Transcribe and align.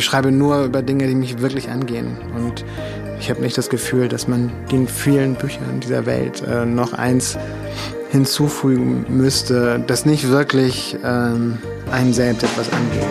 Ich 0.00 0.06
schreibe 0.06 0.32
nur 0.32 0.64
über 0.64 0.80
Dinge, 0.80 1.06
die 1.08 1.14
mich 1.14 1.40
wirklich 1.40 1.68
angehen. 1.68 2.16
Und 2.34 2.64
ich 3.20 3.28
habe 3.28 3.42
nicht 3.42 3.58
das 3.58 3.68
Gefühl, 3.68 4.08
dass 4.08 4.26
man 4.26 4.50
den 4.72 4.88
vielen 4.88 5.34
Büchern 5.34 5.78
dieser 5.80 6.06
Welt 6.06 6.42
äh, 6.42 6.64
noch 6.64 6.94
eins 6.94 7.36
hinzufügen 8.10 9.04
müsste, 9.10 9.78
das 9.86 10.06
nicht 10.06 10.28
wirklich 10.28 10.96
ähm, 11.04 11.58
einen 11.92 12.14
selbst 12.14 12.44
etwas 12.44 12.72
angeht. 12.72 13.04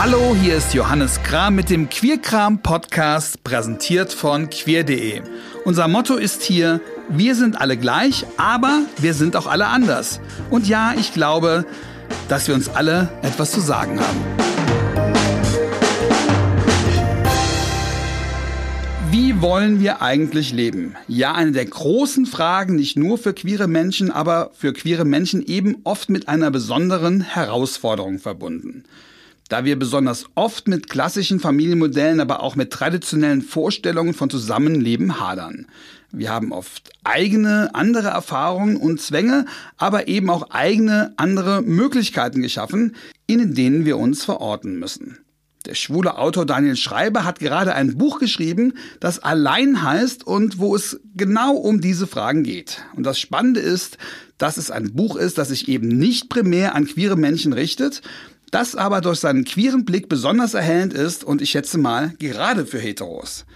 Hallo, 0.00 0.36
hier 0.40 0.54
ist 0.54 0.72
Johannes 0.72 1.20
Kram 1.24 1.56
mit 1.56 1.70
dem 1.70 1.88
Queerkram 1.88 2.62
Podcast, 2.62 3.42
präsentiert 3.42 4.12
von 4.12 4.48
queer.de. 4.48 5.22
Unser 5.64 5.88
Motto 5.88 6.14
ist 6.14 6.42
hier, 6.42 6.80
wir 7.08 7.34
sind 7.34 7.60
alle 7.60 7.76
gleich, 7.76 8.26
aber 8.36 8.82
wir 8.98 9.14
sind 9.14 9.34
auch 9.34 9.48
alle 9.48 9.66
anders. 9.66 10.20
Und 10.50 10.68
ja, 10.68 10.94
ich 10.96 11.12
glaube, 11.12 11.66
dass 12.28 12.48
wir 12.48 12.54
uns 12.54 12.68
alle 12.68 13.08
etwas 13.22 13.52
zu 13.52 13.60
sagen 13.60 14.00
haben. 14.00 14.52
Wie 19.10 19.42
wollen 19.42 19.80
wir 19.80 20.00
eigentlich 20.00 20.52
leben? 20.52 20.94
Ja, 21.06 21.34
eine 21.34 21.52
der 21.52 21.66
großen 21.66 22.24
Fragen, 22.24 22.76
nicht 22.76 22.96
nur 22.96 23.18
für 23.18 23.34
queere 23.34 23.68
Menschen, 23.68 24.10
aber 24.10 24.52
für 24.54 24.72
queere 24.72 25.04
Menschen 25.04 25.44
eben 25.44 25.76
oft 25.84 26.08
mit 26.08 26.28
einer 26.28 26.50
besonderen 26.50 27.20
Herausforderung 27.20 28.18
verbunden. 28.18 28.84
Da 29.50 29.66
wir 29.66 29.78
besonders 29.78 30.24
oft 30.34 30.66
mit 30.66 30.88
klassischen 30.88 31.40
Familienmodellen, 31.40 32.20
aber 32.20 32.42
auch 32.42 32.56
mit 32.56 32.70
traditionellen 32.70 33.42
Vorstellungen 33.42 34.14
von 34.14 34.30
Zusammenleben 34.30 35.20
hadern. 35.20 35.66
Wir 36.12 36.30
haben 36.30 36.52
oft 36.52 36.90
eigene, 37.04 37.70
andere 37.74 38.08
Erfahrungen 38.08 38.76
und 38.76 39.00
Zwänge, 39.00 39.46
aber 39.78 40.08
eben 40.08 40.28
auch 40.28 40.50
eigene, 40.50 41.14
andere 41.16 41.62
Möglichkeiten 41.62 42.42
geschaffen, 42.42 42.94
in 43.26 43.54
denen 43.54 43.86
wir 43.86 43.96
uns 43.96 44.22
verorten 44.22 44.78
müssen. 44.78 45.18
Der 45.64 45.74
schwule 45.74 46.18
Autor 46.18 46.44
Daniel 46.44 46.76
Schreiber 46.76 47.24
hat 47.24 47.38
gerade 47.38 47.74
ein 47.74 47.96
Buch 47.96 48.18
geschrieben, 48.18 48.74
das 49.00 49.20
Allein 49.20 49.82
heißt 49.82 50.26
und 50.26 50.58
wo 50.58 50.74
es 50.74 51.00
genau 51.14 51.54
um 51.54 51.80
diese 51.80 52.06
Fragen 52.06 52.42
geht. 52.42 52.82
Und 52.94 53.04
das 53.04 53.18
Spannende 53.18 53.60
ist, 53.60 53.96
dass 54.36 54.56
es 54.58 54.70
ein 54.70 54.92
Buch 54.92 55.16
ist, 55.16 55.38
das 55.38 55.48
sich 55.48 55.68
eben 55.68 55.88
nicht 55.88 56.28
primär 56.28 56.74
an 56.74 56.86
queere 56.86 57.16
Menschen 57.16 57.52
richtet, 57.52 58.02
das 58.50 58.76
aber 58.76 59.00
durch 59.00 59.20
seinen 59.20 59.44
queeren 59.44 59.86
Blick 59.86 60.08
besonders 60.10 60.52
erhellend 60.52 60.92
ist 60.92 61.24
und 61.24 61.40
ich 61.40 61.50
schätze 61.50 61.78
mal 61.78 62.12
gerade 62.18 62.66
für 62.66 62.78
Heteros. 62.80 63.46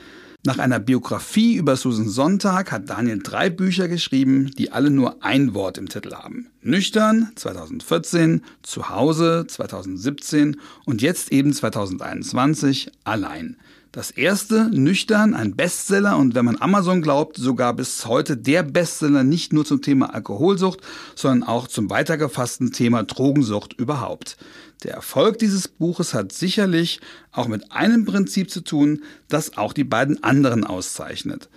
Nach 0.47 0.59
einer 0.59 0.79
Biografie 0.79 1.57
über 1.57 1.75
Susan 1.75 2.09
Sonntag 2.09 2.71
hat 2.71 2.89
Daniel 2.89 3.19
drei 3.21 3.51
Bücher 3.51 3.89
geschrieben, 3.89 4.53
die 4.57 4.71
alle 4.71 4.91
nur 4.91 5.25
ein 5.25 5.55
Wort 5.55 5.77
im 5.77 5.89
Titel 5.89 6.15
haben. 6.15 6.47
Nüchtern 6.63 7.33
2014, 7.35 8.43
Zuhause 8.63 9.47
2017 9.49 10.61
und 10.85 11.03
jetzt 11.03 11.33
eben 11.33 11.53
2021 11.53 12.93
allein. 13.03 13.57
Das 13.91 14.13
erste, 14.13 14.69
Nüchtern, 14.69 15.35
ein 15.35 15.57
Bestseller 15.57 16.17
und 16.17 16.37
wenn 16.37 16.45
man 16.45 16.61
Amazon 16.61 17.03
glaubt, 17.03 17.39
sogar 17.39 17.75
bis 17.75 18.07
heute 18.07 18.37
der 18.37 18.63
Bestseller 18.63 19.25
nicht 19.25 19.53
nur 19.53 19.65
zum 19.65 19.83
Thema 19.83 20.15
Alkoholsucht, 20.15 20.81
sondern 21.17 21.49
auch 21.49 21.67
zum 21.67 21.91
weitergefassten 21.91 22.73
Thema 22.73 23.03
Drogensucht 23.03 23.73
überhaupt. 23.73 24.37
Der 24.83 24.95
Erfolg 24.95 25.39
dieses 25.39 25.69
Buches 25.69 26.13
hat 26.13 26.33
sicherlich 26.33 27.01
auch 27.33 27.49
mit 27.49 27.73
einem 27.73 28.05
Prinzip 28.05 28.51
zu 28.51 28.61
tun, 28.61 29.03
das 29.29 29.57
auch 29.57 29.73
die 29.73 29.85
beiden 29.85 30.23
anderen 30.23 30.65
auszeichnet. 30.65 31.49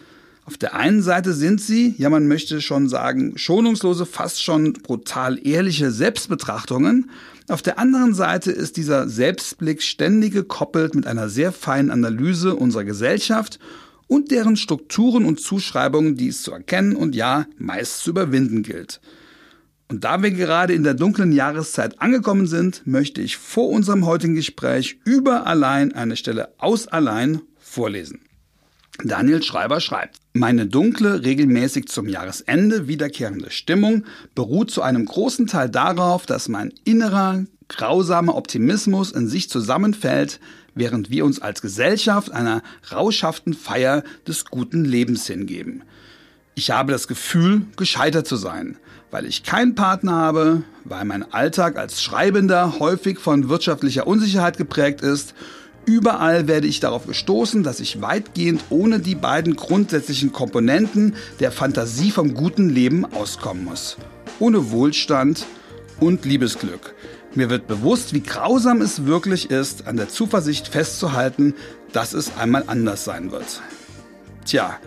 Auf 0.45 0.57
der 0.57 0.73
einen 0.73 1.03
Seite 1.03 1.33
sind 1.33 1.61
sie, 1.61 1.93
ja 1.99 2.09
man 2.09 2.27
möchte 2.27 2.59
schon 2.59 2.89
sagen, 2.89 3.37
schonungslose, 3.37 4.07
fast 4.07 4.41
schon 4.41 4.73
brutal 4.73 5.39
ehrliche 5.45 5.91
Selbstbetrachtungen. 5.91 7.11
Auf 7.49 7.61
der 7.61 7.77
anderen 7.77 8.15
Seite 8.15 8.51
ist 8.51 8.77
dieser 8.77 9.07
Selbstblick 9.07 9.83
ständig 9.83 10.33
gekoppelt 10.33 10.95
mit 10.95 11.05
einer 11.05 11.29
sehr 11.29 11.51
feinen 11.51 11.91
Analyse 11.91 12.55
unserer 12.55 12.83
Gesellschaft 12.83 13.59
und 14.07 14.31
deren 14.31 14.55
Strukturen 14.55 15.25
und 15.25 15.39
Zuschreibungen, 15.39 16.15
die 16.15 16.29
es 16.29 16.41
zu 16.41 16.52
erkennen 16.52 16.95
und 16.95 17.15
ja 17.15 17.45
meist 17.59 17.99
zu 17.99 18.09
überwinden 18.09 18.63
gilt. 18.63 19.02
Und 19.92 20.04
da 20.04 20.22
wir 20.22 20.30
gerade 20.30 20.73
in 20.73 20.83
der 20.83 20.94
dunklen 20.94 21.32
Jahreszeit 21.32 22.00
angekommen 22.00 22.45
sind, 22.45 22.86
möchte 22.86 23.22
ich 23.22 23.38
vor 23.38 23.70
unserem 23.70 24.05
heutigen 24.05 24.36
Gespräch 24.36 25.00
über 25.04 25.48
allein 25.48 25.94
eine 25.94 26.16
Stelle 26.16 26.54
aus 26.60 26.88
allein 26.88 27.42
vorlesen. 27.58 28.22
Daniel 29.04 29.42
Schreiber 29.42 29.80
schreibt, 29.80 30.17
meine 30.33 30.67
dunkle, 30.67 31.23
regelmäßig 31.23 31.88
zum 31.88 32.08
Jahresende 32.08 32.88
wiederkehrende 32.88 33.50
Stimmung 33.50 34.04
beruht 34.36 34.70
zu 34.70 34.83
einem 34.83 35.05
großen 35.05 35.48
Teil 35.48 35.70
darauf, 35.70 36.27
dass 36.27 36.50
mein 36.50 36.71
innerer, 36.83 37.45
grausamer 37.67 38.36
Optimismus 38.36 39.11
in 39.11 39.27
sich 39.27 39.50
zusammenfällt, 39.50 40.39
während 40.76 41.10
wir 41.10 41.26
uns 41.26 41.42
als 41.42 41.61
Gesellschaft 41.64 42.32
einer 42.32 42.61
rauschhaften 42.92 43.56
Feier 43.56 44.04
des 44.27 44.45
guten 44.45 44.86
Lebens 44.86 45.26
hingeben. 45.26 45.82
Ich 46.54 46.70
habe 46.70 46.92
das 46.92 47.08
Gefühl, 47.08 47.61
gescheitert 47.76 48.27
zu 48.27 48.36
sein, 48.36 48.77
weil 49.11 49.25
ich 49.25 49.43
keinen 49.43 49.75
Partner 49.75 50.14
habe, 50.14 50.64
weil 50.83 51.05
mein 51.05 51.31
Alltag 51.33 51.77
als 51.77 52.02
Schreibender 52.02 52.80
häufig 52.80 53.20
von 53.20 53.49
wirtschaftlicher 53.49 54.08
Unsicherheit 54.08 54.58
geprägt 54.58 55.02
ist. 55.02 55.33
Überall 55.86 56.47
werde 56.47 56.67
ich 56.67 56.80
darauf 56.80 57.08
gestoßen, 57.08 57.64
dass 57.64 57.80
ich 57.80 58.02
weitgehend 58.02 58.64
ohne 58.70 58.99
die 58.99 59.15
beiden 59.15 59.55
grundsätzlichen 59.55 60.31
Komponenten 60.31 61.15
der 61.39 61.52
Fantasie 61.52 62.11
vom 62.11 62.36
guten 62.36 62.70
Leben 62.70 63.05
auskommen 63.05 63.65
muss. 63.65 63.97
Ohne 64.39 64.71
Wohlstand 64.71 65.45
und 65.99 66.26
Liebesglück. 66.26 66.93
Mir 67.33 67.49
wird 67.49 67.67
bewusst, 67.67 68.14
wie 68.14 68.21
grausam 68.21 68.81
es 68.81 69.05
wirklich 69.05 69.49
ist, 69.49 69.87
an 69.87 69.97
der 69.97 70.09
Zuversicht 70.09 70.67
festzuhalten, 70.67 71.55
dass 71.91 72.14
es 72.14 72.37
einmal 72.37 72.64
anders 72.67 73.03
sein 73.03 73.31
wird. 73.31 73.61
Tja, 74.45 74.77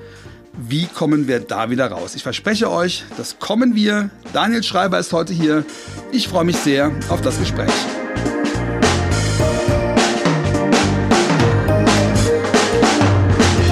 wie 0.55 0.87
kommen 0.87 1.29
wir 1.29 1.41
da 1.41 1.71
wieder 1.71 1.91
raus? 1.91 2.15
Ich 2.15 2.23
verspreche 2.23 2.71
euch, 2.71 3.05
das 3.17 3.39
kommen 3.39 3.75
wir. 3.75 4.11
Daniel 4.33 4.63
Schreiber 4.63 4.99
ist 4.99 5.13
heute 5.13 5.33
hier. 5.33 5.65
Ich 6.13 6.29
freue 6.29 6.45
mich 6.45 6.57
sehr 6.57 6.93
auf 7.09 7.23
das 7.23 7.39
Gespräch. 7.39 7.71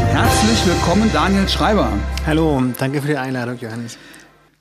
Herzlich 0.09 0.67
willkommen, 0.67 1.11
Daniel 1.13 1.49
Schreiber. 1.49 1.93
Hallo, 2.27 2.63
danke 2.79 3.03
für 3.03 3.09
die 3.09 3.17
Einladung, 3.17 3.59
Johannes. 3.59 3.99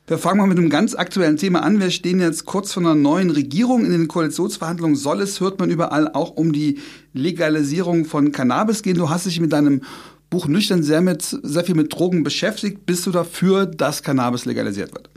Wir 0.07 0.17
fangen 0.17 0.39
mal 0.39 0.47
mit 0.47 0.57
einem 0.57 0.71
ganz 0.71 0.95
aktuellen 0.95 1.37
Thema 1.37 1.61
an. 1.61 1.79
Wir 1.79 1.91
stehen 1.91 2.19
jetzt 2.19 2.45
kurz 2.45 2.73
vor 2.73 2.81
einer 2.81 2.95
neuen 2.95 3.29
Regierung. 3.29 3.85
In 3.85 3.91
den 3.91 4.07
Koalitionsverhandlungen 4.07 4.95
soll 4.95 5.21
es, 5.21 5.39
hört 5.39 5.59
man 5.59 5.69
überall, 5.69 6.11
auch 6.11 6.31
um 6.31 6.51
die 6.51 6.79
Legalisierung 7.13 8.05
von 8.05 8.31
Cannabis 8.31 8.81
gehen. 8.81 8.97
Du 8.97 9.09
hast 9.11 9.27
dich 9.27 9.39
mit 9.39 9.53
deinem 9.53 9.83
Buch 10.29 10.47
nüchtern 10.47 10.83
sehr, 10.83 11.01
mit, 11.01 11.21
sehr 11.21 11.63
viel 11.63 11.75
mit 11.75 11.93
Drogen 11.93 12.23
beschäftigt. 12.23 12.85
Bist 12.85 13.05
du 13.05 13.11
dafür, 13.11 13.65
dass 13.65 14.03
Cannabis 14.03 14.45
legalisiert 14.45 14.93
wird? 14.93 15.09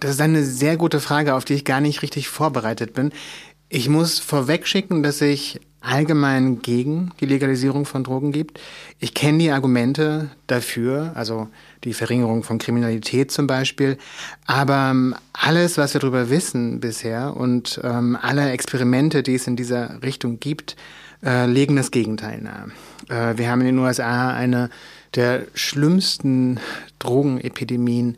Das 0.00 0.12
ist 0.12 0.20
eine 0.20 0.44
sehr 0.44 0.76
gute 0.76 1.00
Frage, 1.00 1.34
auf 1.34 1.44
die 1.44 1.54
ich 1.54 1.64
gar 1.64 1.80
nicht 1.80 2.02
richtig 2.02 2.28
vorbereitet 2.28 2.94
bin. 2.94 3.12
Ich 3.68 3.88
muss 3.88 4.18
vorwegschicken, 4.18 5.02
dass 5.02 5.20
ich 5.20 5.60
allgemein 5.80 6.60
gegen 6.60 7.10
die 7.20 7.26
Legalisierung 7.26 7.86
von 7.86 8.04
Drogen 8.04 8.32
gibt. 8.32 8.60
Ich 8.98 9.14
kenne 9.14 9.38
die 9.38 9.50
Argumente 9.50 10.30
dafür, 10.46 11.12
also 11.14 11.48
die 11.84 11.94
Verringerung 11.94 12.42
von 12.42 12.58
Kriminalität 12.58 13.30
zum 13.30 13.46
Beispiel. 13.46 13.96
Aber 14.46 14.90
ähm, 14.90 15.14
alles, 15.32 15.78
was 15.78 15.94
wir 15.94 16.00
darüber 16.00 16.28
wissen 16.28 16.80
bisher 16.80 17.34
und 17.36 17.80
ähm, 17.82 18.18
alle 18.20 18.50
Experimente, 18.50 19.22
die 19.22 19.34
es 19.34 19.46
in 19.46 19.56
dieser 19.56 20.02
Richtung 20.02 20.38
gibt, 20.38 20.76
äh, 21.24 21.46
legen 21.46 21.76
das 21.76 21.90
Gegenteil 21.90 22.40
nahe. 22.40 22.70
Äh, 23.08 23.38
wir 23.38 23.50
haben 23.50 23.60
in 23.60 23.68
den 23.68 23.78
USA 23.78 24.32
eine 24.32 24.70
der 25.14 25.46
schlimmsten 25.54 26.60
Drogenepidemien, 26.98 28.16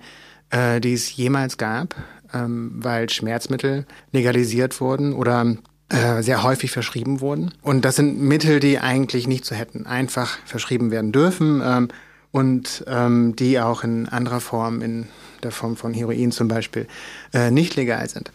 äh, 0.50 0.80
die 0.80 0.92
es 0.92 1.16
jemals 1.16 1.56
gab, 1.56 1.94
ähm, 2.34 2.72
weil 2.76 3.08
Schmerzmittel 3.08 3.86
legalisiert 4.12 4.80
wurden 4.80 5.14
oder 5.14 5.56
äh, 5.88 6.22
sehr 6.22 6.42
häufig 6.42 6.70
verschrieben 6.70 7.20
wurden. 7.20 7.52
Und 7.62 7.84
das 7.84 7.96
sind 7.96 8.20
Mittel, 8.20 8.60
die 8.60 8.78
eigentlich 8.78 9.26
nicht 9.26 9.44
so 9.44 9.54
hätten 9.54 9.86
einfach 9.86 10.38
verschrieben 10.44 10.90
werden 10.90 11.12
dürfen 11.12 11.62
ähm, 11.64 11.88
und 12.30 12.84
ähm, 12.86 13.36
die 13.36 13.60
auch 13.60 13.84
in 13.84 14.08
anderer 14.08 14.40
Form 14.40 14.80
in 14.80 15.08
der 15.44 15.50
Form 15.52 15.76
von 15.76 15.94
Heroin 15.94 16.32
zum 16.32 16.48
Beispiel, 16.48 16.86
äh, 17.32 17.50
nicht 17.50 17.76
legal 17.76 18.08
sind. 18.08 18.32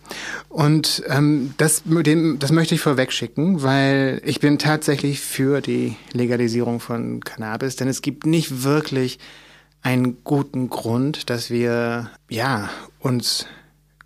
Und 0.50 1.04
ähm, 1.08 1.54
das, 1.58 1.84
dem, 1.86 2.40
das 2.40 2.52
möchte 2.52 2.76
ich 2.76 2.82
vorwegschicken, 2.82 3.64
weil 3.64 4.22
ich 4.26 4.40
bin 4.40 4.60
tatsächlich 4.60 5.20
für 5.20 5.62
die 5.62 5.96
Legalisierung 6.14 6.80
von 6.80 7.22
Cannabis, 7.22 7.76
denn 7.76 7.88
es 7.88 8.02
gibt 8.02 8.26
nicht 8.26 8.64
wirklich 8.64 9.20
einen 9.82 10.24
guten 10.24 10.70
Grund, 10.70 11.30
dass 11.30 11.50
wir 11.50 12.10
ja 12.30 12.70
uns 13.00 13.46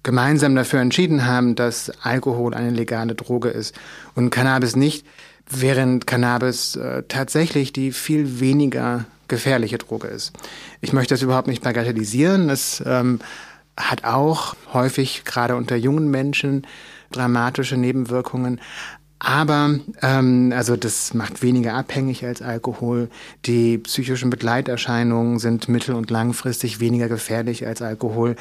gemeinsam 0.03 0.56
dafür 0.56 0.80
entschieden 0.80 1.25
haben, 1.25 1.56
dass 1.56 1.92
Alkohol 2.01 2.53
eine 2.53 2.71
legale 2.71 3.15
Droge 3.15 3.50
ist 3.50 3.75
und 4.15 4.30
Cannabis 4.31 4.75
nicht, 4.75 5.06
während 5.50 6.07
Cannabis 6.07 6.75
äh, 6.75 7.03
tatsächlich 7.07 7.74
die 7.74 7.92
viel 7.92 8.39
weniger 8.39 9.06
gefährliche 9.31 9.79
Droge 9.79 10.07
ist. 10.07 10.33
Ich 10.81 10.93
möchte 10.93 11.15
das 11.15 11.23
überhaupt 11.23 11.47
nicht 11.47 11.63
bagatellisieren. 11.63 12.51
Es 12.51 12.83
ähm, 12.85 13.19
hat 13.75 14.03
auch 14.03 14.55
häufig 14.73 15.23
gerade 15.25 15.55
unter 15.55 15.75
jungen 15.75 16.11
Menschen 16.11 16.67
dramatische 17.11 17.77
Nebenwirkungen. 17.77 18.61
Aber 19.17 19.79
ähm, 20.01 20.51
also 20.55 20.75
das 20.75 21.13
macht 21.13 21.41
weniger 21.41 21.73
abhängig 21.75 22.25
als 22.25 22.41
Alkohol. 22.41 23.09
Die 23.45 23.77
psychischen 23.77 24.29
Begleiterscheinungen 24.29 25.39
sind 25.39 25.69
mittel- 25.69 25.95
und 25.95 26.09
langfristig 26.09 26.79
weniger 26.79 27.07
gefährlich 27.07 27.65
als 27.65 27.81
Alkohol. 27.81 28.35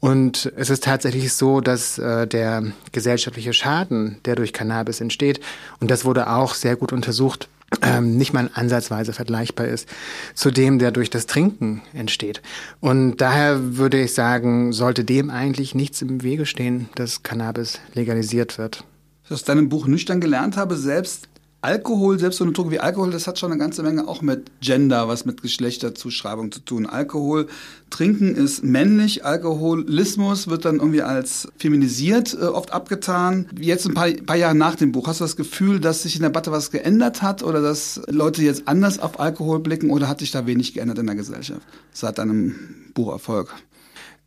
Und 0.00 0.52
es 0.56 0.70
ist 0.70 0.84
tatsächlich 0.84 1.32
so, 1.32 1.60
dass 1.60 1.98
äh, 1.98 2.26
der 2.26 2.64
gesellschaftliche 2.90 3.52
Schaden, 3.52 4.16
der 4.24 4.34
durch 4.34 4.52
Cannabis 4.52 5.00
entsteht, 5.00 5.38
und 5.80 5.90
das 5.90 6.04
wurde 6.04 6.28
auch 6.28 6.54
sehr 6.54 6.76
gut 6.76 6.92
untersucht, 6.92 7.48
ähm, 7.80 8.16
nicht 8.16 8.32
mal 8.32 8.50
ansatzweise 8.54 9.12
vergleichbar 9.12 9.66
ist 9.66 9.88
zu 10.34 10.50
dem, 10.50 10.78
der 10.78 10.90
durch 10.90 11.10
das 11.10 11.26
Trinken 11.26 11.82
entsteht. 11.94 12.42
Und 12.80 13.16
daher 13.16 13.76
würde 13.76 14.00
ich 14.02 14.14
sagen, 14.14 14.72
sollte 14.72 15.04
dem 15.04 15.30
eigentlich 15.30 15.74
nichts 15.74 16.02
im 16.02 16.22
Wege 16.22 16.46
stehen, 16.46 16.88
dass 16.94 17.22
Cannabis 17.22 17.80
legalisiert 17.94 18.58
wird 18.58 18.84
aus 19.32 19.44
deinem 19.44 19.68
Buch 19.68 19.86
nüchtern 19.86 20.20
gelernt 20.20 20.56
habe, 20.56 20.76
selbst 20.76 21.28
Alkohol, 21.62 22.18
selbst 22.18 22.38
so 22.38 22.44
eine 22.44 22.52
Droge 22.52 22.72
wie 22.72 22.80
Alkohol, 22.80 23.12
das 23.12 23.28
hat 23.28 23.38
schon 23.38 23.52
eine 23.52 23.60
ganze 23.60 23.84
Menge 23.84 24.08
auch 24.08 24.20
mit 24.20 24.50
Gender, 24.60 25.06
was 25.06 25.24
mit 25.24 25.42
Geschlechterzuschreibung 25.42 26.50
zu 26.50 26.58
tun. 26.58 26.86
Alkohol, 26.86 27.46
Trinken 27.88 28.34
ist 28.34 28.64
männlich, 28.64 29.24
Alkoholismus 29.24 30.48
wird 30.48 30.64
dann 30.64 30.76
irgendwie 30.76 31.02
als 31.02 31.46
feminisiert 31.56 32.34
äh, 32.34 32.46
oft 32.46 32.72
abgetan. 32.72 33.48
Jetzt 33.56 33.86
ein 33.86 33.94
paar, 33.94 34.10
paar 34.10 34.34
Jahre 34.34 34.56
nach 34.56 34.74
dem 34.74 34.90
Buch, 34.90 35.06
hast 35.06 35.20
du 35.20 35.24
das 35.24 35.36
Gefühl, 35.36 35.78
dass 35.78 36.02
sich 36.02 36.16
in 36.16 36.22
der 36.22 36.30
Debatte 36.30 36.50
was 36.50 36.72
geändert 36.72 37.22
hat 37.22 37.44
oder 37.44 37.62
dass 37.62 38.00
Leute 38.08 38.42
jetzt 38.42 38.66
anders 38.66 38.98
auf 38.98 39.20
Alkohol 39.20 39.60
blicken 39.60 39.90
oder 39.90 40.08
hat 40.08 40.18
sich 40.18 40.32
da 40.32 40.46
wenig 40.46 40.74
geändert 40.74 40.98
in 40.98 41.06
der 41.06 41.14
Gesellschaft 41.14 41.62
seit 41.92 42.18
deinem 42.18 42.56
Bucherfolg? 42.92 43.54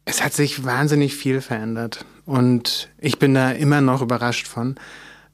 Es 0.06 0.24
hat 0.24 0.34
sich 0.34 0.64
wahnsinnig 0.64 1.16
viel 1.16 1.42
verändert 1.42 2.06
und 2.26 2.90
ich 2.98 3.20
bin 3.20 3.34
da 3.34 3.52
immer 3.52 3.82
noch 3.82 4.02
überrascht 4.02 4.48
von. 4.48 4.76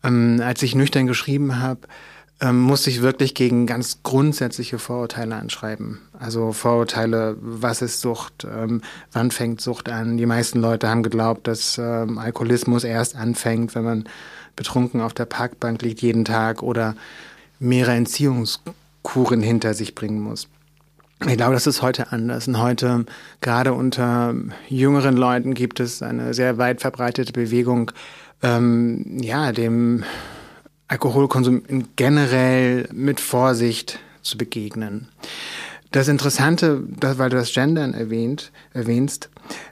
Ähm, 0.03 0.41
als 0.43 0.63
ich 0.63 0.75
nüchtern 0.75 1.07
geschrieben 1.07 1.59
habe, 1.59 1.81
ähm, 2.41 2.59
musste 2.59 2.89
ich 2.89 3.01
wirklich 3.01 3.35
gegen 3.35 3.67
ganz 3.67 4.01
grundsätzliche 4.01 4.79
Vorurteile 4.79 5.35
anschreiben. 5.35 5.99
Also 6.17 6.53
Vorurteile, 6.53 7.37
was 7.39 7.83
ist 7.83 8.01
Sucht, 8.01 8.45
ähm, 8.51 8.81
wann 9.11 9.29
fängt 9.29 9.61
Sucht 9.61 9.89
an? 9.89 10.17
Die 10.17 10.25
meisten 10.25 10.59
Leute 10.59 10.89
haben 10.89 11.03
geglaubt, 11.03 11.47
dass 11.47 11.77
ähm, 11.77 12.17
Alkoholismus 12.17 12.83
erst 12.83 13.15
anfängt, 13.15 13.75
wenn 13.75 13.83
man 13.83 14.05
betrunken 14.55 15.01
auf 15.01 15.13
der 15.13 15.25
Parkbank 15.25 15.81
liegt 15.83 16.01
jeden 16.01 16.25
Tag 16.25 16.63
oder 16.63 16.95
mehrere 17.59 17.93
Entziehungskuren 17.93 19.41
hinter 19.41 19.75
sich 19.75 19.93
bringen 19.93 20.19
muss. 20.19 20.47
Ich 21.27 21.37
glaube, 21.37 21.53
das 21.53 21.67
ist 21.67 21.83
heute 21.83 22.11
anders. 22.11 22.47
Und 22.47 22.59
heute, 22.59 23.05
gerade 23.41 23.73
unter 23.73 24.33
jüngeren 24.67 25.15
Leuten, 25.15 25.53
gibt 25.53 25.79
es 25.79 26.01
eine 26.01 26.33
sehr 26.33 26.57
weit 26.57 26.81
verbreitete 26.81 27.31
Bewegung, 27.31 27.91
ähm, 28.41 29.19
ja, 29.21 29.51
dem 29.51 30.03
Alkoholkonsum 30.87 31.63
generell 31.95 32.87
mit 32.91 33.19
Vorsicht 33.19 33.99
zu 34.21 34.37
begegnen. 34.37 35.07
Das 35.91 36.07
Interessante, 36.07 36.83
weil 37.01 37.29
du 37.29 37.37
das 37.37 37.53
Gendern 37.53 37.93
erwähnt, 37.93 38.51
erwähnst, 38.73 39.29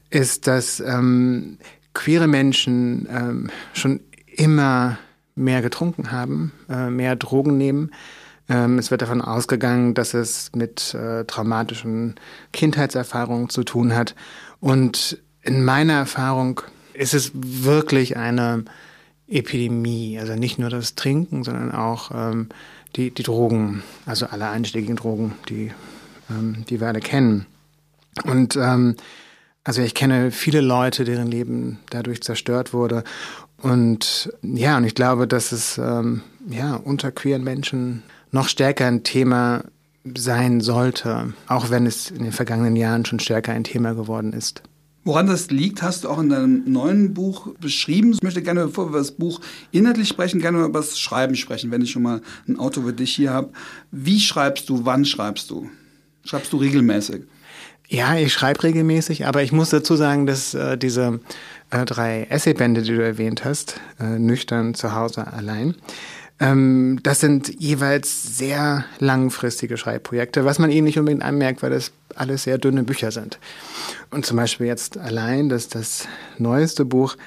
ist, 0.09 0.47
dass 0.47 0.79
ähm, 0.79 1.57
queere 1.93 2.27
Menschen 2.27 3.07
ähm, 3.09 3.49
schon 3.73 4.01
immer 4.25 4.97
mehr 5.35 5.61
getrunken 5.61 6.11
haben, 6.11 6.51
äh, 6.69 6.89
mehr 6.89 7.15
Drogen 7.15 7.57
nehmen, 7.57 7.91
ähm, 8.49 8.79
es 8.79 8.89
wird 8.89 9.03
davon 9.03 9.21
ausgegangen, 9.21 9.93
dass 9.93 10.13
es 10.13 10.51
mit 10.55 10.93
äh, 10.95 11.23
traumatischen 11.25 12.15
Kindheitserfahrungen 12.51 13.49
zu 13.49 13.63
tun 13.63 13.95
hat. 13.95 14.15
Und 14.59 15.21
in 15.43 15.63
meiner 15.63 15.93
Erfahrung 15.93 16.61
ist 16.99 17.13
es 17.13 17.31
wirklich 17.33 18.17
eine 18.17 18.65
Epidemie. 19.27 20.19
Also 20.19 20.35
nicht 20.35 20.59
nur 20.59 20.69
das 20.69 20.95
Trinken, 20.95 21.43
sondern 21.43 21.71
auch 21.71 22.11
ähm, 22.13 22.49
die, 22.95 23.11
die 23.11 23.23
Drogen, 23.23 23.83
also 24.05 24.25
alle 24.25 24.49
einschlägigen 24.49 24.97
Drogen, 24.97 25.33
die, 25.47 25.71
ähm, 26.29 26.65
die 26.69 26.81
wir 26.81 26.87
alle 26.87 26.99
kennen. 26.99 27.45
Und 28.25 28.57
ähm, 28.57 28.95
also 29.63 29.81
ich 29.81 29.93
kenne 29.95 30.31
viele 30.31 30.59
Leute, 30.59 31.05
deren 31.05 31.27
Leben 31.27 31.79
dadurch 31.89 32.21
zerstört 32.21 32.73
wurde. 32.73 33.05
Und 33.61 34.33
ja, 34.41 34.75
und 34.75 34.83
ich 34.83 34.95
glaube, 34.95 35.25
dass 35.25 35.53
es 35.53 35.77
ähm, 35.77 36.21
ja 36.49 36.75
unter 36.75 37.11
queeren 37.11 37.45
Menschen 37.45 38.03
noch 38.31 38.49
stärker 38.49 38.87
ein 38.87 39.03
Thema 39.03 39.63
sein 40.17 40.59
sollte, 40.59 41.33
auch 41.47 41.69
wenn 41.69 41.85
es 41.85 42.11
in 42.11 42.23
den 42.23 42.31
vergangenen 42.33 42.75
Jahren 42.75 43.05
schon 43.05 43.19
stärker 43.19 43.53
ein 43.53 43.63
Thema 43.63 43.93
geworden 43.93 44.33
ist. 44.33 44.63
Woran 45.09 45.25
das 45.25 45.49
liegt, 45.49 45.81
hast 45.81 46.03
du 46.03 46.07
auch 46.07 46.19
in 46.19 46.29
deinem 46.29 46.71
neuen 46.71 47.15
Buch 47.15 47.47
beschrieben. 47.59 48.13
Ich 48.13 48.21
möchte 48.21 48.43
gerne, 48.43 48.65
bevor 48.65 48.85
wir 48.85 48.89
über 48.89 48.99
das 48.99 49.13
Buch 49.13 49.41
inhaltlich 49.71 50.07
sprechen, 50.07 50.39
gerne 50.39 50.63
über 50.63 50.81
das 50.81 50.99
Schreiben 50.99 51.35
sprechen, 51.35 51.71
wenn 51.71 51.81
ich 51.81 51.89
schon 51.89 52.03
mal 52.03 52.21
ein 52.47 52.59
Auto 52.59 52.83
für 52.83 52.93
dich 52.93 53.15
hier 53.15 53.33
habe. 53.33 53.49
Wie 53.89 54.19
schreibst 54.19 54.69
du, 54.69 54.85
wann 54.85 55.05
schreibst 55.05 55.49
du? 55.49 55.67
Schreibst 56.23 56.53
du 56.53 56.57
regelmäßig? 56.57 57.23
Ja, 57.87 58.15
ich 58.17 58.31
schreibe 58.31 58.61
regelmäßig, 58.61 59.25
aber 59.25 59.41
ich 59.41 59.51
muss 59.51 59.71
dazu 59.71 59.95
sagen, 59.95 60.27
dass 60.27 60.53
äh, 60.53 60.77
diese 60.77 61.19
äh, 61.71 61.85
drei 61.85 62.27
Essaybände, 62.29 62.83
die 62.83 62.93
du 62.93 63.03
erwähnt 63.03 63.43
hast, 63.43 63.81
äh, 63.99 64.19
nüchtern 64.19 64.75
zu 64.75 64.93
Hause 64.93 65.25
allein, 65.25 65.73
ähm, 66.39 66.99
das 67.03 67.19
sind 67.19 67.59
jeweils 67.59 68.37
sehr 68.37 68.85
langfristige 68.99 69.77
Schreibprojekte, 69.77 70.45
was 70.45 70.59
man 70.59 70.71
ihnen 70.71 70.85
nicht 70.85 70.97
unbedingt 70.97 71.23
anmerkt, 71.23 71.61
weil 71.61 71.71
das 71.71 71.91
alles 72.15 72.43
sehr 72.43 72.57
dünne 72.57 72.83
Bücher 72.83 73.11
sind. 73.11 73.39
Und 74.09 74.25
zum 74.25 74.37
Beispiel 74.37 74.67
jetzt 74.67 74.97
allein, 74.97 75.49
das 75.49 75.67
das 75.67 76.07
neueste 76.37 76.85
Buch, 76.85 77.17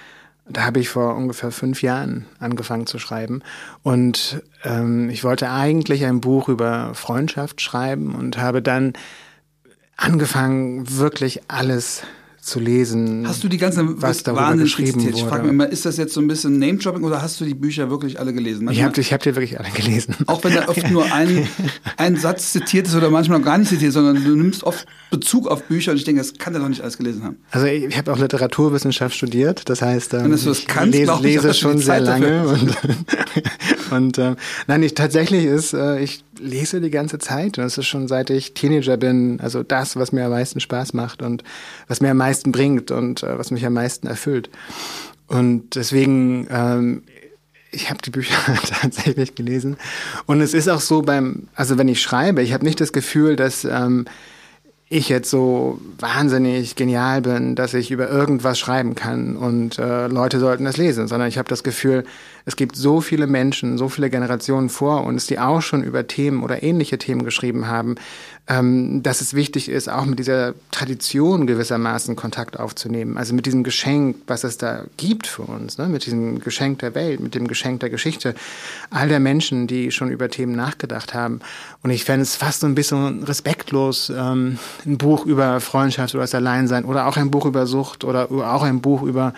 da 0.49 0.64
habe 0.64 0.81
ich 0.81 0.88
vor 0.88 1.14
ungefähr 1.14 1.50
fünf 1.50 1.82
Jahren 1.82 2.26
angefangen 2.38 2.87
zu 2.87 2.99
schreiben. 2.99 3.43
Und 3.82 4.43
ähm, 4.64 5.09
ich 5.11 5.25
wollte 5.25 5.50
eigentlich 5.50 6.05
ein 6.05 6.20
Buch 6.20 6.49
über 6.49 6.94
Freundschaft 6.94 7.61
schreiben 7.61 8.15
und 8.15 8.38
habe 8.38 8.61
dann 8.62 8.94
angefangen, 9.97 10.99
wirklich 10.99 11.43
alles 11.49 12.03
zu 12.43 12.59
lesen. 12.59 13.25
Hast 13.27 13.44
du 13.44 13.49
die 13.49 13.56
ganzen 13.56 14.03
was 14.03 14.25
darüber 14.25 14.56
geschrieben 14.56 15.00
wurde? 15.00 15.17
Ich 15.17 15.23
frage 15.23 15.44
mich 15.44 15.53
immer, 15.53 15.69
ist 15.69 15.87
das 15.87 15.97
jetzt 15.97 16.12
so 16.12 16.21
ein 16.21 16.27
bisschen 16.27 16.59
Name-Dropping 16.59 17.05
oder 17.05 17.23
hast 17.23 17.41
du 17.41 17.44
die 17.44 17.55
Bücher 17.55 17.89
wirklich 17.89 18.19
alle 18.19 18.33
gelesen? 18.33 18.65
Manchmal, 18.65 18.75
ich 18.75 18.83
habe 18.83 19.00
ich 19.00 19.12
hab 19.12 19.23
die 19.23 19.37
wirklich 19.37 19.61
alle 19.61 19.71
gelesen. 19.71 20.17
Auch 20.27 20.43
wenn 20.43 20.53
da 20.53 20.69
oft 20.69 20.91
nur 20.91 21.05
ein, 21.12 21.49
ein 21.97 22.17
Satz 22.17 22.53
zitiert 22.53 22.89
ist 22.89 22.97
oder 22.97 23.11
manchmal 23.11 23.41
gar 23.43 23.59
nicht 23.59 23.69
zitiert, 23.69 23.93
sondern 23.93 24.25
du 24.25 24.35
nimmst 24.35 24.65
oft 24.65 24.87
Bezug 25.12 25.47
auf 25.47 25.62
Bücher 25.65 25.93
und 25.93 25.99
ich 25.99 26.05
denke, 26.05 26.21
das 26.21 26.35
kann 26.35 26.53
der 26.53 26.62
doch 26.62 26.69
nicht 26.69 26.81
alles 26.81 26.99
gelesen 26.99 27.23
haben. 27.23 27.37
Also 27.53 27.67
ich, 27.67 27.85
ich 27.85 27.97
habe 27.97 28.12
auch 28.12 28.19
Literaturwissenschaft 28.19 29.15
studiert, 29.15 29.69
das 29.69 29.81
heißt, 29.81 30.15
ähm, 30.15 30.33
das 30.33 30.44
ich 30.44 30.67
kannst, 30.67 30.99
lese, 30.99 31.19
lese 31.21 31.55
schon 31.55 31.79
sehr 31.79 32.00
lange 32.00 32.49
und, 32.49 32.77
und 33.93 34.19
äh, 34.19 34.34
nein, 34.67 34.82
ich 34.82 34.94
tatsächlich 34.94 35.44
ist, 35.44 35.75
äh, 35.75 36.01
ich 36.01 36.25
lese 36.41 36.81
die 36.81 36.91
ganze 36.91 37.19
Zeit 37.19 37.58
und 37.58 37.65
das 37.65 37.79
ist 37.79 37.87
schon 37.87 38.08
seit 38.08 38.31
ich 38.31 38.55
Teenager 38.55 38.96
bin, 38.96 39.39
also 39.41 39.63
das, 39.63 39.96
was 39.96 40.13
mir 40.13 40.25
am 40.25 40.31
meisten 40.31 40.61
Spaß 40.61 40.94
macht 40.94 41.22
und 41.22 41.44
was 41.89 42.01
mir 42.01 42.11
am 42.11 42.17
meisten 42.17 42.31
bringt 42.53 42.91
und 42.91 43.22
äh, 43.22 43.39
was 43.39 43.51
mich 43.51 43.67
am 43.67 43.74
meisten 43.74 44.06
erfüllt. 44.06 44.48
Und 45.29 45.74
deswegen, 45.74 46.46
ähm, 46.51 47.03
ich 47.70 47.91
habe 47.91 48.01
die 48.03 48.10
Bücher 48.10 48.36
tatsächlich 48.81 49.34
gelesen. 49.34 49.77
Und 50.27 50.41
es 50.41 50.55
ist 50.55 50.69
auch 50.69 50.81
so 50.81 51.03
beim, 51.03 51.48
also 51.55 51.79
wenn 51.79 51.89
ich 51.89 52.01
schreibe, 52.01 52.43
ich 52.43 52.53
habe 52.53 52.65
nicht 52.65 52.81
das 52.81 52.93
Gefühl, 52.93 53.36
dass 53.36 53.65
ähm, 53.65 54.06
ich 54.89 55.08
jetzt 55.08 55.31
so 55.31 55.81
wahnsinnig 55.98 56.77
genial 56.77 57.22
bin, 57.22 57.55
dass 57.55 57.72
ich 57.72 57.91
über 57.91 58.10
irgendwas 58.10 58.58
schreiben 58.58 58.94
kann 58.94 59.36
und 59.36 59.79
äh, 59.79 60.06
Leute 60.06 60.39
sollten 60.39 60.67
das 60.67 60.77
lesen, 60.77 61.08
sondern 61.08 61.29
ich 61.29 61.39
habe 61.39 61.48
das 61.48 61.65
Gefühl, 61.65 62.05
es 62.44 62.56
gibt 62.56 62.77
so 62.77 63.01
viele 63.01 63.27
Menschen, 63.27 63.79
so 63.79 63.89
viele 63.89 64.11
Generationen 64.11 64.69
vor 64.69 65.05
uns, 65.05 65.27
die 65.27 65.39
auch 65.39 65.63
schon 65.63 65.82
über 65.82 66.06
Themen 66.06 66.43
oder 66.43 66.63
ähnliche 66.63 66.99
Themen 66.99 67.25
geschrieben 67.25 67.67
haben, 67.67 67.96
ähm, 68.49 69.03
dass 69.05 69.20
es 69.20 69.34
wichtig 69.34 69.69
ist, 69.69 69.89
auch 69.89 70.05
mit 70.05 70.19
dieser 70.19 70.55
Tradition 70.72 71.46
gewissermaßen 71.46 72.17
Kontakt 72.17 72.58
aufzunehmen. 72.58 73.17
Also 73.17 73.34
mit 73.34 73.46
diesem 73.46 73.63
Geschenk, 73.63 74.17
was 74.27 74.43
es 74.43 74.58
da 74.58 74.84
gibt 74.96 75.29
für 75.29 75.43
uns, 75.43 75.79
ne? 75.79 75.89
mit 75.89 76.06
diesem 76.06 76.41
Geschenk 76.41 76.81
der 76.81 76.96
Welt, 76.96 77.20
mit 77.20 77.37
dem 77.37 77.46
Geschenk 77.46 77.81
der 77.81 77.91
Geschichte, 77.91 78.34
all 78.91 79.08
der 79.08 79.20
Menschen, 79.20 79.69
die 79.69 79.93
schon 79.93 80.11
über 80.11 80.29
Themen 80.29 80.56
nachgedacht 80.56 81.15
haben. 81.15 81.41
Und 81.82 81.91
ich 81.91 82.05
fände 82.05 82.22
es 82.22 82.34
fast 82.34 82.61
so 82.61 82.67
ein 82.67 82.75
bisschen 82.75 83.22
respektlos, 83.22 84.11
ähm, 84.11 84.58
ein 84.84 84.99
Buch 84.99 85.25
über 85.25 85.61
Freundschaft 85.61 86.15
oder 86.15 86.25
das 86.25 86.34
Alleinsein 86.34 86.84
oder 86.84 87.06
auch 87.06 87.17
ein 87.17 87.31
Buch 87.31 87.46
über 87.46 87.67
Sucht 87.67 88.03
oder 88.03 88.31
auch 88.31 88.63
ein 88.63 88.81
Buch 88.81 89.03
über 89.03 89.34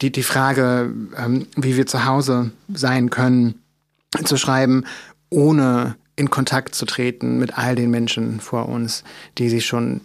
die, 0.00 0.12
die 0.12 0.22
Frage, 0.22 0.92
ähm, 1.16 1.46
wie 1.56 1.76
wir 1.76 1.86
zu 1.86 2.04
Hause 2.04 2.43
sein 2.72 3.10
können, 3.10 3.60
zu 4.24 4.36
schreiben, 4.36 4.84
ohne 5.30 5.96
in 6.16 6.30
Kontakt 6.30 6.74
zu 6.74 6.86
treten 6.86 7.38
mit 7.38 7.58
all 7.58 7.74
den 7.74 7.90
Menschen 7.90 8.40
vor 8.40 8.68
uns, 8.68 9.02
die 9.38 9.48
sich 9.48 9.66
schon 9.66 10.00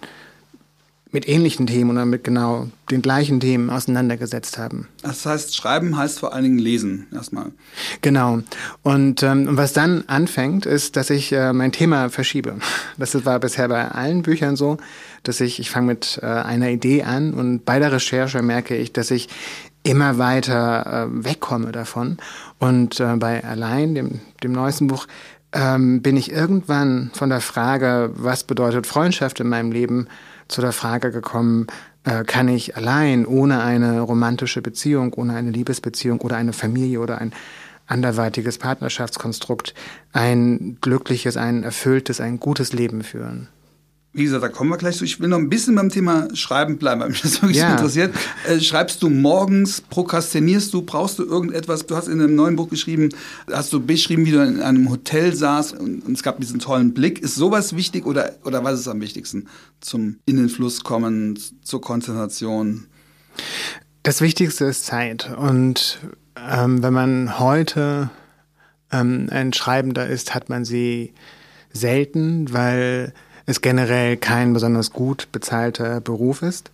mit 1.12 1.28
ähnlichen 1.28 1.66
Themen 1.66 1.90
oder 1.92 2.06
mit 2.06 2.24
genau 2.24 2.68
den 2.92 3.02
gleichen 3.02 3.40
Themen 3.40 3.70
auseinandergesetzt 3.70 4.60
haben. 4.60 4.88
Das 5.02 5.26
heißt, 5.26 5.56
schreiben 5.56 5.98
heißt 5.98 6.20
vor 6.20 6.34
allen 6.34 6.44
Dingen 6.44 6.60
lesen 6.60 7.08
erstmal. 7.12 7.52
Genau. 8.02 8.42
Und 8.84 9.24
ähm, 9.24 9.58
was 9.58 9.74
dann 9.74 10.04
anfängt, 10.06 10.68
ist, 10.68 10.96
dass 10.96 11.10
ich 11.10 11.32
äh, 11.32 11.52
mein 11.52 11.72
Thema 11.72 12.10
verschiebe. 12.10 12.56
Das 12.98 13.26
war 13.26 13.40
bisher 13.40 13.68
bei 13.70 13.88
allen 13.90 14.22
Büchern 14.22 14.56
so, 14.56 14.78
dass 15.24 15.42
ich, 15.42 15.60
ich 15.60 15.72
fange 15.72 15.88
mit 15.88 16.20
äh, 16.22 16.28
einer 16.28 16.70
Idee 16.70 17.04
an 17.04 17.34
und 17.34 17.66
bei 17.66 17.80
der 17.80 17.92
Recherche 17.92 18.42
merke 18.44 18.76
ich, 18.76 18.94
dass 18.94 19.10
ich 19.10 19.30
immer 19.90 20.18
weiter 20.18 21.08
äh, 21.10 21.26
wegkomme 21.26 21.72
davon. 21.72 22.18
Und 22.60 23.00
äh, 23.00 23.16
bei 23.16 23.44
Allein, 23.44 23.96
dem, 23.96 24.20
dem 24.44 24.52
neuesten 24.52 24.88
Buch, 24.88 25.08
ähm, 25.52 26.02
bin 26.02 26.16
ich 26.16 26.32
irgendwann 26.32 27.10
von 27.14 27.30
der 27.30 27.42
Frage, 27.42 28.12
was 28.14 28.44
bedeutet 28.44 28.86
Freundschaft 28.86 29.40
in 29.40 29.50
meinem 29.50 29.72
Leben, 29.72 30.08
zu 30.48 30.62
der 30.62 30.72
Frage 30.72 31.12
gekommen, 31.12 31.68
äh, 32.04 32.24
kann 32.24 32.48
ich 32.48 32.76
allein 32.76 33.26
ohne 33.26 33.62
eine 33.62 34.02
romantische 34.02 34.62
Beziehung, 34.62 35.14
ohne 35.14 35.36
eine 35.36 35.52
Liebesbeziehung 35.52 36.22
oder 36.22 36.38
eine 36.38 36.54
Familie 36.54 37.00
oder 37.00 37.20
ein 37.20 37.34
anderweitiges 37.88 38.60
Partnerschaftskonstrukt 38.60 39.74
ein 40.14 40.78
glückliches, 40.82 41.38
ein 41.38 41.64
erfülltes, 41.64 42.22
ein 42.22 42.40
gutes 42.40 42.72
Leben 42.74 43.04
führen 43.04 43.48
wie 44.12 44.24
gesagt, 44.24 44.44
da 44.44 44.50
kommen 44.50 44.72
wir 44.72 44.78
gleich 44.78 44.98
zu. 44.98 45.04
Ich 45.04 45.20
will 45.20 45.28
noch 45.28 45.38
ein 45.38 45.50
bisschen 45.50 45.76
beim 45.76 45.90
Thema 45.90 46.28
Schreiben 46.34 46.78
bleiben, 46.78 47.02
weil 47.02 47.10
mich 47.10 47.22
das 47.22 47.42
wirklich 47.42 47.58
ja. 47.58 47.72
interessiert. 47.72 48.14
Äh, 48.48 48.60
schreibst 48.60 49.04
du 49.04 49.10
morgens, 49.10 49.82
prokrastinierst 49.82 50.74
du, 50.74 50.82
brauchst 50.82 51.20
du 51.20 51.26
irgendetwas? 51.26 51.86
Du 51.86 51.96
hast 51.96 52.08
in 52.08 52.20
einem 52.20 52.36
neuen 52.36 52.56
Buch 52.56 52.70
geschrieben, 52.70 53.10
hast 53.52 53.72
du 53.72 53.80
beschrieben, 53.80 54.26
wie 54.26 54.32
du 54.32 54.44
in 54.44 54.62
einem 54.62 54.90
Hotel 54.90 55.36
saßt 55.36 55.74
und, 55.74 56.06
und 56.06 56.14
es 56.14 56.24
gab 56.24 56.40
diesen 56.40 56.60
tollen 56.60 56.94
Blick. 56.94 57.20
Ist 57.20 57.36
sowas 57.36 57.76
wichtig 57.76 58.08
oder, 58.08 58.36
oder 58.46 58.64
was 58.64 58.80
ist 58.80 58.88
am 58.88 59.00
wichtigsten? 59.00 59.48
Zum 59.80 60.18
in 60.26 60.38
den 60.38 60.50
Fluss 60.50 60.84
kommen, 60.84 61.38
zur 61.62 61.80
Konzentration? 61.80 62.88
Das 64.02 64.22
Wichtigste 64.22 64.66
ist 64.66 64.86
Zeit. 64.86 65.30
Und 65.38 66.00
ähm, 66.36 66.82
wenn 66.82 66.94
man 66.94 67.40
heute 67.40 68.10
ähm, 68.92 69.28
ein 69.30 69.54
Schreibender 69.54 70.08
ist, 70.08 70.34
hat 70.34 70.50
man 70.50 70.66
sie 70.66 71.14
selten, 71.72 72.52
weil 72.52 73.14
es 73.50 73.62
generell 73.62 74.16
kein 74.16 74.54
besonders 74.54 74.92
gut 74.92 75.28
bezahlter 75.32 76.02
Beruf 76.02 76.44
ist. 76.44 76.70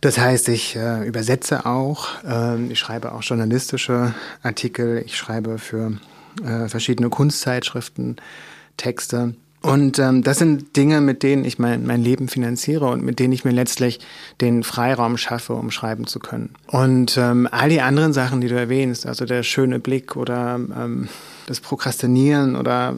Das 0.00 0.16
heißt, 0.16 0.48
ich 0.48 0.76
äh, 0.76 1.06
übersetze 1.06 1.66
auch, 1.66 2.08
äh, 2.24 2.62
ich 2.66 2.78
schreibe 2.78 3.12
auch 3.12 3.22
journalistische 3.22 4.14
Artikel, 4.42 5.02
ich 5.04 5.16
schreibe 5.16 5.58
für 5.58 5.98
äh, 6.44 6.68
verschiedene 6.68 7.08
Kunstzeitschriften 7.08 8.16
Texte. 8.76 9.34
Und 9.60 9.98
ähm, 9.98 10.22
das 10.22 10.38
sind 10.38 10.76
Dinge, 10.76 11.00
mit 11.00 11.24
denen 11.24 11.44
ich 11.44 11.58
mein, 11.58 11.84
mein 11.84 12.02
Leben 12.02 12.28
finanziere 12.28 12.86
und 12.86 13.04
mit 13.04 13.18
denen 13.18 13.32
ich 13.32 13.44
mir 13.44 13.52
letztlich 13.52 13.98
den 14.40 14.62
Freiraum 14.62 15.16
schaffe, 15.16 15.54
um 15.54 15.72
schreiben 15.72 16.06
zu 16.06 16.20
können. 16.20 16.50
Und 16.68 17.16
ähm, 17.16 17.48
all 17.50 17.68
die 17.68 17.80
anderen 17.80 18.12
Sachen, 18.12 18.40
die 18.40 18.48
du 18.48 18.56
erwähnst, 18.56 19.06
also 19.06 19.24
der 19.24 19.42
schöne 19.42 19.80
Blick 19.80 20.14
oder 20.14 20.56
ähm, 20.56 21.08
das 21.46 21.60
Prokrastinieren 21.60 22.54
oder 22.54 22.94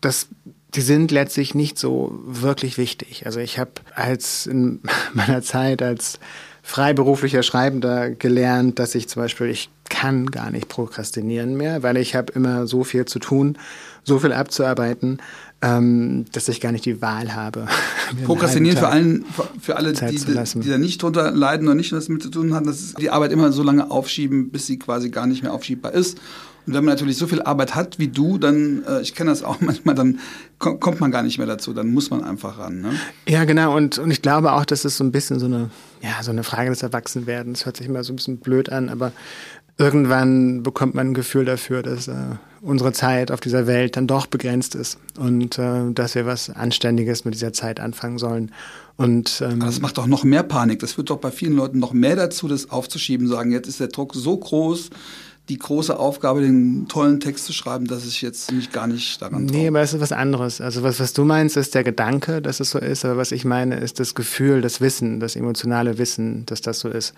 das 0.00 0.28
die 0.74 0.80
sind 0.80 1.10
letztlich 1.10 1.54
nicht 1.54 1.78
so 1.78 2.20
wirklich 2.24 2.78
wichtig. 2.78 3.26
Also 3.26 3.40
ich 3.40 3.58
habe 3.58 3.72
als 3.94 4.46
in 4.46 4.80
meiner 5.14 5.42
Zeit 5.42 5.82
als 5.82 6.18
freiberuflicher 6.62 7.42
Schreibender 7.42 8.10
gelernt, 8.10 8.78
dass 8.78 8.94
ich 8.94 9.08
zum 9.08 9.22
Beispiel, 9.22 9.48
ich 9.48 9.70
kann 9.88 10.26
gar 10.26 10.50
nicht 10.50 10.68
prokrastinieren 10.68 11.56
mehr, 11.56 11.82
weil 11.82 11.96
ich 11.96 12.14
habe 12.14 12.32
immer 12.32 12.66
so 12.66 12.84
viel 12.84 13.06
zu 13.06 13.18
tun, 13.18 13.58
so 14.04 14.18
viel 14.18 14.32
abzuarbeiten, 14.32 15.18
ähm, 15.62 16.26
dass 16.32 16.48
ich 16.48 16.60
gar 16.60 16.70
nicht 16.70 16.84
die 16.84 17.02
Wahl 17.02 17.34
habe. 17.34 17.66
Prokrastinieren 18.24 18.78
für, 18.78 18.88
allen, 18.88 19.24
für 19.60 19.76
alle, 19.76 19.92
die, 19.92 20.16
die, 20.16 20.68
da 20.68 20.78
nicht 20.78 21.02
drunter 21.02 21.32
leiden 21.32 21.66
und 21.68 21.76
nicht 21.76 21.92
was 21.92 22.06
damit 22.06 22.22
zu 22.22 22.30
tun 22.30 22.54
haben, 22.54 22.66
dass 22.66 22.94
die 22.94 23.10
Arbeit 23.10 23.32
immer 23.32 23.52
so 23.52 23.62
lange 23.62 23.90
aufschieben, 23.90 24.50
bis 24.50 24.66
sie 24.66 24.78
quasi 24.78 25.10
gar 25.10 25.26
nicht 25.26 25.42
mehr 25.42 25.52
aufschiebbar 25.52 25.92
ist 25.92 26.18
und 26.66 26.74
wenn 26.74 26.84
man 26.84 26.94
natürlich 26.94 27.16
so 27.16 27.26
viel 27.26 27.42
Arbeit 27.42 27.74
hat 27.74 27.98
wie 27.98 28.08
du, 28.08 28.38
dann, 28.38 28.84
äh, 28.86 29.00
ich 29.00 29.14
kenne 29.14 29.30
das 29.30 29.42
auch 29.42 29.56
manchmal, 29.60 29.94
dann 29.94 30.18
kommt 30.58 31.00
man 31.00 31.10
gar 31.10 31.22
nicht 31.22 31.38
mehr 31.38 31.46
dazu, 31.46 31.72
dann 31.72 31.88
muss 31.88 32.10
man 32.10 32.22
einfach 32.22 32.58
ran. 32.58 32.82
Ne? 32.82 32.92
Ja, 33.26 33.44
genau. 33.44 33.74
Und, 33.76 33.98
und 33.98 34.10
ich 34.10 34.20
glaube 34.20 34.52
auch, 34.52 34.64
dass 34.64 34.84
es 34.84 34.96
so 34.96 35.04
ein 35.04 35.12
bisschen 35.12 35.38
so 35.38 35.46
eine, 35.46 35.70
ja, 36.02 36.22
so 36.22 36.30
eine 36.30 36.44
Frage 36.44 36.68
des 36.70 36.82
Erwachsenwerdens. 36.82 37.64
Hört 37.64 37.78
sich 37.78 37.86
immer 37.86 38.04
so 38.04 38.12
ein 38.12 38.16
bisschen 38.16 38.38
blöd 38.38 38.70
an, 38.70 38.90
aber 38.90 39.12
irgendwann 39.78 40.62
bekommt 40.62 40.94
man 40.94 41.08
ein 41.08 41.14
Gefühl 41.14 41.46
dafür, 41.46 41.82
dass 41.82 42.08
äh, 42.08 42.14
unsere 42.60 42.92
Zeit 42.92 43.30
auf 43.30 43.40
dieser 43.40 43.66
Welt 43.66 43.96
dann 43.96 44.06
doch 44.06 44.26
begrenzt 44.26 44.74
ist 44.74 44.98
und 45.18 45.58
äh, 45.58 45.90
dass 45.92 46.14
wir 46.14 46.26
was 46.26 46.50
Anständiges 46.50 47.24
mit 47.24 47.32
dieser 47.32 47.54
Zeit 47.54 47.80
anfangen 47.80 48.18
sollen. 48.18 48.52
Und 48.96 49.42
ähm, 49.42 49.60
das 49.60 49.80
macht 49.80 49.96
doch 49.96 50.06
noch 50.06 50.24
mehr 50.24 50.42
Panik. 50.42 50.80
Das 50.80 50.92
führt 50.92 51.08
doch 51.08 51.16
bei 51.16 51.30
vielen 51.30 51.54
Leuten 51.54 51.78
noch 51.78 51.94
mehr 51.94 52.16
dazu, 52.16 52.48
das 52.48 52.70
aufzuschieben, 52.70 53.26
sagen, 53.28 53.50
jetzt 53.50 53.66
ist 53.66 53.80
der 53.80 53.88
Druck 53.88 54.14
so 54.14 54.36
groß, 54.36 54.90
die 55.50 55.58
große 55.58 55.98
Aufgabe, 55.98 56.40
den 56.40 56.86
tollen 56.86 57.18
Text 57.18 57.44
zu 57.44 57.52
schreiben, 57.52 57.86
dass 57.86 58.06
ich 58.06 58.22
jetzt 58.22 58.52
mich 58.52 58.70
gar 58.70 58.86
nicht 58.86 59.20
daran 59.20 59.48
traue. 59.48 59.56
Nee, 59.56 59.68
aber 59.68 59.80
es 59.80 59.92
ist 59.92 60.00
was 60.00 60.12
anderes. 60.12 60.60
Also 60.60 60.84
was, 60.84 61.00
was 61.00 61.12
du 61.12 61.24
meinst, 61.24 61.56
ist 61.56 61.74
der 61.74 61.82
Gedanke, 61.82 62.40
dass 62.40 62.60
es 62.60 62.70
so 62.70 62.78
ist, 62.78 63.04
aber 63.04 63.16
was 63.16 63.32
ich 63.32 63.44
meine, 63.44 63.76
ist 63.80 63.98
das 63.98 64.14
Gefühl, 64.14 64.60
das 64.60 64.80
Wissen, 64.80 65.18
das 65.18 65.34
emotionale 65.34 65.98
Wissen, 65.98 66.46
dass 66.46 66.60
das 66.60 66.78
so 66.78 66.88
ist. 66.88 67.14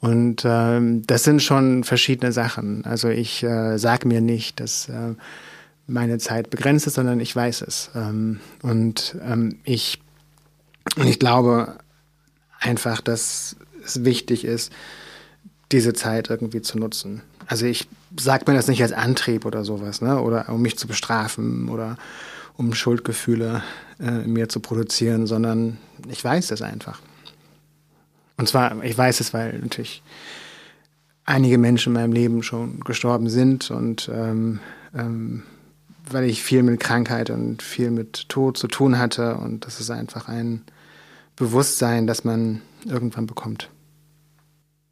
Und 0.00 0.44
ähm, 0.46 1.02
das 1.06 1.24
sind 1.24 1.42
schon 1.42 1.84
verschiedene 1.84 2.32
Sachen. 2.32 2.84
Also 2.86 3.10
ich 3.10 3.42
äh, 3.42 3.76
sage 3.76 4.08
mir 4.08 4.22
nicht, 4.22 4.60
dass 4.60 4.88
äh, 4.88 5.14
meine 5.86 6.16
Zeit 6.16 6.48
begrenzt 6.48 6.86
ist, 6.86 6.94
sondern 6.94 7.20
ich 7.20 7.36
weiß 7.36 7.62
es. 7.62 7.90
Ähm, 7.94 8.40
und 8.62 9.16
ähm, 9.22 9.58
ich, 9.64 10.00
und 10.96 11.06
ich 11.06 11.18
glaube 11.18 11.76
einfach, 12.60 13.02
dass 13.02 13.56
es 13.84 14.04
wichtig 14.04 14.46
ist, 14.46 14.72
diese 15.70 15.92
Zeit 15.92 16.30
irgendwie 16.30 16.62
zu 16.62 16.78
nutzen. 16.78 17.22
Also 17.46 17.66
ich 17.66 17.88
sage 18.18 18.44
mir 18.46 18.56
das 18.56 18.68
nicht 18.68 18.82
als 18.82 18.92
Antrieb 18.92 19.44
oder 19.44 19.64
sowas, 19.64 20.00
ne? 20.00 20.20
Oder 20.20 20.48
um 20.48 20.62
mich 20.62 20.78
zu 20.78 20.86
bestrafen 20.86 21.68
oder 21.68 21.96
um 22.56 22.74
Schuldgefühle 22.74 23.62
äh, 24.00 24.24
in 24.24 24.32
mir 24.32 24.48
zu 24.48 24.60
produzieren, 24.60 25.26
sondern 25.26 25.78
ich 26.08 26.22
weiß 26.22 26.50
es 26.50 26.62
einfach. 26.62 27.00
Und 28.36 28.48
zwar, 28.48 28.82
ich 28.82 28.96
weiß 28.96 29.20
es, 29.20 29.34
weil 29.34 29.58
natürlich 29.58 30.02
einige 31.24 31.58
Menschen 31.58 31.90
in 31.90 32.00
meinem 32.00 32.12
Leben 32.12 32.42
schon 32.42 32.80
gestorben 32.80 33.28
sind 33.28 33.70
und 33.70 34.10
ähm, 34.12 34.60
ähm, 34.94 35.42
weil 36.10 36.24
ich 36.24 36.42
viel 36.42 36.62
mit 36.62 36.80
Krankheit 36.80 37.30
und 37.30 37.62
viel 37.62 37.90
mit 37.90 38.28
Tod 38.28 38.58
zu 38.58 38.68
tun 38.68 38.98
hatte 38.98 39.36
und 39.36 39.66
das 39.66 39.80
ist 39.80 39.90
einfach 39.90 40.28
ein 40.28 40.62
Bewusstsein, 41.36 42.06
das 42.06 42.24
man 42.24 42.60
irgendwann 42.84 43.26
bekommt. 43.26 43.70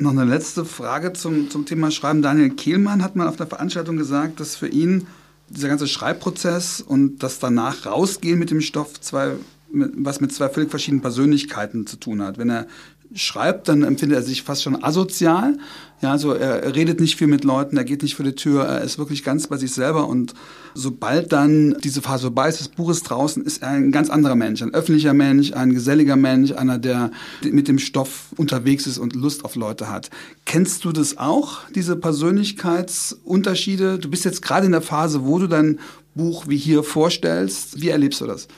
Noch 0.02 0.10
eine 0.10 0.24
letzte 0.24 0.64
Frage 0.64 1.12
zum, 1.12 1.48
zum 1.48 1.64
Thema 1.64 1.92
Schreiben. 1.92 2.22
Daniel 2.22 2.50
Kehlmann 2.50 3.04
hat 3.04 3.14
mal 3.14 3.28
auf 3.28 3.36
der 3.36 3.46
Veranstaltung 3.46 3.96
gesagt, 3.96 4.40
dass 4.40 4.56
für 4.56 4.66
ihn 4.66 5.06
dieser 5.48 5.68
ganze 5.68 5.86
Schreibprozess 5.86 6.80
und 6.80 7.22
das 7.22 7.38
danach 7.38 7.86
rausgehen 7.86 8.36
mit 8.36 8.50
dem 8.50 8.60
Stoff 8.60 9.00
zwei, 9.00 9.34
was 9.70 10.20
mit 10.20 10.32
zwei 10.32 10.48
völlig 10.48 10.70
verschiedenen 10.70 11.02
Persönlichkeiten 11.02 11.86
zu 11.86 11.98
tun 11.98 12.20
hat. 12.20 12.36
Wenn 12.36 12.50
er 12.50 12.66
schreibt, 13.14 13.68
dann 13.68 13.82
empfindet 13.82 14.18
er 14.18 14.22
sich 14.22 14.42
fast 14.42 14.62
schon 14.62 14.82
asozial. 14.82 15.58
Ja, 16.00 16.10
also 16.10 16.32
er, 16.32 16.74
redet 16.74 17.00
nicht 17.00 17.16
viel 17.16 17.28
mit 17.28 17.44
Leuten, 17.44 17.76
er 17.76 17.84
geht 17.84 18.02
nicht 18.02 18.16
vor 18.16 18.24
die 18.24 18.34
Tür, 18.34 18.64
er 18.64 18.82
ist 18.82 18.98
wirklich 18.98 19.22
ganz 19.22 19.46
bei 19.46 19.56
sich 19.56 19.72
selber 19.72 20.08
und 20.08 20.34
sobald 20.74 21.32
dann 21.32 21.76
diese 21.84 22.02
Phase 22.02 22.22
vorbei 22.22 22.48
ist, 22.48 22.58
das 22.58 22.66
Buch 22.66 22.90
ist 22.90 23.04
draußen, 23.04 23.44
ist 23.44 23.62
er 23.62 23.68
ein 23.68 23.92
ganz 23.92 24.10
anderer 24.10 24.34
Mensch, 24.34 24.62
ein 24.62 24.74
öffentlicher 24.74 25.14
Mensch, 25.14 25.52
ein 25.52 25.72
geselliger 25.72 26.16
Mensch, 26.16 26.50
einer, 26.50 26.78
der 26.78 27.12
mit 27.44 27.68
dem 27.68 27.78
Stoff 27.78 28.30
unterwegs 28.36 28.88
ist 28.88 28.98
und 28.98 29.14
Lust 29.14 29.44
auf 29.44 29.54
Leute 29.54 29.88
hat. 29.88 30.10
Kennst 30.44 30.84
du 30.84 30.90
das 30.90 31.18
auch, 31.18 31.58
diese 31.72 31.94
Persönlichkeitsunterschiede? 31.94 34.00
Du 34.00 34.10
bist 34.10 34.24
jetzt 34.24 34.42
gerade 34.42 34.66
in 34.66 34.72
der 34.72 34.82
Phase, 34.82 35.24
wo 35.24 35.38
du 35.38 35.46
dein 35.46 35.78
Buch 36.16 36.48
wie 36.48 36.56
hier 36.56 36.82
vorstellst. 36.82 37.80
Wie 37.80 37.90
erlebst 37.90 38.20
du 38.20 38.26
das? 38.26 38.48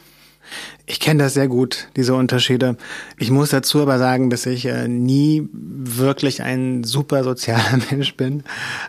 Ich 0.86 1.00
kenne 1.00 1.22
das 1.22 1.34
sehr 1.34 1.48
gut, 1.48 1.88
diese 1.96 2.14
Unterschiede. 2.14 2.76
Ich 3.18 3.30
muss 3.30 3.50
dazu 3.50 3.80
aber 3.80 3.98
sagen, 3.98 4.30
dass 4.30 4.46
ich 4.46 4.66
äh, 4.66 4.88
nie 4.88 5.48
wirklich 5.52 6.42
ein 6.42 6.84
super 6.84 7.24
sozialer 7.24 7.78
Mensch 7.90 8.16
bin. 8.16 8.44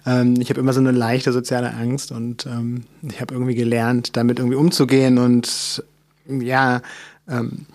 Ähm, 0.06 0.36
ich 0.40 0.50
habe 0.50 0.60
immer 0.60 0.74
so 0.74 0.80
eine 0.80 0.92
leichte 0.92 1.32
soziale 1.32 1.74
Angst 1.74 2.12
und 2.12 2.46
ähm, 2.46 2.84
ich 3.02 3.22
habe 3.22 3.34
irgendwie 3.34 3.56
gelernt, 3.56 4.18
damit 4.18 4.40
irgendwie 4.40 4.58
umzugehen 4.58 5.18
und 5.18 5.84
ja, 6.28 6.82
ähm, 7.30 7.66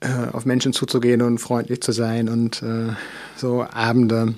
äh, 0.00 0.30
auf 0.32 0.44
Menschen 0.46 0.72
zuzugehen 0.72 1.22
und 1.22 1.38
freundlich 1.38 1.80
zu 1.82 1.92
sein 1.92 2.28
und 2.28 2.62
äh, 2.62 2.92
so 3.36 3.64
Abende 3.64 4.34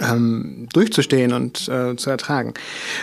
ähm, 0.00 0.68
durchzustehen 0.72 1.32
und 1.32 1.68
äh, 1.68 1.96
zu 1.96 2.10
ertragen. 2.10 2.54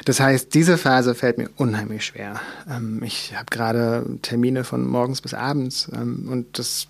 Das 0.06 0.20
heißt, 0.20 0.54
diese 0.54 0.78
Phase 0.78 1.16
fällt 1.16 1.38
mir 1.38 1.50
unheimlich 1.58 2.06
schwer. 2.06 2.40
Ähm, 2.70 3.02
ich 3.04 3.34
habe 3.36 3.48
gerade 3.50 4.06
Termine 4.22 4.64
von 4.64 4.88
morgens 4.88 5.22
bis 5.22 5.34
abends 5.34 5.90
ähm, 5.94 6.28
und 6.30 6.58
das 6.58 6.88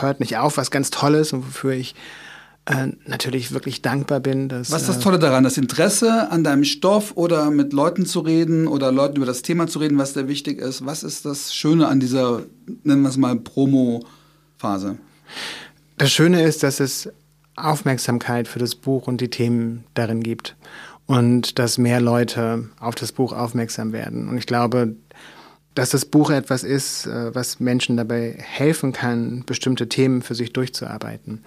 hört 0.00 0.20
nicht 0.20 0.36
auf, 0.36 0.56
was 0.56 0.70
ganz 0.70 0.90
Tolles 0.90 1.32
und 1.32 1.46
wofür 1.46 1.72
ich 1.72 1.94
äh, 2.66 2.88
natürlich 3.06 3.52
wirklich 3.52 3.82
dankbar 3.82 4.20
bin. 4.20 4.48
Dass, 4.48 4.70
was 4.70 4.82
ist 4.82 4.88
das 4.88 4.96
äh, 4.98 5.00
Tolle 5.00 5.18
daran? 5.18 5.44
Das 5.44 5.56
Interesse 5.56 6.30
an 6.30 6.44
deinem 6.44 6.64
Stoff 6.64 7.12
oder 7.14 7.50
mit 7.50 7.72
Leuten 7.72 8.06
zu 8.06 8.20
reden 8.20 8.66
oder 8.66 8.92
Leuten 8.92 9.16
über 9.16 9.26
das 9.26 9.42
Thema 9.42 9.66
zu 9.66 9.78
reden, 9.78 9.98
was 9.98 10.14
dir 10.14 10.28
wichtig 10.28 10.58
ist? 10.58 10.84
Was 10.84 11.02
ist 11.02 11.24
das 11.24 11.54
Schöne 11.54 11.88
an 11.88 12.00
dieser, 12.00 12.42
nennen 12.82 13.02
wir 13.02 13.08
es 13.08 13.16
mal, 13.16 13.36
Promo-Phase? 13.36 14.98
Das 15.96 16.10
Schöne 16.12 16.42
ist, 16.42 16.62
dass 16.62 16.80
es 16.80 17.08
Aufmerksamkeit 17.56 18.48
für 18.48 18.58
das 18.58 18.74
Buch 18.74 19.06
und 19.06 19.20
die 19.20 19.30
Themen 19.30 19.84
darin 19.94 20.22
gibt 20.22 20.56
und 21.06 21.58
dass 21.58 21.78
mehr 21.78 22.00
Leute 22.00 22.68
auf 22.78 22.94
das 22.94 23.12
Buch 23.12 23.32
aufmerksam 23.32 23.92
werden. 23.92 24.28
Und 24.28 24.38
ich 24.38 24.46
glaube, 24.46 24.94
dass 25.74 25.90
das 25.90 26.04
Buch 26.06 26.30
etwas 26.30 26.64
ist, 26.64 27.06
äh, 27.06 27.34
was 27.34 27.60
Menschen 27.60 27.96
dabei 27.96 28.36
helfen 28.38 28.92
kann, 28.92 29.44
bestimmte 29.44 29.88
Themen 29.88 30.22
für 30.22 30.34
sich 30.34 30.52
durchzuarbeiten. 30.52 31.44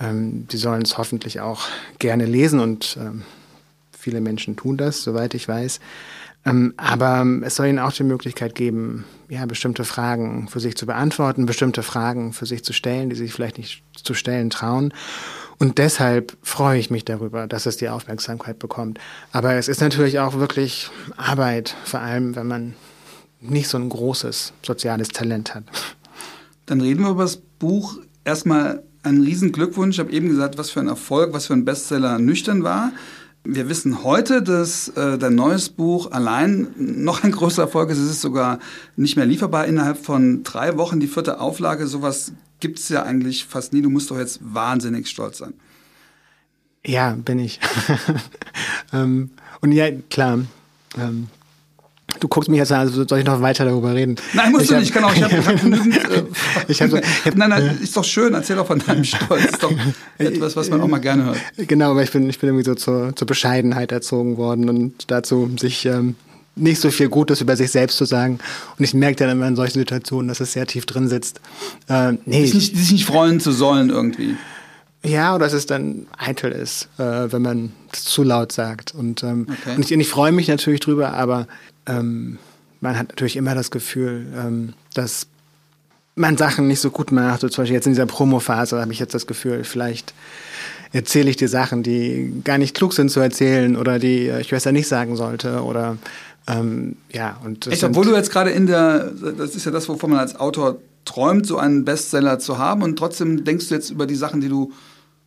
Ähm, 0.00 0.46
die 0.48 0.56
sollen 0.56 0.82
es 0.82 0.98
hoffentlich 0.98 1.40
auch 1.40 1.62
gerne 1.98 2.26
lesen 2.26 2.60
und 2.60 2.98
ähm, 3.00 3.22
viele 3.96 4.20
Menschen 4.20 4.56
tun 4.56 4.76
das, 4.76 5.02
soweit 5.02 5.34
ich 5.34 5.46
weiß. 5.46 5.80
Ähm, 6.44 6.72
aber 6.76 7.26
es 7.42 7.56
soll 7.56 7.66
ihnen 7.66 7.78
auch 7.78 7.92
die 7.92 8.02
Möglichkeit 8.02 8.54
geben, 8.54 9.04
ja, 9.28 9.44
bestimmte 9.46 9.84
Fragen 9.84 10.48
für 10.48 10.60
sich 10.60 10.76
zu 10.76 10.86
beantworten, 10.86 11.46
bestimmte 11.46 11.82
Fragen 11.82 12.32
für 12.32 12.46
sich 12.46 12.64
zu 12.64 12.72
stellen, 12.72 13.10
die 13.10 13.16
sich 13.16 13.32
vielleicht 13.32 13.58
nicht 13.58 13.82
zu 13.94 14.14
stellen 14.14 14.50
trauen. 14.50 14.94
Und 15.58 15.76
deshalb 15.76 16.36
freue 16.42 16.78
ich 16.78 16.90
mich 16.90 17.04
darüber, 17.04 17.46
dass 17.46 17.66
es 17.66 17.76
die 17.76 17.90
Aufmerksamkeit 17.90 18.58
bekommt. 18.58 18.98
Aber 19.32 19.54
es 19.54 19.68
ist 19.68 19.82
natürlich 19.82 20.18
auch 20.18 20.34
wirklich 20.34 20.90
Arbeit, 21.18 21.76
vor 21.84 22.00
allem 22.00 22.34
wenn 22.34 22.46
man 22.46 22.74
nicht 23.40 23.68
so 23.68 23.76
ein 23.76 23.88
großes 23.88 24.54
soziales 24.62 25.08
Talent 25.08 25.54
hat. 25.54 25.64
Dann 26.64 26.80
reden 26.80 27.02
wir 27.02 27.10
über 27.10 27.24
das 27.24 27.36
Buch. 27.36 27.98
Erstmal 28.24 28.82
einen 29.02 29.22
riesen 29.22 29.52
Glückwunsch. 29.52 29.96
Ich 29.96 30.00
habe 30.00 30.12
eben 30.12 30.28
gesagt, 30.28 30.56
was 30.56 30.70
für 30.70 30.80
ein 30.80 30.88
Erfolg, 30.88 31.32
was 31.32 31.46
für 31.46 31.54
ein 31.54 31.64
Bestseller 31.64 32.18
nüchtern 32.18 32.62
war. 32.62 32.92
Wir 33.42 33.68
wissen 33.70 34.04
heute, 34.04 34.42
dass 34.42 34.88
äh, 34.88 35.16
dein 35.16 35.34
neues 35.34 35.70
Buch 35.70 36.10
allein 36.10 36.68
noch 36.76 37.24
ein 37.24 37.32
großer 37.32 37.62
Erfolg 37.62 37.90
ist. 37.90 37.98
Es 37.98 38.10
ist 38.10 38.20
sogar 38.20 38.58
nicht 38.96 39.16
mehr 39.16 39.24
lieferbar 39.24 39.66
innerhalb 39.66 40.04
von 40.04 40.42
drei 40.42 40.76
Wochen. 40.76 41.00
Die 41.00 41.06
vierte 41.06 41.40
Auflage, 41.40 41.86
sowas 41.86 42.32
gibt 42.60 42.78
es 42.78 42.90
ja 42.90 43.02
eigentlich 43.02 43.46
fast 43.46 43.72
nie. 43.72 43.80
Du 43.80 43.88
musst 43.88 44.10
doch 44.10 44.18
jetzt 44.18 44.40
wahnsinnig 44.42 45.08
stolz 45.08 45.38
sein. 45.38 45.54
Ja, 46.84 47.12
bin 47.12 47.38
ich. 47.38 47.60
ähm, 48.92 49.30
und 49.60 49.72
ja, 49.72 49.90
klar. 50.10 50.40
Ähm, 50.98 51.28
du 52.18 52.28
guckst 52.28 52.48
mich 52.48 52.58
jetzt 52.58 52.72
an, 52.72 52.80
also 52.80 53.04
soll 53.06 53.20
ich 53.20 53.24
noch 53.24 53.40
weiter 53.40 53.64
darüber 53.64 53.94
reden? 53.94 54.16
Nein, 54.32 54.52
musst 54.52 54.64
ich 54.64 54.68
du 54.70 54.74
nicht. 54.76 54.88
Ich 54.88 54.92
kann 54.92 55.04
auch. 55.04 55.14
Ich 55.14 55.22
habe 55.22 55.44
hab 55.44 55.60
genügend. 55.60 55.98
Äh, 56.10 56.22
ich 56.68 56.82
hab, 56.82 56.92
ich 56.92 57.26
hab, 57.26 57.34
nein, 57.36 57.50
nein, 57.50 57.78
ist 57.82 57.96
doch 57.96 58.04
schön. 58.04 58.34
Erzähl 58.34 58.56
doch 58.56 58.66
von 58.66 58.78
deinem 58.78 59.04
Stolz. 59.04 59.44
Ist 59.44 59.62
doch 59.62 59.72
etwas, 60.18 60.56
was 60.56 60.70
man 60.70 60.80
auch 60.80 60.88
mal 60.88 60.98
gerne 60.98 61.24
hört. 61.24 61.38
Genau, 61.56 61.90
aber 61.90 62.02
ich 62.02 62.10
bin, 62.10 62.28
ich 62.28 62.38
bin 62.38 62.48
irgendwie 62.48 62.64
so 62.64 62.74
zur, 62.74 63.14
zur 63.14 63.26
Bescheidenheit 63.26 63.92
erzogen 63.92 64.36
worden 64.36 64.68
und 64.68 65.10
dazu, 65.10 65.50
sich 65.58 65.86
ähm, 65.86 66.16
nicht 66.56 66.80
so 66.80 66.90
viel 66.90 67.08
Gutes 67.08 67.40
über 67.40 67.56
sich 67.56 67.70
selbst 67.70 67.96
zu 67.96 68.04
sagen. 68.04 68.38
Und 68.78 68.84
ich 68.84 68.94
merke 68.94 69.16
dann 69.16 69.30
immer 69.30 69.46
in 69.46 69.56
solchen 69.56 69.78
Situationen, 69.78 70.28
dass 70.28 70.40
es 70.40 70.52
sehr 70.52 70.66
tief 70.66 70.86
drin 70.86 71.08
sitzt. 71.08 71.40
Äh, 71.88 72.12
nee, 72.24 72.44
sich 72.44 72.54
nicht, 72.54 72.76
sich 72.76 72.92
nicht 72.92 73.04
freuen 73.04 73.40
zu 73.40 73.52
sollen 73.52 73.90
irgendwie. 73.90 74.36
Ja, 75.02 75.34
oder 75.34 75.46
dass 75.46 75.54
es 75.54 75.66
dann 75.66 76.06
eitel 76.18 76.52
ist, 76.52 76.88
äh, 76.98 77.32
wenn 77.32 77.42
man 77.42 77.72
es 77.92 78.04
zu 78.04 78.22
laut 78.22 78.52
sagt. 78.52 78.94
Und, 78.94 79.22
ähm, 79.22 79.46
okay. 79.48 79.76
und 79.76 79.84
ich, 79.84 79.92
ich 79.92 80.08
freue 80.08 80.32
mich 80.32 80.48
natürlich 80.48 80.80
drüber, 80.80 81.14
aber 81.14 81.46
ähm, 81.90 82.38
man 82.80 82.98
hat 82.98 83.08
natürlich 83.08 83.36
immer 83.36 83.54
das 83.54 83.70
Gefühl, 83.70 84.26
ähm, 84.36 84.72
dass 84.94 85.26
man 86.14 86.36
Sachen 86.36 86.66
nicht 86.66 86.80
so 86.80 86.90
gut 86.90 87.12
macht. 87.12 87.40
So 87.40 87.48
zum 87.48 87.62
Beispiel 87.62 87.76
jetzt 87.76 87.86
in 87.86 87.92
dieser 87.92 88.06
Promo-Phase 88.06 88.80
habe 88.80 88.92
ich 88.92 88.98
jetzt 88.98 89.14
das 89.14 89.26
Gefühl, 89.26 89.64
vielleicht 89.64 90.14
erzähle 90.92 91.30
ich 91.30 91.36
dir 91.36 91.48
Sachen, 91.48 91.82
die 91.82 92.42
gar 92.44 92.58
nicht 92.58 92.74
klug 92.74 92.92
sind 92.94 93.10
zu 93.10 93.20
erzählen 93.20 93.76
oder 93.76 93.98
die 93.98 94.28
ich 94.28 94.50
besser 94.50 94.72
nicht 94.72 94.88
sagen 94.88 95.16
sollte 95.16 95.62
oder 95.62 95.96
ähm, 96.48 96.96
ja, 97.12 97.38
und 97.44 97.66
Echt, 97.66 97.84
obwohl 97.84 98.06
du 98.06 98.14
jetzt 98.14 98.32
gerade 98.32 98.50
in 98.50 98.66
der, 98.66 99.10
das 99.38 99.54
ist 99.54 99.66
ja 99.66 99.70
das, 99.70 99.88
wovon 99.88 100.10
man 100.10 100.18
als 100.18 100.36
Autor 100.36 100.78
träumt, 101.04 101.46
so 101.46 101.58
einen 101.58 101.84
Bestseller 101.84 102.38
zu 102.38 102.58
haben 102.58 102.82
und 102.82 102.98
trotzdem 102.98 103.44
denkst 103.44 103.68
du 103.68 103.74
jetzt 103.74 103.90
über 103.90 104.06
die 104.06 104.14
Sachen, 104.14 104.40
die 104.40 104.48
du 104.48 104.72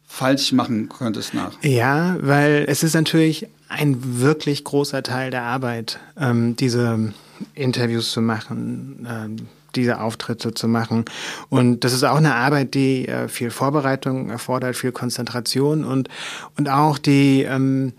falsch 0.05 0.51
machen 0.51 0.89
könntest 0.89 1.33
nach. 1.33 1.53
Ja, 1.63 2.17
weil 2.19 2.65
es 2.67 2.83
ist 2.83 2.93
natürlich 2.93 3.47
ein 3.73 4.19
wirklich 4.19 4.63
großer 4.63 5.03
Teil 5.03 5.31
der 5.31 5.43
Arbeit, 5.43 5.99
ähm, 6.17 6.55
diese 6.55 7.13
Interviews 7.55 8.11
zu 8.11 8.21
machen, 8.21 9.07
ähm, 9.09 9.35
diese 9.75 9.99
Auftritte 9.99 10.53
zu 10.53 10.67
machen. 10.67 11.05
Und 11.49 11.83
das 11.83 11.93
ist 11.93 12.03
auch 12.03 12.17
eine 12.17 12.35
Arbeit, 12.35 12.73
die 12.73 13.07
äh, 13.07 13.27
viel 13.27 13.49
Vorbereitung 13.49 14.29
erfordert, 14.29 14.75
viel 14.75 14.91
Konzentration 14.91 15.83
und, 15.83 16.09
und 16.57 16.69
auch 16.69 16.97
die, 16.97 17.43
ähm, 17.43 17.93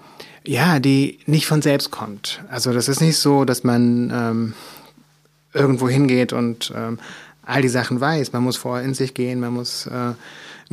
ja, 0.47 0.79
die 0.79 1.19
nicht 1.27 1.47
von 1.47 1.63
selbst 1.63 1.91
kommt. 1.91 2.43
Also 2.49 2.73
das 2.73 2.89
ist 2.89 3.01
nicht 3.01 3.17
so, 3.17 3.45
dass 3.45 3.65
man 3.65 4.13
ähm, 4.15 4.55
irgendwo 5.53 5.89
hingeht 5.89 6.33
und 6.33 6.73
ähm, 6.77 6.99
all 7.45 7.63
die 7.63 7.69
Sachen 7.69 8.01
weiß. 8.01 8.33
Man 8.33 8.43
muss 8.43 8.57
vorher 8.57 8.85
in 8.85 8.95
sich 8.95 9.15
gehen, 9.15 9.41
man 9.41 9.53
muss 9.53 9.87
äh, 9.87 10.13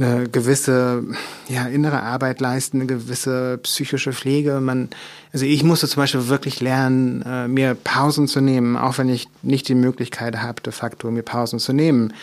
eine 0.01 0.29
gewisse 0.29 1.03
ja, 1.47 1.65
innere 1.65 2.01
Arbeit 2.01 2.39
leisten, 2.39 2.77
eine 2.77 2.87
gewisse 2.87 3.59
psychische 3.63 4.13
Pflege. 4.13 4.59
Man, 4.59 4.89
also 5.33 5.45
ich 5.45 5.63
musste 5.63 5.87
zum 5.87 6.01
Beispiel 6.01 6.27
wirklich 6.27 6.59
lernen, 6.59 7.21
äh, 7.23 7.47
mir 7.47 7.75
Pausen 7.75 8.27
zu 8.27 8.41
nehmen, 8.41 8.77
auch 8.77 8.97
wenn 8.97 9.09
ich 9.09 9.27
nicht 9.41 9.67
die 9.67 9.75
Möglichkeit 9.75 10.41
habe, 10.41 10.61
de 10.61 10.73
facto 10.73 11.11
mir 11.11 11.23
Pausen 11.23 11.59
zu 11.59 11.73
nehmen. 11.73 12.13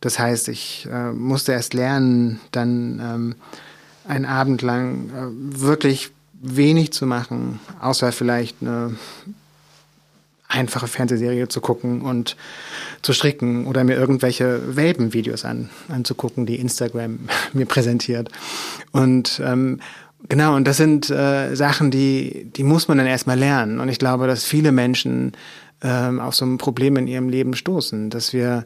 Das 0.00 0.18
heißt, 0.18 0.48
ich 0.48 0.88
äh, 0.90 1.12
musste 1.12 1.52
erst 1.52 1.74
lernen, 1.74 2.40
dann 2.52 3.00
ähm, 3.02 3.34
einen 4.06 4.24
Abend 4.24 4.62
lang 4.62 5.10
äh, 5.10 5.60
wirklich 5.60 6.10
wenig 6.40 6.92
zu 6.92 7.04
machen, 7.06 7.60
außer 7.80 8.12
vielleicht 8.12 8.56
eine 8.60 8.96
einfache 10.48 10.86
Fernsehserie 10.86 11.48
zu 11.48 11.60
gucken 11.60 12.02
und 12.02 12.36
zu 13.02 13.12
stricken 13.12 13.66
oder 13.66 13.84
mir 13.84 13.96
irgendwelche 13.96 14.76
Welpenvideos 14.76 15.44
an, 15.44 15.70
anzugucken, 15.88 16.46
die 16.46 16.56
Instagram 16.56 17.20
mir 17.52 17.66
präsentiert. 17.66 18.30
Und 18.92 19.40
ähm, 19.44 19.80
genau, 20.28 20.56
und 20.56 20.66
das 20.66 20.78
sind 20.78 21.10
äh, 21.10 21.54
Sachen, 21.54 21.90
die, 21.90 22.50
die 22.56 22.64
muss 22.64 22.88
man 22.88 22.98
dann 22.98 23.06
erstmal 23.06 23.38
lernen. 23.38 23.80
Und 23.80 23.88
ich 23.88 23.98
glaube, 23.98 24.26
dass 24.26 24.44
viele 24.44 24.72
Menschen 24.72 25.32
ähm, 25.82 26.18
auf 26.18 26.34
so 26.34 26.44
ein 26.44 26.58
Problem 26.58 26.96
in 26.96 27.06
ihrem 27.06 27.28
Leben 27.28 27.54
stoßen, 27.54 28.10
dass 28.10 28.32
wir 28.32 28.64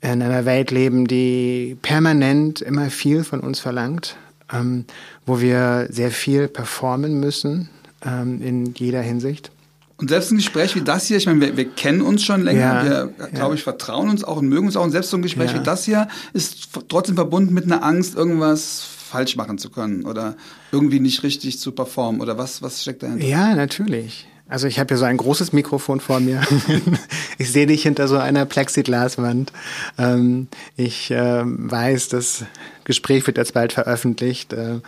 in 0.00 0.22
einer 0.22 0.44
Welt 0.44 0.70
leben, 0.70 1.06
die 1.06 1.76
permanent 1.82 2.60
immer 2.62 2.88
viel 2.88 3.24
von 3.24 3.40
uns 3.40 3.60
verlangt 3.60 4.16
ähm, 4.52 4.84
wo 5.26 5.40
wir 5.40 5.88
sehr 5.90 6.10
viel 6.10 6.48
performen 6.48 7.20
müssen 7.20 7.68
ähm, 8.04 8.40
in 8.42 8.74
jeder 8.74 9.02
Hinsicht. 9.02 9.50
Und 9.98 10.08
selbst 10.08 10.30
ein 10.30 10.36
Gespräch 10.36 10.76
wie 10.76 10.80
das 10.80 11.06
hier, 11.06 11.16
ich 11.16 11.26
meine, 11.26 11.40
wir, 11.40 11.56
wir 11.56 11.68
kennen 11.68 12.02
uns 12.02 12.22
schon 12.22 12.42
länger, 12.42 12.60
ja, 12.60 12.84
wir, 12.84 13.28
glaube 13.34 13.56
ich, 13.56 13.64
vertrauen 13.64 14.08
uns 14.08 14.22
auch 14.22 14.36
und 14.36 14.48
mögen 14.48 14.66
uns 14.66 14.76
auch. 14.76 14.84
Und 14.84 14.92
selbst 14.92 15.10
so 15.10 15.16
ein 15.16 15.22
Gespräch 15.22 15.50
ja. 15.50 15.58
wie 15.58 15.64
das 15.64 15.84
hier 15.84 16.06
ist 16.32 16.68
trotzdem 16.88 17.16
verbunden 17.16 17.52
mit 17.52 17.64
einer 17.64 17.82
Angst, 17.82 18.14
irgendwas 18.14 18.86
falsch 19.08 19.34
machen 19.34 19.58
zu 19.58 19.70
können 19.70 20.04
oder 20.04 20.36
irgendwie 20.70 21.00
nicht 21.00 21.24
richtig 21.24 21.58
zu 21.58 21.72
performen. 21.72 22.20
Oder 22.20 22.38
was, 22.38 22.62
was 22.62 22.80
steckt 22.82 23.02
dahinter? 23.02 23.26
Ja, 23.26 23.54
natürlich. 23.56 24.28
Also 24.48 24.66
ich 24.66 24.78
habe 24.78 24.88
hier 24.88 24.98
so 24.98 25.04
ein 25.04 25.16
großes 25.16 25.52
Mikrofon 25.52 26.00
vor 26.00 26.20
mir. 26.20 26.42
ich 27.38 27.50
sehe 27.52 27.66
dich 27.66 27.82
hinter 27.82 28.06
so 28.06 28.18
einer 28.18 28.46
Plexiglaswand. 28.46 29.52
Ähm, 29.98 30.46
ich 30.76 31.10
äh, 31.10 31.42
weiß, 31.44 32.08
das 32.08 32.44
Gespräch 32.84 33.26
wird 33.26 33.36
jetzt 33.36 33.52
bald 33.52 33.72
veröffentlicht 33.72 34.52
äh, 34.52 34.80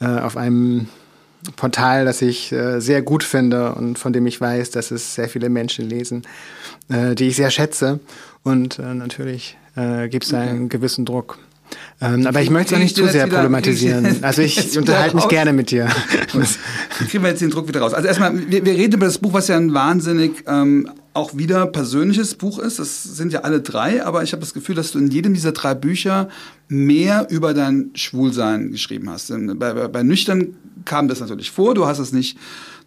äh, 0.00 0.06
auf 0.06 0.36
einem 0.36 0.88
Portal, 1.56 2.04
das 2.04 2.22
ich 2.22 2.52
äh, 2.52 2.80
sehr 2.80 3.02
gut 3.02 3.22
finde 3.22 3.74
und 3.74 3.98
von 3.98 4.12
dem 4.12 4.26
ich 4.26 4.40
weiß, 4.40 4.70
dass 4.70 4.90
es 4.90 5.14
sehr 5.14 5.28
viele 5.28 5.48
Menschen 5.48 5.88
lesen, 5.88 6.22
äh, 6.88 7.14
die 7.14 7.28
ich 7.28 7.36
sehr 7.36 7.50
schätze. 7.50 8.00
Und 8.42 8.78
äh, 8.78 8.94
natürlich 8.94 9.56
äh, 9.76 10.08
gibt 10.08 10.24
es 10.24 10.32
okay. 10.32 10.42
einen 10.42 10.68
gewissen 10.68 11.04
Druck. 11.04 11.38
Ähm, 12.00 12.26
aber 12.26 12.40
ich 12.40 12.50
möchte 12.50 12.74
es 12.74 12.80
nicht 12.80 12.96
zu 12.96 13.06
sehr 13.06 13.26
wieder, 13.26 13.36
problematisieren. 13.36 14.18
Also 14.22 14.42
ich 14.42 14.76
unterhalte 14.78 15.16
mich 15.16 15.28
gerne 15.28 15.52
mit 15.52 15.70
dir. 15.70 15.88
Kriegen 17.08 17.22
wir 17.22 17.30
jetzt 17.30 17.42
den 17.42 17.50
Druck 17.50 17.68
wieder 17.68 17.80
raus? 17.80 17.92
Also 17.92 18.08
erstmal, 18.08 18.50
wir, 18.50 18.64
wir 18.64 18.74
reden 18.74 18.94
über 18.94 19.06
das 19.06 19.18
Buch, 19.18 19.32
was 19.32 19.48
ja 19.48 19.56
ein 19.56 19.74
wahnsinnig 19.74 20.44
ähm, 20.46 20.90
auch 21.18 21.36
wieder 21.36 21.66
persönliches 21.66 22.36
Buch 22.36 22.60
ist. 22.60 22.78
Das 22.78 23.02
sind 23.02 23.32
ja 23.32 23.40
alle 23.40 23.60
drei, 23.60 24.04
aber 24.04 24.22
ich 24.22 24.32
habe 24.32 24.40
das 24.40 24.54
Gefühl, 24.54 24.76
dass 24.76 24.92
du 24.92 25.00
in 25.00 25.10
jedem 25.10 25.34
dieser 25.34 25.50
drei 25.50 25.74
Bücher 25.74 26.28
mehr 26.68 27.26
über 27.28 27.54
dein 27.54 27.90
Schwulsein 27.94 28.70
geschrieben 28.70 29.10
hast. 29.10 29.32
Bei, 29.58 29.74
bei, 29.74 29.88
bei 29.88 30.02
Nüchtern 30.04 30.56
kam 30.84 31.08
das 31.08 31.18
natürlich 31.18 31.50
vor, 31.50 31.74
du 31.74 31.86
hast 31.86 31.98
es 31.98 32.12
nicht 32.12 32.38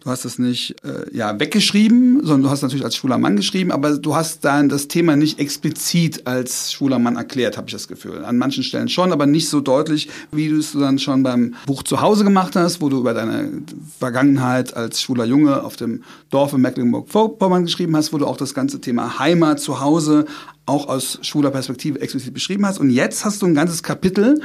Du 0.02 0.10
hast 0.10 0.24
es 0.24 0.36
nicht 0.36 0.74
äh, 0.84 1.16
ja 1.16 1.38
weggeschrieben, 1.38 2.22
sondern 2.22 2.42
du 2.42 2.50
hast 2.50 2.62
natürlich 2.62 2.84
als 2.84 2.96
schwuler 2.96 3.18
Mann 3.18 3.36
geschrieben, 3.36 3.70
aber 3.70 3.96
du 3.96 4.16
hast 4.16 4.44
dann 4.44 4.68
das 4.68 4.88
Thema 4.88 5.14
nicht 5.14 5.38
explizit 5.38 6.26
als 6.26 6.72
schwuler 6.72 6.98
Mann 6.98 7.14
erklärt, 7.14 7.56
habe 7.56 7.68
ich 7.68 7.72
das 7.72 7.86
Gefühl. 7.86 8.24
An 8.24 8.36
manchen 8.36 8.64
Stellen 8.64 8.88
schon, 8.88 9.12
aber 9.12 9.26
nicht 9.26 9.48
so 9.48 9.60
deutlich, 9.60 10.08
wie 10.32 10.48
du 10.48 10.58
es 10.58 10.72
dann 10.72 10.98
schon 10.98 11.22
beim 11.22 11.54
Buch 11.66 11.84
zu 11.84 12.00
Hause 12.00 12.24
gemacht 12.24 12.56
hast, 12.56 12.80
wo 12.80 12.88
du 12.88 12.98
über 12.98 13.14
deine 13.14 13.62
Vergangenheit 14.00 14.74
als 14.76 15.00
schwuler 15.00 15.24
Junge 15.24 15.62
auf 15.62 15.76
dem 15.76 16.02
Dorf 16.30 16.52
in 16.52 16.62
Mecklenburg-Vorpommern 16.62 17.66
geschrieben 17.66 17.94
hast, 17.94 18.12
wo 18.12 18.18
du 18.18 18.26
auch 18.26 18.36
das 18.36 18.54
ganze 18.54 18.80
Thema 18.80 19.20
Heimat 19.20 19.60
zu 19.60 19.80
Hause 19.80 20.24
auch 20.66 20.88
aus 20.88 21.20
schwuler 21.22 21.52
Perspektive 21.52 22.00
explizit 22.00 22.34
beschrieben 22.34 22.66
hast. 22.66 22.80
Und 22.80 22.90
jetzt 22.90 23.24
hast 23.24 23.40
du 23.40 23.46
ein 23.46 23.54
ganzes 23.54 23.84
Kapitel, 23.84 24.40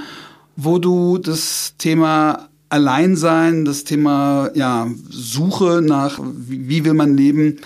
wo 0.55 0.77
du 0.77 1.17
das 1.17 1.73
Thema 1.79 2.46
Alleinsein, 2.69 3.65
das 3.65 3.83
Thema 3.83 4.49
ja, 4.53 4.87
Suche 5.09 5.81
nach, 5.81 6.19
wie, 6.21 6.67
wie 6.67 6.85
will 6.85 6.93
man 6.93 7.15
leben, 7.15 7.59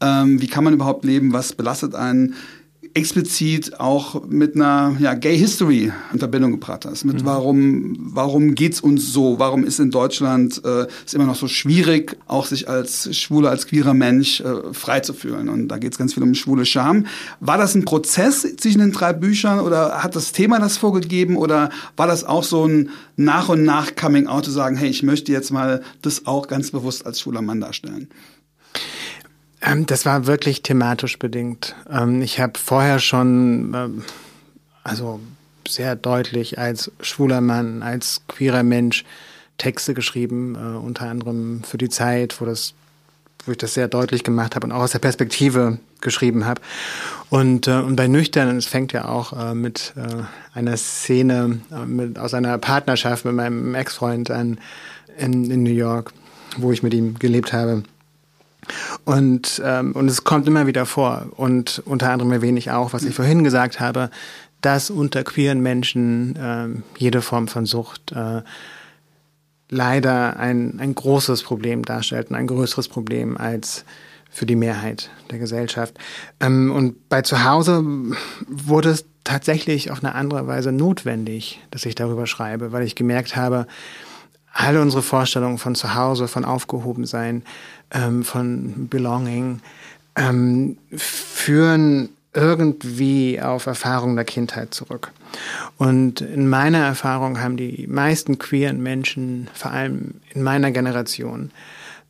ähm, 0.00 0.40
wie 0.40 0.46
kann 0.46 0.64
man 0.64 0.74
überhaupt 0.74 1.04
leben, 1.04 1.32
was 1.32 1.52
belastet 1.52 1.94
einen. 1.94 2.34
Explizit 2.94 3.80
auch 3.80 4.24
mit 4.26 4.54
einer 4.54 4.96
ja, 5.00 5.14
Gay 5.14 5.36
History 5.36 5.92
in 6.12 6.18
Verbindung 6.20 6.52
gebracht 6.52 6.86
hast. 6.86 7.04
Mit 7.04 7.22
mhm. 7.22 7.26
warum, 7.26 7.96
warum 7.98 8.54
geht's 8.54 8.80
uns 8.80 9.12
so? 9.12 9.40
Warum 9.40 9.64
ist 9.64 9.80
in 9.80 9.90
Deutschland 9.90 10.62
äh, 10.64 10.86
ist 11.04 11.14
immer 11.14 11.26
noch 11.26 11.34
so 11.34 11.48
schwierig, 11.48 12.16
auch 12.28 12.46
sich 12.46 12.68
als 12.68 13.14
schwuler, 13.16 13.50
als 13.50 13.66
queerer 13.66 13.94
Mensch 13.94 14.40
äh, 14.40 14.72
frei 14.72 15.00
zu 15.00 15.12
fühlen? 15.12 15.48
Und 15.48 15.68
da 15.68 15.78
geht's 15.78 15.98
ganz 15.98 16.14
viel 16.14 16.22
um 16.22 16.34
schwule 16.34 16.64
Scham. 16.64 17.06
War 17.40 17.58
das 17.58 17.74
ein 17.74 17.84
Prozess 17.84 18.42
zwischen 18.56 18.78
den 18.78 18.92
drei 18.92 19.12
Büchern 19.12 19.58
oder 19.58 20.04
hat 20.04 20.14
das 20.14 20.30
Thema 20.30 20.60
das 20.60 20.76
vorgegeben 20.76 21.36
oder 21.36 21.70
war 21.96 22.06
das 22.06 22.22
auch 22.22 22.44
so 22.44 22.66
ein 22.66 22.90
nach 23.16 23.48
und 23.48 23.64
nach 23.64 23.96
Coming 23.96 24.28
Out 24.28 24.44
zu 24.44 24.52
sagen, 24.52 24.76
hey, 24.76 24.88
ich 24.88 25.02
möchte 25.02 25.32
jetzt 25.32 25.50
mal 25.50 25.82
das 26.02 26.26
auch 26.26 26.46
ganz 26.46 26.70
bewusst 26.70 27.06
als 27.06 27.20
schwuler 27.20 27.42
Mann 27.42 27.60
darstellen? 27.60 28.08
Ähm, 29.64 29.86
das 29.86 30.04
war 30.04 30.26
wirklich 30.26 30.62
thematisch 30.62 31.18
bedingt. 31.18 31.74
Ähm, 31.90 32.22
ich 32.22 32.40
habe 32.40 32.58
vorher 32.58 32.98
schon, 32.98 33.72
ähm, 33.74 34.04
also 34.82 35.20
sehr 35.66 35.96
deutlich 35.96 36.58
als 36.58 36.92
schwuler 37.00 37.40
Mann, 37.40 37.82
als 37.82 38.22
queerer 38.28 38.62
Mensch 38.62 39.04
Texte 39.56 39.94
geschrieben, 39.94 40.56
äh, 40.56 40.76
unter 40.76 41.08
anderem 41.08 41.62
für 41.64 41.78
die 41.78 41.88
Zeit, 41.88 42.40
wo 42.40 42.44
das 42.44 42.74
wo 43.46 43.52
ich 43.52 43.58
das 43.58 43.74
sehr 43.74 43.88
deutlich 43.88 44.24
gemacht 44.24 44.56
habe 44.56 44.66
und 44.66 44.72
auch 44.72 44.80
aus 44.80 44.92
der 44.92 44.98
Perspektive 45.00 45.78
geschrieben 46.00 46.46
habe. 46.46 46.60
Und, 47.30 47.68
äh, 47.68 47.72
und 47.72 47.96
bei 47.96 48.08
Nüchtern, 48.08 48.56
es 48.56 48.66
fängt 48.66 48.92
ja 48.92 49.06
auch 49.06 49.32
äh, 49.32 49.54
mit 49.54 49.92
äh, 49.96 50.22
einer 50.56 50.76
Szene 50.76 51.60
äh, 51.70 51.84
mit, 51.84 52.18
aus 52.18 52.34
einer 52.34 52.56
Partnerschaft 52.58 53.24
mit 53.24 53.34
meinem 53.34 53.74
Ex-Freund 53.74 54.30
an 54.30 54.58
in, 55.18 55.50
in 55.50 55.62
New 55.62 55.70
York, 55.70 56.12
wo 56.56 56.72
ich 56.72 56.82
mit 56.82 56.94
ihm 56.94 57.18
gelebt 57.18 57.52
habe. 57.52 57.82
Und, 59.04 59.62
ähm, 59.64 59.92
und 59.92 60.08
es 60.08 60.24
kommt 60.24 60.46
immer 60.46 60.66
wieder 60.66 60.86
vor. 60.86 61.26
Und 61.36 61.82
unter 61.84 62.10
anderem 62.10 62.32
erwähne 62.32 62.58
ich 62.58 62.70
auch, 62.70 62.92
was 62.92 63.04
ich 63.04 63.14
vorhin 63.14 63.44
gesagt 63.44 63.80
habe, 63.80 64.10
dass 64.60 64.90
unter 64.90 65.24
queeren 65.24 65.60
Menschen 65.60 66.38
ähm, 66.40 66.82
jede 66.96 67.20
Form 67.20 67.48
von 67.48 67.66
Sucht 67.66 68.12
äh, 68.12 68.42
leider 69.68 70.38
ein, 70.38 70.78
ein 70.80 70.94
großes 70.94 71.42
Problem 71.42 71.84
darstellt 71.84 72.30
und 72.30 72.36
ein 72.36 72.46
größeres 72.46 72.88
Problem 72.88 73.36
als 73.36 73.84
für 74.30 74.46
die 74.46 74.56
Mehrheit 74.56 75.10
der 75.30 75.38
Gesellschaft. 75.38 75.94
Ähm, 76.40 76.72
und 76.72 77.08
bei 77.08 77.22
Zuhause 77.22 77.84
wurde 78.48 78.90
es 78.90 79.04
tatsächlich 79.22 79.90
auf 79.90 80.02
eine 80.02 80.14
andere 80.14 80.46
Weise 80.46 80.72
notwendig, 80.72 81.60
dass 81.70 81.86
ich 81.86 81.94
darüber 81.94 82.26
schreibe, 82.26 82.72
weil 82.72 82.82
ich 82.82 82.94
gemerkt 82.94 83.36
habe, 83.36 83.66
alle 84.52 84.80
unsere 84.80 85.02
Vorstellungen 85.02 85.58
von 85.58 85.74
Zuhause, 85.74 86.28
von 86.28 86.44
Aufgehobensein, 86.44 87.42
ähm, 87.90 88.24
von 88.24 88.88
Belonging, 88.88 89.60
ähm, 90.16 90.76
führen 90.96 92.10
irgendwie 92.32 93.40
auf 93.40 93.66
Erfahrungen 93.66 94.16
der 94.16 94.24
Kindheit 94.24 94.74
zurück. 94.74 95.12
Und 95.78 96.20
in 96.20 96.48
meiner 96.48 96.78
Erfahrung 96.78 97.40
haben 97.40 97.56
die 97.56 97.86
meisten 97.86 98.38
queeren 98.38 98.82
Menschen, 98.82 99.48
vor 99.54 99.70
allem 99.70 100.14
in 100.32 100.42
meiner 100.42 100.70
Generation 100.72 101.52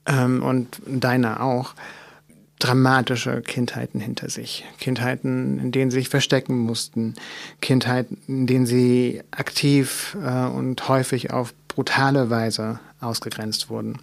ähm, 0.07 0.43
und 0.43 0.81
deiner 0.87 1.43
auch, 1.43 1.75
dramatische 2.61 3.43
Kindheiten 3.43 4.01
hinter 4.01 4.31
sich. 4.31 4.65
Kindheiten, 4.79 5.59
in 5.59 5.73
denen 5.73 5.91
sie 5.91 5.99
sich 5.99 6.09
verstecken 6.09 6.57
mussten. 6.57 7.15
Kindheiten, 7.61 8.17
in 8.27 8.47
denen 8.47 8.65
sie 8.65 9.23
aktiv 9.33 10.17
äh, 10.25 10.47
und 10.47 10.89
häufig 10.89 11.31
auf 11.31 11.53
brutale 11.69 12.31
Weise 12.31 12.79
ausgegrenzt 13.01 13.69
wurden. 13.69 13.99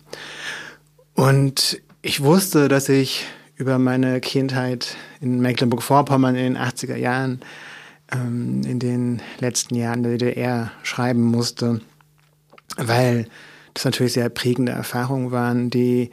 Und 1.22 1.80
ich 2.02 2.24
wusste, 2.24 2.68
dass 2.68 2.90
ich 2.90 3.28
über 3.56 3.78
meine 3.78 4.22
Kindheit 4.22 4.96
in 5.20 5.40
Mecklenburg-Vorpommern 5.40 6.34
in 6.36 6.56
den 6.56 6.58
80er 6.58 6.96
Jahren, 6.96 7.42
ähm, 8.12 8.64
in 8.66 8.80
den 8.80 9.22
letzten 9.40 9.76
Jahren 9.76 10.02
der 10.02 10.18
DDR 10.18 10.72
schreiben 10.82 11.22
musste, 11.22 11.80
weil 12.76 13.28
das 13.76 13.86
natürlich 13.86 14.14
sehr 14.14 14.30
prägende 14.30 14.72
Erfahrungen 14.72 15.30
waren, 15.30 15.70
die 15.70 16.10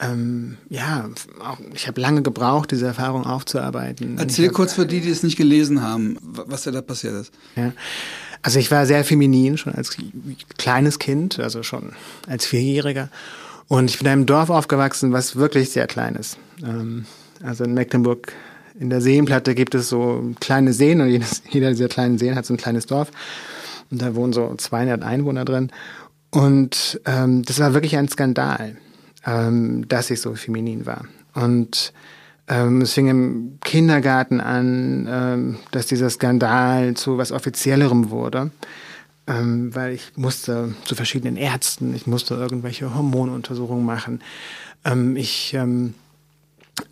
ähm, 0.00 0.56
ja, 0.70 1.10
auch, 1.44 1.58
ich 1.74 1.86
habe 1.86 2.00
lange 2.00 2.22
gebraucht, 2.22 2.70
diese 2.70 2.86
Erfahrung 2.86 3.26
aufzuarbeiten. 3.26 4.16
Erzähl 4.16 4.48
hab, 4.48 4.54
kurz 4.54 4.72
für 4.72 4.86
die, 4.86 5.02
die 5.02 5.10
es 5.10 5.22
nicht 5.22 5.36
gelesen 5.36 5.82
haben, 5.82 6.16
was 6.22 6.62
da 6.62 6.80
passiert 6.80 7.12
ist. 7.12 7.30
Ja. 7.56 7.74
Also 8.40 8.58
ich 8.58 8.70
war 8.70 8.86
sehr 8.86 9.04
feminin 9.04 9.58
schon 9.58 9.74
als 9.74 9.94
kleines 10.56 10.98
Kind, 10.98 11.40
also 11.40 11.62
schon 11.62 11.92
als 12.26 12.46
Vierjähriger 12.46 13.10
und 13.68 13.90
ich 13.90 13.98
bin 13.98 14.06
in 14.06 14.12
einem 14.12 14.26
Dorf 14.26 14.50
aufgewachsen, 14.50 15.12
was 15.12 15.36
wirklich 15.36 15.70
sehr 15.70 15.86
klein 15.86 16.14
ist. 16.14 16.38
Ähm, 16.62 17.06
also 17.42 17.64
in 17.64 17.74
Mecklenburg 17.74 18.32
in 18.78 18.90
der 18.90 19.00
Seenplatte 19.00 19.54
gibt 19.54 19.74
es 19.74 19.88
so 19.88 20.34
kleine 20.40 20.72
Seen 20.72 21.00
und 21.00 21.08
jedes, 21.08 21.42
jeder 21.50 21.70
dieser 21.70 21.88
kleinen 21.88 22.18
Seen 22.18 22.36
hat 22.36 22.46
so 22.46 22.54
ein 22.54 22.58
kleines 22.58 22.86
Dorf. 22.86 23.10
Und 23.90 24.02
da 24.02 24.14
wohnen 24.14 24.32
so 24.32 24.54
200 24.54 25.02
Einwohner 25.02 25.44
drin. 25.44 25.70
Und 26.30 27.00
ähm, 27.06 27.42
das 27.44 27.58
war 27.60 27.72
wirklich 27.72 27.96
ein 27.96 28.08
Skandal, 28.08 28.76
ähm, 29.24 29.86
dass 29.88 30.10
ich 30.10 30.20
so 30.20 30.34
feminin 30.34 30.86
war. 30.86 31.06
Und 31.34 31.92
ähm, 32.48 32.82
es 32.82 32.92
fing 32.92 33.08
im 33.08 33.58
Kindergarten 33.64 34.40
an, 34.40 35.08
ähm, 35.10 35.56
dass 35.70 35.86
dieser 35.86 36.10
Skandal 36.10 36.94
zu 36.94 37.18
was 37.18 37.32
Offiziellerem 37.32 38.10
wurde 38.10 38.50
ähm, 39.26 39.74
weil 39.74 39.94
ich 39.94 40.12
musste 40.16 40.74
zu 40.84 40.94
verschiedenen 40.94 41.36
Ärzten, 41.36 41.94
ich 41.94 42.06
musste 42.06 42.34
irgendwelche 42.34 42.94
Hormonuntersuchungen 42.94 43.84
machen. 43.84 44.20
Ähm, 44.84 45.16
ich, 45.16 45.54
ähm, 45.54 45.94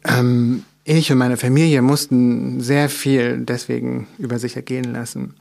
ähm, 0.04 0.64
ich 0.84 1.12
und 1.12 1.18
meine 1.18 1.36
Familie 1.36 1.82
mussten 1.82 2.60
sehr 2.60 2.88
viel 2.88 3.38
deswegen 3.38 4.08
über 4.18 4.38
sich 4.38 4.56
ergehen 4.56 4.92
lassen. 4.92 5.34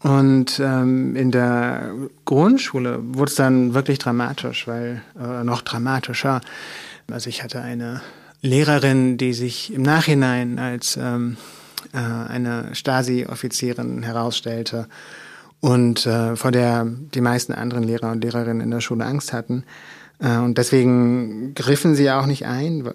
Und 0.00 0.60
ähm, 0.62 1.14
in 1.14 1.30
der 1.30 1.92
Grundschule 2.24 2.98
wurde 3.02 3.30
es 3.30 3.36
dann 3.36 3.72
wirklich 3.72 3.98
dramatisch, 4.00 4.66
weil 4.66 5.00
äh, 5.18 5.44
noch 5.44 5.62
dramatischer. 5.62 6.40
Also 7.10 7.28
ich 7.28 7.42
hatte 7.42 7.60
eine 7.62 8.02
Lehrerin, 8.40 9.16
die 9.16 9.32
sich 9.32 9.72
im 9.72 9.82
Nachhinein 9.82 10.58
als 10.58 10.98
ähm, 11.00 11.36
äh, 11.92 11.98
eine 11.98 12.74
Stasi-Offizierin 12.74 14.02
herausstellte 14.02 14.88
und 15.62 16.06
äh, 16.06 16.34
vor 16.34 16.50
der 16.50 16.84
die 16.84 17.20
meisten 17.20 17.52
anderen 17.52 17.84
Lehrer 17.84 18.10
und 18.10 18.22
Lehrerinnen 18.22 18.60
in 18.60 18.72
der 18.72 18.80
Schule 18.80 19.06
Angst 19.06 19.32
hatten. 19.32 19.62
Äh, 20.18 20.38
und 20.38 20.58
deswegen 20.58 21.54
griffen 21.54 21.94
sie 21.94 22.10
auch 22.10 22.26
nicht 22.26 22.46
ein, 22.46 22.92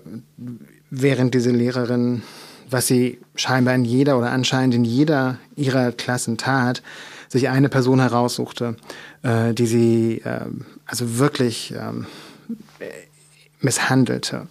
während 0.90 1.34
diese 1.34 1.52
Lehrerin, 1.52 2.24
was 2.70 2.86
sie 2.86 3.20
scheinbar 3.36 3.74
in 3.74 3.86
jeder 3.86 4.18
oder 4.18 4.32
anscheinend 4.32 4.76
in 4.76 4.84
jeder 4.84 5.38
ihrer 5.56 5.94
Klassen 5.94 6.38
tat, 6.38 6.84
sich 7.30 7.48
eine 7.48 7.70
Person 7.70 8.02
heraussuchte, 8.02 8.76
äh, 9.24 9.54
die 9.54 9.66
sie 9.66 10.22
äh, 10.26 10.42
also 10.86 11.20
wirklich 11.20 11.74
ähm, 11.74 12.06
misshandelte. 13.62 14.46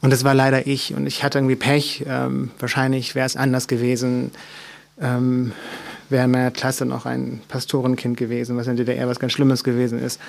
Und 0.00 0.10
das 0.10 0.24
war 0.24 0.34
leider 0.34 0.66
ich. 0.66 0.92
Und 0.92 1.06
ich 1.06 1.22
hatte 1.22 1.38
irgendwie 1.38 1.54
Pech. 1.54 2.04
Ähm, 2.08 2.50
wahrscheinlich 2.58 3.14
wäre 3.14 3.26
es 3.26 3.36
anders 3.36 3.68
gewesen. 3.68 4.32
Ähm, 5.00 5.52
wäre 6.14 6.26
in 6.26 6.30
meiner 6.30 6.52
Klasse 6.52 6.86
noch 6.86 7.06
ein 7.06 7.40
Pastorenkind 7.48 8.16
gewesen, 8.16 8.56
was 8.56 8.68
in 8.68 8.76
der 8.76 8.86
DDR 8.86 9.08
was 9.08 9.18
ganz 9.18 9.32
Schlimmes 9.32 9.64
gewesen 9.64 9.98
ist. 9.98 10.20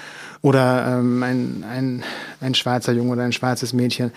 Oder 0.41 0.97
ähm, 0.97 1.21
ein, 1.21 1.63
ein, 1.69 2.03
ein 2.41 2.55
schwarzer 2.55 2.91
Junge 2.91 3.11
oder 3.11 3.21
ein 3.21 3.31
schwarzes 3.31 3.71
Mädchen. 3.71 4.11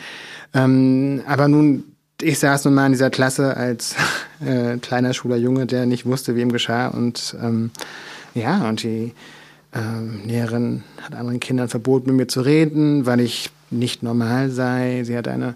Ähm, 0.54 1.20
aber 1.26 1.46
nun, 1.46 1.84
ich 2.22 2.38
saß 2.38 2.64
nun 2.64 2.74
mal 2.74 2.86
in 2.86 2.92
dieser 2.92 3.10
Klasse 3.10 3.54
als 3.54 3.94
äh, 4.40 4.78
kleiner 4.78 5.12
schwuler 5.12 5.36
Junge, 5.36 5.66
der 5.66 5.84
nicht 5.84 6.06
wusste, 6.06 6.34
wie 6.34 6.40
ihm 6.40 6.52
geschah. 6.52 6.88
Und 6.88 7.36
ähm, 7.42 7.70
ja, 8.34 8.66
und 8.66 8.82
die 8.82 9.12
ähm, 9.74 10.22
Lehrerin 10.24 10.84
hat 11.02 11.14
anderen 11.14 11.38
Kindern 11.38 11.68
verboten, 11.68 12.08
mit 12.08 12.16
mir 12.16 12.26
zu 12.28 12.40
reden, 12.40 13.04
weil 13.04 13.20
ich 13.20 13.50
nicht 13.70 14.02
normal 14.02 14.48
sei. 14.48 15.02
Sie 15.04 15.16
hat 15.18 15.28
eine 15.28 15.54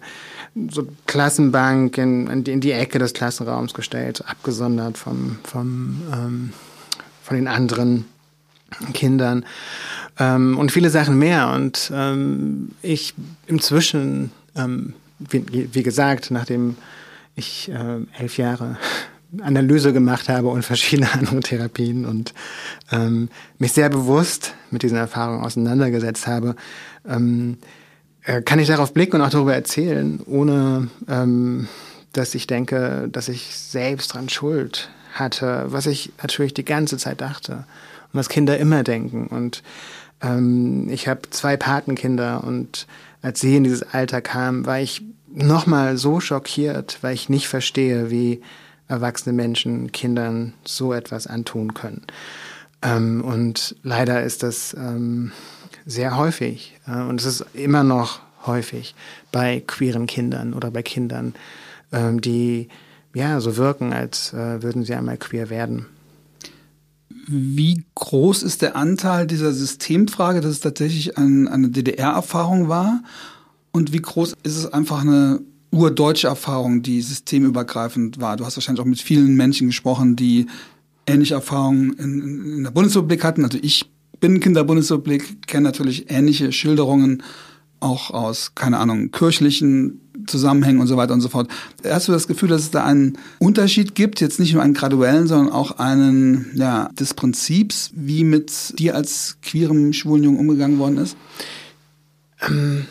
so 0.71 0.87
Klassenbank 1.07 1.99
in, 1.99 2.45
in, 2.45 2.61
die, 2.61 2.73
Ecke 2.73 2.99
des 2.99 3.15
Klassenraums 3.15 3.75
gestellt, 3.75 4.23
abgesondert 4.27 4.99
vom, 4.99 5.38
vom, 5.45 6.03
ähm, 6.12 6.53
von 7.23 7.37
den 7.37 7.49
anderen 7.49 8.05
Kindern 8.93 9.45
ähm, 10.19 10.59
und 10.59 10.73
viele 10.73 10.91
Sachen 10.91 11.19
mehr. 11.19 11.53
Und 11.55 11.91
ähm, 11.95 12.71
ich 12.83 13.15
inzwischen, 13.47 14.31
ähm, 14.57 14.95
wie, 15.19 15.69
wie, 15.73 15.83
gesagt, 15.83 16.31
nachdem 16.31 16.77
ich 17.35 17.71
äh, 17.71 18.01
elf 18.19 18.37
Jahre 18.37 18.77
Analyse 19.41 19.95
gemacht 19.95 20.29
habe 20.29 20.49
und 20.49 20.62
verschiedene 20.62 21.11
andere 21.15 21.41
Therapien 21.41 22.05
und 22.05 22.35
ähm, 22.91 23.31
mich 23.59 23.73
sehr 23.73 23.88
bewusst 23.88 24.55
mit 24.71 24.83
diesen 24.83 24.99
Erfahrungen 24.99 25.43
auseinandergesetzt 25.43 26.27
habe, 26.27 26.57
ähm, 27.09 27.57
äh, 27.62 27.82
kann 28.42 28.58
ich 28.58 28.68
darauf 28.68 28.92
blicken 28.92 29.16
und 29.16 29.22
auch 29.22 29.30
darüber 29.30 29.54
erzählen, 29.54 30.20
ohne 30.26 30.88
ähm, 31.08 31.68
dass 32.12 32.35
ich 32.35 32.46
denke, 32.46 33.08
dass 33.11 33.28
ich 33.28 33.56
selbst 33.56 34.14
dran 34.14 34.28
Schuld 34.28 34.90
hatte, 35.12 35.66
was 35.68 35.87
ich 35.87 36.12
natürlich 36.22 36.54
die 36.54 36.64
ganze 36.64 36.98
Zeit 36.98 37.20
dachte 37.20 37.52
und 37.52 38.14
was 38.18 38.28
Kinder 38.28 38.58
immer 38.58 38.82
denken. 38.82 39.26
Und 39.26 39.62
ähm, 40.22 40.88
ich 40.90 41.08
habe 41.08 41.22
zwei 41.30 41.56
Patenkinder 41.56 42.44
und 42.44 42.87
als 43.22 43.40
sie 43.40 43.56
in 43.56 43.64
dieses 43.64 43.82
Alter 43.82 44.20
kamen, 44.20 44.66
war 44.66 44.80
ich 44.80 45.02
nochmal 45.35 45.96
so 45.96 46.20
schockiert, 46.20 46.98
weil 47.02 47.14
ich 47.14 47.28
nicht 47.28 47.48
verstehe, 47.48 48.11
wie 48.11 48.42
erwachsene 48.88 49.32
Menschen 49.32 49.92
Kindern 49.92 50.52
so 50.64 50.92
etwas 50.92 51.26
antun 51.26 51.74
können. 51.74 52.02
Ähm, 52.82 53.22
und 53.24 53.76
leider 53.82 54.22
ist 54.22 54.42
das 54.42 54.74
ähm, 54.74 55.32
sehr 55.87 56.16
häufig 56.16 56.79
äh, 56.87 57.01
und 57.01 57.21
es 57.21 57.27
ist 57.27 57.45
immer 57.55 57.85
noch 57.85 58.21
häufig 58.47 58.95
bei 59.31 59.62
queeren 59.66 60.07
Kindern 60.07 60.55
oder 60.55 60.71
bei 60.71 60.83
Kindern, 60.83 61.35
ähm, 61.92 62.21
die 62.21 62.68
ja 63.14 63.40
so 63.40 63.57
wirken, 63.57 63.92
als 63.92 64.33
äh, 64.33 64.62
würden 64.62 64.85
sie 64.85 64.95
einmal 64.95 65.18
queer 65.18 65.51
werden. 65.51 65.87
Wie 67.29 67.85
groß 67.95 68.42
ist 68.42 68.62
der 68.62 68.75
Anteil 68.75 69.27
dieser 69.27 69.53
Systemfrage, 69.53 70.40
dass 70.40 70.51
es 70.51 70.61
tatsächlich 70.61 71.16
ein, 71.18 71.47
eine 71.47 71.68
DDR-Erfahrung 71.68 72.68
war? 72.68 73.03
Und 73.71 73.92
wie 73.92 74.03
groß 74.03 74.35
ist 74.42 74.57
es 74.57 74.73
einfach 74.73 75.03
eine 75.03 75.40
urdeutsche 75.71 76.27
Erfahrung, 76.27 76.83
die 76.83 77.01
systemübergreifend 77.01 78.21
war? 78.21 78.37
Du 78.37 78.45
hast 78.45 78.57
wahrscheinlich 78.57 78.83
auch 78.83 78.88
mit 78.88 79.01
vielen 79.01 79.37
Menschen 79.37 79.68
gesprochen, 79.68 80.16
die 80.16 80.47
ähnliche 81.07 81.35
Erfahrungen 81.35 81.92
in, 81.95 82.57
in 82.57 82.62
der 82.64 82.71
Bundesrepublik 82.73 83.23
hatten. 83.23 83.45
Also 83.45 83.59
ich 83.62 83.88
bin 84.22 84.38
Kind 84.38 84.56
der 84.56 84.64
kenne 85.48 85.64
natürlich 85.64 86.08
ähnliche 86.08 86.52
Schilderungen 86.52 87.24
auch 87.80 88.12
aus, 88.12 88.54
keine 88.54 88.78
Ahnung, 88.78 89.11
kirchlichen 89.11 90.00
Zusammenhängen 90.28 90.80
und 90.80 90.87
so 90.87 90.96
weiter 90.96 91.12
und 91.12 91.20
so 91.20 91.28
fort. 91.28 91.50
Hast 91.85 92.06
du 92.06 92.12
das 92.12 92.28
Gefühl, 92.28 92.48
dass 92.48 92.62
es 92.62 92.70
da 92.70 92.85
einen 92.85 93.18
Unterschied 93.40 93.96
gibt, 93.96 94.20
jetzt 94.20 94.38
nicht 94.38 94.54
nur 94.54 94.62
einen 94.62 94.74
graduellen, 94.74 95.26
sondern 95.26 95.52
auch 95.52 95.78
einen, 95.80 96.52
ja, 96.54 96.88
des 96.98 97.14
Prinzips, 97.14 97.90
wie 97.96 98.22
mit 98.22 98.78
dir 98.78 98.94
als 98.94 99.38
queerem 99.42 99.92
schwulen 99.92 100.22
Jungen 100.22 100.38
umgegangen 100.38 100.78
worden 100.78 100.98
ist? 100.98 101.16
Ähm, 102.46 102.87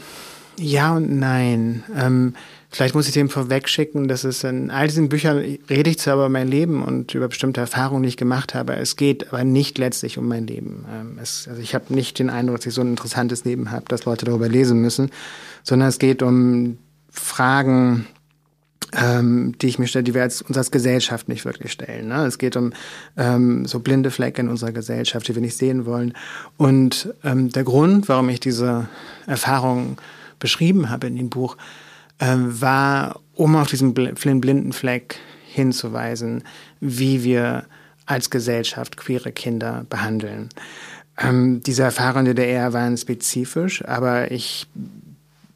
ja 0.59 0.93
und 0.97 1.17
nein. 1.17 1.85
Ähm, 1.95 2.33
Vielleicht 2.73 2.95
muss 2.95 3.05
ich 3.07 3.13
dem 3.13 3.27
vorwegschicken, 3.27 4.07
dass 4.07 4.23
es 4.23 4.45
in 4.45 4.71
all 4.71 4.87
diesen 4.87 5.09
Büchern 5.09 5.37
rede 5.69 5.89
ich 5.89 5.99
zwar 5.99 6.13
über 6.13 6.29
mein 6.29 6.47
Leben 6.47 6.83
und 6.83 7.13
über 7.13 7.27
bestimmte 7.27 7.59
Erfahrungen, 7.59 8.03
die 8.03 8.09
ich 8.09 8.17
gemacht 8.17 8.55
habe. 8.55 8.77
Es 8.77 8.95
geht 8.95 9.27
aber 9.27 9.43
nicht 9.43 9.77
letztlich 9.77 10.17
um 10.17 10.25
mein 10.29 10.47
Leben. 10.47 10.85
Ähm, 10.89 11.19
es, 11.21 11.49
also 11.49 11.61
ich 11.61 11.75
habe 11.75 11.93
nicht 11.93 12.17
den 12.17 12.29
Eindruck, 12.29 12.57
dass 12.57 12.67
ich 12.67 12.73
so 12.73 12.81
ein 12.81 12.91
interessantes 12.91 13.43
Leben 13.43 13.71
habe, 13.71 13.83
dass 13.89 14.05
Leute 14.05 14.23
darüber 14.23 14.47
lesen 14.47 14.79
müssen, 14.79 15.11
sondern 15.63 15.89
es 15.89 15.99
geht 15.99 16.23
um 16.23 16.77
Fragen, 17.09 18.07
ähm, 18.93 19.53
die 19.59 19.67
ich 19.67 19.77
mir 19.77 19.87
stelle, 19.87 20.03
die 20.03 20.13
wir 20.13 20.21
als, 20.21 20.41
uns 20.41 20.57
als 20.57 20.71
Gesellschaft 20.71 21.27
nicht 21.27 21.43
wirklich 21.43 21.73
stellen. 21.73 22.07
Ne? 22.07 22.25
Es 22.25 22.37
geht 22.37 22.55
um 22.55 22.71
ähm, 23.17 23.65
so 23.65 23.79
blinde 23.79 24.11
Flecke 24.11 24.41
in 24.41 24.47
unserer 24.47 24.71
Gesellschaft, 24.71 25.27
die 25.27 25.35
wir 25.35 25.41
nicht 25.41 25.57
sehen 25.57 25.85
wollen. 25.85 26.13
Und 26.55 27.13
ähm, 27.25 27.49
der 27.49 27.65
Grund, 27.65 28.07
warum 28.07 28.29
ich 28.29 28.39
diese 28.39 28.87
Erfahrungen 29.27 29.97
beschrieben 30.39 30.89
habe 30.89 31.07
in 31.07 31.17
dem 31.17 31.29
Buch, 31.29 31.57
äh, 32.21 32.35
war, 32.37 33.19
um 33.33 33.55
auf 33.55 33.67
diesen 33.67 33.93
blinden 33.93 34.71
Fleck 34.71 35.17
hinzuweisen, 35.47 36.43
wie 36.79 37.23
wir 37.23 37.65
als 38.05 38.29
Gesellschaft 38.29 38.95
queere 38.95 39.31
Kinder 39.31 39.85
behandeln. 39.89 40.49
Ähm, 41.17 41.61
diese 41.63 41.83
Erfahrungen 41.83 42.25
der 42.25 42.33
DDR 42.35 42.73
waren 42.73 42.95
spezifisch, 42.95 43.83
aber 43.85 44.31
ich 44.31 44.67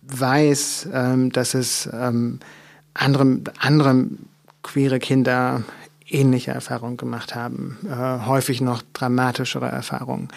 weiß, 0.07 0.89
ähm, 0.91 1.31
dass 1.31 1.53
es 1.53 1.89
ähm, 1.93 2.39
andere, 2.93 3.41
andere 3.59 4.07
queere 4.63 4.99
Kinder 4.99 5.63
ähnliche 6.07 6.51
Erfahrungen 6.51 6.97
gemacht 6.97 7.35
haben, 7.35 7.77
äh, 7.85 8.25
häufig 8.25 8.61
noch 8.61 8.83
dramatischere 8.93 9.67
Erfahrungen. 9.67 10.29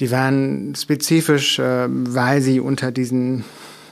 Die 0.00 0.10
waren 0.10 0.74
spezifisch, 0.74 1.58
äh, 1.58 1.86
weil 1.88 2.40
sie 2.40 2.60
unter 2.60 2.92
diesen 2.92 3.44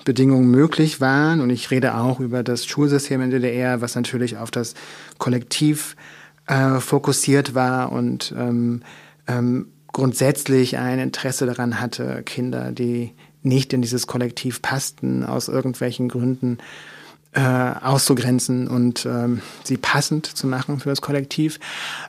Bedingungen 0.04 0.50
möglich 0.50 1.00
waren. 1.00 1.40
Und 1.40 1.50
ich 1.50 1.70
rede 1.70 1.96
auch 1.96 2.20
über 2.20 2.42
das 2.42 2.66
Schulsystem 2.66 3.20
in 3.22 3.30
der 3.30 3.40
DDR, 3.40 3.80
was 3.80 3.94
natürlich 3.94 4.36
auf 4.36 4.50
das 4.50 4.74
Kollektiv 5.18 5.96
äh, 6.46 6.80
fokussiert 6.80 7.54
war 7.54 7.92
und 7.92 8.34
ähm, 8.36 8.82
ähm, 9.26 9.66
grundsätzlich 9.92 10.76
ein 10.76 10.98
Interesse 10.98 11.46
daran 11.46 11.80
hatte, 11.80 12.22
Kinder, 12.24 12.72
die 12.72 13.12
nicht 13.42 13.72
in 13.72 13.82
dieses 13.82 14.06
Kollektiv 14.06 14.60
passten, 14.60 15.24
aus 15.24 15.48
irgendwelchen 15.48 16.08
Gründen 16.08 16.58
äh, 17.32 17.40
auszugrenzen 17.40 18.68
und 18.68 19.06
ähm, 19.06 19.40
sie 19.64 19.76
passend 19.76 20.26
zu 20.26 20.46
machen 20.46 20.80
für 20.80 20.88
das 20.88 21.00
Kollektiv. 21.00 21.58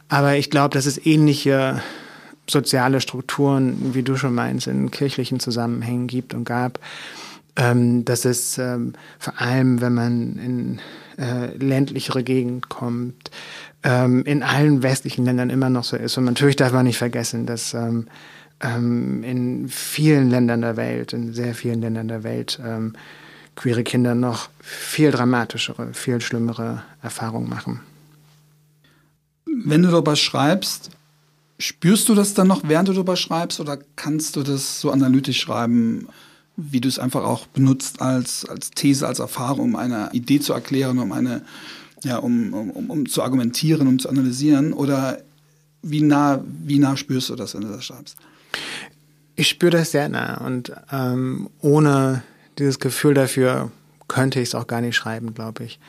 Aber 0.07 0.35
ich 0.35 0.49
glaube, 0.49 0.73
dass 0.73 0.85
es 0.85 1.03
ähnliche 1.05 1.81
soziale 2.49 3.01
Strukturen, 3.01 3.93
wie 3.93 4.03
du 4.03 4.17
schon 4.17 4.35
meinst, 4.35 4.67
in 4.67 4.91
kirchlichen 4.91 5.39
Zusammenhängen 5.39 6.07
gibt 6.07 6.33
und 6.33 6.43
gab 6.43 6.79
ähm, 7.55 8.05
dass 8.05 8.25
es 8.25 8.57
ähm, 8.57 8.93
vor 9.19 9.39
allem, 9.39 9.81
wenn 9.81 9.93
man 9.93 10.37
in 10.37 10.79
äh, 11.17 11.55
ländlichere 11.57 12.23
Gegend 12.23 12.69
kommt, 12.69 13.31
ähm, 13.83 14.23
in 14.25 14.43
allen 14.43 14.83
westlichen 14.83 15.25
Ländern 15.25 15.49
immer 15.49 15.69
noch 15.69 15.83
so 15.83 15.95
ist. 15.95 16.17
Und 16.17 16.25
natürlich 16.25 16.55
darf 16.55 16.73
man 16.73 16.85
nicht 16.85 16.97
vergessen, 16.97 17.45
dass 17.45 17.73
ähm, 17.73 18.07
ähm, 18.61 19.23
in 19.23 19.69
vielen 19.69 20.29
Ländern 20.29 20.61
der 20.61 20.77
Welt, 20.77 21.13
in 21.13 21.33
sehr 21.33 21.55
vielen 21.55 21.81
Ländern 21.81 22.07
der 22.07 22.23
Welt, 22.23 22.59
ähm, 22.63 22.93
queere 23.55 23.83
Kinder 23.83 24.15
noch 24.15 24.49
viel 24.59 25.11
dramatischere, 25.11 25.93
viel 25.93 26.19
schlimmere 26.19 26.83
Erfahrungen 27.01 27.49
machen. 27.49 27.79
Wenn 29.45 29.83
du 29.83 29.91
darüber 29.91 30.15
schreibst, 30.15 30.89
spürst 31.57 32.09
du 32.09 32.15
das 32.15 32.33
dann 32.33 32.47
noch, 32.47 32.61
während 32.65 32.89
du 32.89 32.93
darüber 32.93 33.15
schreibst, 33.15 33.59
oder 33.59 33.77
kannst 33.95 34.35
du 34.35 34.43
das 34.43 34.81
so 34.81 34.91
analytisch 34.91 35.39
schreiben? 35.39 36.07
Wie 36.57 36.81
du 36.81 36.87
es 36.87 36.99
einfach 36.99 37.23
auch 37.23 37.47
benutzt 37.47 38.01
als, 38.01 38.45
als 38.45 38.71
These, 38.71 39.07
als 39.07 39.19
Erfahrung, 39.19 39.69
um 39.71 39.75
eine 39.75 40.09
Idee 40.13 40.39
zu 40.39 40.53
erklären, 40.53 40.99
um 40.99 41.11
eine, 41.11 41.41
ja, 42.03 42.17
um, 42.17 42.53
um, 42.53 42.89
um 42.89 43.05
zu 43.07 43.23
argumentieren, 43.23 43.87
um 43.87 43.99
zu 43.99 44.09
analysieren? 44.09 44.73
Oder 44.73 45.19
wie 45.81 46.01
nah, 46.01 46.43
wie 46.63 46.79
nah 46.79 46.97
spürst 46.97 47.29
du 47.29 47.35
das, 47.35 47.53
wenn 47.53 47.61
du 47.61 47.67
das 47.67 47.85
schreibst? 47.85 48.17
Ich 49.35 49.49
spüre 49.49 49.71
das 49.71 49.91
sehr 49.91 50.07
nah 50.07 50.37
und 50.45 50.71
ähm, 50.91 51.49
ohne 51.59 52.23
dieses 52.57 52.79
Gefühl 52.79 53.13
dafür 53.13 53.71
könnte 54.07 54.39
ich 54.39 54.49
es 54.49 54.55
auch 54.55 54.67
gar 54.67 54.81
nicht 54.81 54.95
schreiben, 54.95 55.33
glaube 55.33 55.65
ich. 55.65 55.79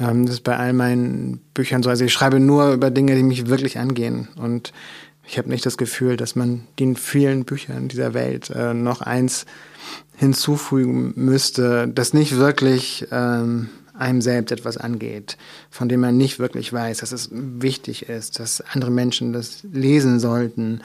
Ähm, 0.00 0.26
das 0.26 0.36
ist 0.36 0.44
bei 0.44 0.56
all 0.56 0.72
meinen 0.72 1.38
Büchern 1.54 1.82
so. 1.82 1.90
Also 1.90 2.04
ich 2.04 2.12
schreibe 2.12 2.40
nur 2.40 2.72
über 2.72 2.90
Dinge, 2.90 3.14
die 3.14 3.22
mich 3.22 3.46
wirklich 3.46 3.78
angehen 3.78 4.28
und 4.36 4.72
ich 5.26 5.38
habe 5.38 5.48
nicht 5.48 5.66
das 5.66 5.76
Gefühl, 5.76 6.16
dass 6.16 6.36
man 6.36 6.66
den 6.78 6.96
vielen 6.96 7.44
Büchern 7.44 7.88
dieser 7.88 8.14
Welt 8.14 8.50
äh, 8.50 8.74
noch 8.74 9.00
eins 9.00 9.46
hinzufügen 10.16 11.12
müsste, 11.16 11.88
das 11.88 12.14
nicht 12.14 12.36
wirklich 12.36 13.06
ähm, 13.10 13.68
einem 13.94 14.20
selbst 14.20 14.52
etwas 14.52 14.76
angeht, 14.76 15.36
von 15.70 15.88
dem 15.88 16.00
man 16.00 16.16
nicht 16.16 16.38
wirklich 16.38 16.72
weiß, 16.72 16.98
dass 16.98 17.12
es 17.12 17.28
wichtig 17.32 18.08
ist, 18.08 18.38
dass 18.38 18.60
andere 18.60 18.90
Menschen 18.90 19.32
das 19.32 19.62
lesen 19.72 20.20
sollten 20.20 20.80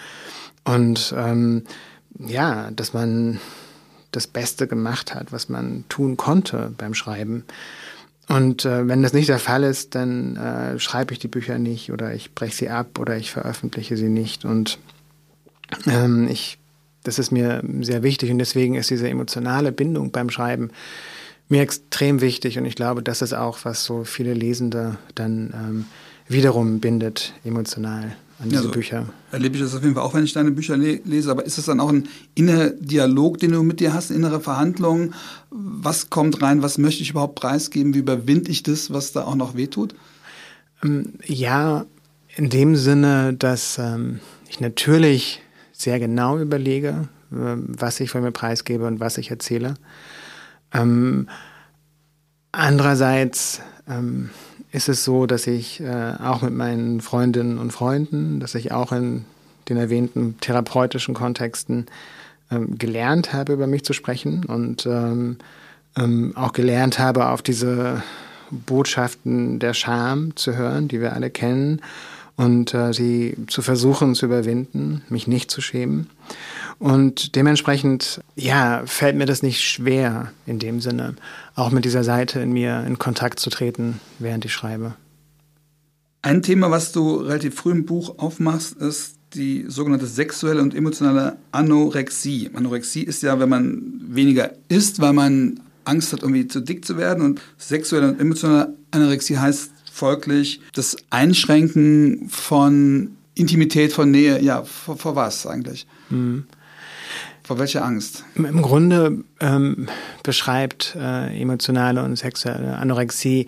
und 0.63 1.13
ähm, 1.17 1.63
ja, 2.19 2.71
dass 2.71 2.93
man 2.93 3.39
das 4.11 4.27
Beste 4.27 4.67
gemacht 4.67 5.15
hat, 5.15 5.31
was 5.31 5.49
man 5.49 5.85
tun 5.87 6.17
konnte 6.17 6.73
beim 6.77 6.93
Schreiben. 6.93 7.45
Und 8.33 8.65
äh, 8.65 8.87
wenn 8.87 9.03
das 9.03 9.13
nicht 9.13 9.29
der 9.29 9.39
Fall 9.39 9.63
ist, 9.63 9.95
dann 9.95 10.37
äh, 10.37 10.79
schreibe 10.79 11.13
ich 11.13 11.19
die 11.19 11.27
Bücher 11.27 11.57
nicht 11.59 11.91
oder 11.91 12.13
ich 12.13 12.33
breche 12.33 12.55
sie 12.55 12.69
ab 12.69 12.97
oder 12.99 13.17
ich 13.17 13.31
veröffentliche 13.31 13.97
sie 13.97 14.09
nicht. 14.09 14.45
Und 14.45 14.79
ähm, 15.85 16.27
ich 16.29 16.57
das 17.03 17.19
ist 17.19 17.31
mir 17.31 17.63
sehr 17.81 18.03
wichtig 18.03 18.31
und 18.31 18.37
deswegen 18.37 18.75
ist 18.75 18.89
diese 18.89 19.09
emotionale 19.09 19.71
Bindung 19.71 20.11
beim 20.11 20.29
Schreiben 20.29 20.71
mir 21.49 21.61
extrem 21.61 22.21
wichtig 22.21 22.57
und 22.57 22.65
ich 22.65 22.75
glaube, 22.75 23.03
das 23.03 23.21
ist 23.21 23.33
auch, 23.33 23.59
was 23.63 23.83
so 23.83 24.03
viele 24.03 24.33
Lesende 24.33 24.97
dann 25.15 25.53
ähm, 25.53 25.85
wiederum 26.27 26.79
bindet, 26.79 27.33
emotional 27.43 28.15
an 28.41 28.49
diese 28.49 28.55
ja, 28.55 28.67
so 28.67 28.71
Bücher. 28.71 29.05
Erlebe 29.31 29.55
ich 29.55 29.61
das 29.61 29.75
auf 29.75 29.83
jeden 29.83 29.95
Fall 29.95 30.03
auch, 30.03 30.13
wenn 30.13 30.23
ich 30.23 30.33
deine 30.33 30.51
Bücher 30.51 30.75
le 30.75 30.99
lese, 31.05 31.29
aber 31.29 31.45
ist 31.45 31.57
es 31.57 31.65
dann 31.65 31.79
auch 31.79 31.89
ein 31.89 32.07
innerer 32.33 32.71
Dialog, 32.71 33.37
den 33.37 33.51
du 33.51 33.63
mit 33.63 33.79
dir 33.79 33.93
hast, 33.93 34.09
innere 34.09 34.39
Verhandlungen? 34.39 35.13
Was 35.51 36.09
kommt 36.09 36.41
rein, 36.41 36.61
was 36.61 36.77
möchte 36.77 37.03
ich 37.03 37.11
überhaupt 37.11 37.35
preisgeben, 37.35 37.93
wie 37.93 37.99
überwinde 37.99 38.49
ich 38.49 38.63
das, 38.63 38.91
was 38.91 39.11
da 39.11 39.25
auch 39.25 39.35
noch 39.35 39.55
wehtut? 39.55 39.93
Ähm, 40.83 41.13
ja, 41.25 41.85
in 42.35 42.49
dem 42.49 42.75
Sinne, 42.75 43.33
dass 43.33 43.77
ähm, 43.77 44.19
ich 44.49 44.59
natürlich 44.59 45.41
sehr 45.71 45.99
genau 45.99 46.39
überlege, 46.39 47.09
ähm, 47.31 47.67
was 47.67 47.99
ich 47.99 48.09
von 48.09 48.23
mir 48.23 48.31
preisgebe 48.31 48.85
und 48.85 48.99
was 48.99 49.17
ich 49.17 49.29
erzähle. 49.29 49.75
Ähm, 50.73 51.27
andererseits 52.51 53.61
ähm, 53.87 54.29
ist 54.71 54.89
es 54.89 55.03
so, 55.03 55.25
dass 55.25 55.47
ich 55.47 55.81
äh, 55.81 56.13
auch 56.23 56.41
mit 56.41 56.53
meinen 56.53 57.01
Freundinnen 57.01 57.57
und 57.57 57.71
Freunden, 57.71 58.39
dass 58.39 58.55
ich 58.55 58.71
auch 58.71 58.91
in 58.91 59.25
den 59.69 59.77
erwähnten 59.77 60.37
therapeutischen 60.39 61.13
Kontexten 61.13 61.87
ähm, 62.49 62.77
gelernt 62.77 63.33
habe, 63.33 63.53
über 63.53 63.67
mich 63.67 63.83
zu 63.83 63.93
sprechen 63.93 64.45
und 64.45 64.85
ähm, 64.85 65.37
ähm, 65.97 66.33
auch 66.35 66.53
gelernt 66.53 66.99
habe, 66.99 67.27
auf 67.27 67.41
diese 67.41 68.01
Botschaften 68.49 69.59
der 69.59 69.73
Scham 69.73 70.35
zu 70.35 70.55
hören, 70.55 70.87
die 70.87 71.01
wir 71.01 71.13
alle 71.13 71.29
kennen 71.29 71.81
und 72.35 72.73
äh, 72.73 72.93
sie 72.93 73.37
zu 73.47 73.61
versuchen 73.61 74.15
zu 74.15 74.25
überwinden, 74.25 75.03
mich 75.09 75.27
nicht 75.27 75.51
zu 75.51 75.61
schämen. 75.61 76.09
Und 76.79 77.35
dementsprechend, 77.35 78.21
ja, 78.35 78.83
fällt 78.85 79.15
mir 79.15 79.25
das 79.25 79.43
nicht 79.43 79.61
schwer 79.61 80.31
in 80.45 80.59
dem 80.59 80.81
Sinne, 80.81 81.15
auch 81.55 81.71
mit 81.71 81.85
dieser 81.85 82.03
Seite 82.03 82.39
in 82.39 82.51
mir 82.51 82.83
in 82.85 82.97
Kontakt 82.99 83.39
zu 83.39 83.49
treten, 83.49 83.99
während 84.19 84.45
ich 84.45 84.53
schreibe. 84.53 84.95
Ein 86.21 86.43
Thema, 86.43 86.69
was 86.69 86.91
du 86.91 87.15
relativ 87.15 87.55
früh 87.55 87.71
im 87.71 87.85
Buch 87.85 88.19
aufmachst, 88.19 88.73
ist 88.77 89.15
die 89.33 89.65
sogenannte 89.67 90.05
sexuelle 90.05 90.61
und 90.61 90.75
emotionale 90.75 91.37
Anorexie. 91.51 92.49
Anorexie 92.53 93.03
ist 93.03 93.23
ja, 93.23 93.39
wenn 93.39 93.49
man 93.49 94.01
weniger 94.03 94.51
isst, 94.67 94.99
weil 94.99 95.13
man 95.13 95.59
Angst 95.85 96.13
hat, 96.13 96.21
irgendwie 96.21 96.47
zu 96.47 96.59
dick 96.61 96.85
zu 96.85 96.97
werden. 96.97 97.23
Und 97.23 97.41
sexuelle 97.57 98.09
und 98.09 98.19
emotionale 98.19 98.73
Anorexie 98.91 99.37
heißt 99.37 99.71
folglich 99.91 100.61
das 100.73 100.97
Einschränken 101.09 102.29
von 102.29 103.11
Intimität, 103.33 103.93
von 103.93 104.11
Nähe. 104.11 104.41
Ja, 104.41 104.63
vor, 104.63 104.97
vor 104.97 105.15
was 105.15 105.47
eigentlich? 105.47 105.87
Mhm. 106.09 106.45
Vor 107.43 107.59
welcher 107.59 107.83
Angst? 107.83 108.23
Im 108.35 108.61
Grunde 108.61 109.23
ähm, 109.39 109.87
beschreibt 110.23 110.95
äh, 110.95 111.41
emotionale 111.41 112.03
und 112.03 112.15
sexuelle 112.15 112.77
Anorexie 112.77 113.47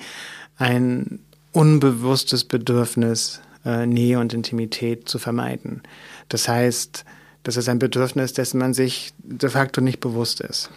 ein 0.57 1.19
unbewusstes 1.51 2.43
Bedürfnis, 2.43 3.41
äh, 3.65 3.85
Nähe 3.85 4.19
und 4.19 4.33
Intimität 4.33 5.07
zu 5.07 5.19
vermeiden. 5.19 5.83
Das 6.29 6.47
heißt, 6.47 7.05
das 7.43 7.57
ist 7.57 7.69
ein 7.69 7.79
Bedürfnis, 7.79 8.33
dessen 8.33 8.59
man 8.59 8.73
sich 8.73 9.13
de 9.19 9.49
facto 9.49 9.81
nicht 9.81 9.99
bewusst 9.99 10.41
ist. 10.41 10.69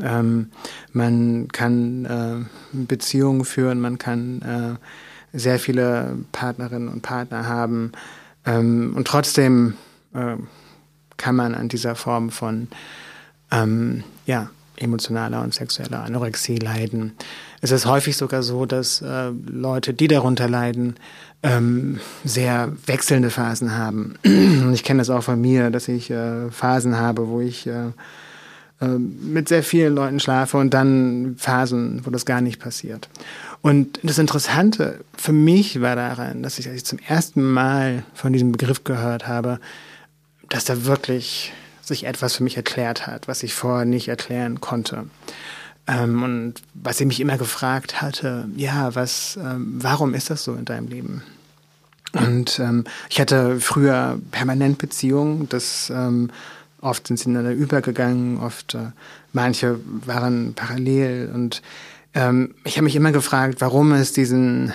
Ähm, 0.00 0.50
man 0.92 1.48
kann 1.48 2.04
äh, 2.04 2.44
Beziehungen 2.72 3.44
führen, 3.44 3.80
man 3.80 3.98
kann 3.98 4.40
äh, 4.42 5.38
sehr 5.38 5.58
viele 5.58 6.18
Partnerinnen 6.32 6.88
und 6.88 7.02
Partner 7.02 7.46
haben 7.46 7.92
ähm, 8.46 8.94
und 8.96 9.06
trotzdem 9.06 9.74
äh, 10.14 10.36
kann 11.22 11.36
man 11.36 11.54
an 11.54 11.68
dieser 11.68 11.94
Form 11.94 12.30
von 12.30 12.66
ähm, 13.52 14.02
ja, 14.26 14.50
emotionaler 14.76 15.40
und 15.42 15.54
sexueller 15.54 16.02
Anorexie 16.02 16.56
leiden. 16.56 17.12
Es 17.60 17.70
ist 17.70 17.86
häufig 17.86 18.16
sogar 18.16 18.42
so, 18.42 18.66
dass 18.66 19.02
äh, 19.02 19.30
Leute, 19.46 19.94
die 19.94 20.08
darunter 20.08 20.48
leiden, 20.48 20.96
ähm, 21.44 22.00
sehr 22.24 22.72
wechselnde 22.86 23.30
Phasen 23.30 23.76
haben. 23.76 24.16
ich 24.72 24.82
kenne 24.82 24.98
das 24.98 25.10
auch 25.10 25.22
von 25.22 25.40
mir, 25.40 25.70
dass 25.70 25.86
ich 25.86 26.10
äh, 26.10 26.50
Phasen 26.50 26.98
habe, 26.98 27.28
wo 27.28 27.40
ich 27.40 27.68
äh, 27.68 27.90
äh, 28.80 28.86
mit 28.98 29.48
sehr 29.48 29.62
vielen 29.62 29.94
Leuten 29.94 30.18
schlafe 30.18 30.56
und 30.56 30.74
dann 30.74 31.36
Phasen, 31.38 32.04
wo 32.04 32.10
das 32.10 32.26
gar 32.26 32.40
nicht 32.40 32.58
passiert. 32.58 33.08
Und 33.60 34.00
das 34.02 34.18
Interessante 34.18 35.04
für 35.16 35.32
mich 35.32 35.80
war 35.80 35.94
daran, 35.94 36.42
dass 36.42 36.58
ich, 36.58 36.66
als 36.66 36.78
ich 36.78 36.84
zum 36.84 36.98
ersten 36.98 37.44
Mal 37.44 38.02
von 38.12 38.32
diesem 38.32 38.50
Begriff 38.50 38.82
gehört 38.82 39.28
habe, 39.28 39.60
dass 40.52 40.64
da 40.66 40.84
wirklich 40.84 41.52
sich 41.80 42.04
etwas 42.04 42.36
für 42.36 42.44
mich 42.44 42.56
erklärt 42.56 43.06
hat, 43.06 43.26
was 43.26 43.42
ich 43.42 43.54
vorher 43.54 43.86
nicht 43.86 44.08
erklären 44.08 44.60
konnte. 44.60 45.06
Ähm, 45.86 46.22
und 46.22 46.54
was 46.74 47.00
ich 47.00 47.06
mich 47.06 47.20
immer 47.20 47.38
gefragt 47.38 48.02
hatte, 48.02 48.48
ja, 48.54 48.94
was, 48.94 49.38
ähm, 49.42 49.78
warum 49.80 50.14
ist 50.14 50.28
das 50.28 50.44
so 50.44 50.54
in 50.54 50.66
deinem 50.66 50.88
Leben? 50.88 51.22
Und 52.12 52.58
ähm, 52.58 52.84
ich 53.08 53.18
hatte 53.18 53.60
früher 53.60 54.20
permanent 54.30 54.76
Beziehungen, 54.76 55.48
das 55.48 55.90
ähm, 55.90 56.30
oft 56.82 57.06
sind 57.06 57.18
sie 57.18 57.30
ineinander 57.30 57.54
übergegangen, 57.54 58.38
oft 58.38 58.74
äh, 58.74 58.90
manche 59.32 59.80
waren 60.04 60.52
parallel 60.52 61.30
und 61.32 61.62
ähm, 62.12 62.54
ich 62.64 62.76
habe 62.76 62.84
mich 62.84 62.96
immer 62.96 63.12
gefragt, 63.12 63.62
warum 63.62 63.92
es 63.92 64.12
diesen 64.12 64.74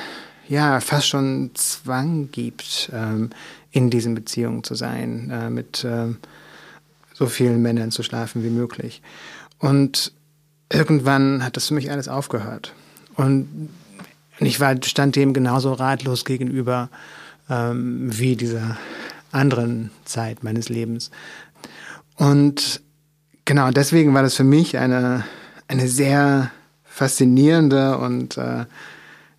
ja 0.49 0.79
fast 0.79 1.07
schon 1.07 1.51
Zwang 1.53 2.29
gibt, 2.31 2.89
ähm, 2.91 3.29
in 3.77 3.91
diesen 3.91 4.15
Beziehungen 4.15 4.63
zu 4.63 4.73
sein, 4.73 5.29
äh, 5.29 5.51
mit 5.51 5.83
äh, 5.83 6.07
so 7.13 7.27
vielen 7.27 7.61
Männern 7.61 7.91
zu 7.91 8.01
schlafen 8.01 8.43
wie 8.43 8.49
möglich. 8.49 9.03
Und 9.59 10.13
irgendwann 10.73 11.43
hat 11.43 11.57
das 11.57 11.67
für 11.67 11.75
mich 11.75 11.91
alles 11.91 12.07
aufgehört. 12.07 12.73
Und 13.13 13.69
ich 14.39 14.59
war, 14.59 14.75
stand 14.83 15.15
dem 15.15 15.31
genauso 15.31 15.73
ratlos 15.73 16.25
gegenüber 16.25 16.89
ähm, 17.51 18.09
wie 18.17 18.35
dieser 18.35 18.77
anderen 19.31 19.91
Zeit 20.05 20.43
meines 20.43 20.69
Lebens. 20.69 21.11
Und 22.15 22.81
genau 23.45 23.69
deswegen 23.69 24.15
war 24.15 24.23
das 24.23 24.33
für 24.33 24.43
mich 24.43 24.79
eine, 24.79 25.23
eine 25.67 25.87
sehr 25.87 26.49
faszinierende 26.83 27.99
und 27.99 28.37
äh, 28.37 28.65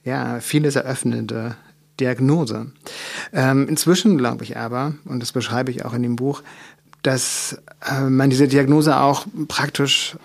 ja, 0.04 0.38
vieles 0.38 0.76
eröffnende 0.76 1.56
Diagnose. 2.00 2.66
Ähm, 3.32 3.68
inzwischen 3.68 4.18
glaube 4.18 4.44
ich 4.44 4.56
aber, 4.56 4.94
und 5.04 5.20
das 5.20 5.32
beschreibe 5.32 5.70
ich 5.70 5.84
auch 5.84 5.94
in 5.94 6.02
dem 6.02 6.16
Buch, 6.16 6.42
dass 7.02 7.60
äh, 7.88 8.02
man 8.02 8.30
diese 8.30 8.48
Diagnose 8.48 8.98
auch 8.98 9.26
praktisch 9.48 10.16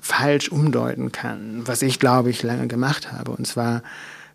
falsch 0.00 0.50
umdeuten 0.50 1.12
kann, 1.12 1.62
was 1.66 1.82
ich 1.82 1.98
glaube 1.98 2.30
ich 2.30 2.42
lange 2.42 2.66
gemacht 2.66 3.12
habe. 3.12 3.32
Und 3.32 3.46
zwar 3.46 3.82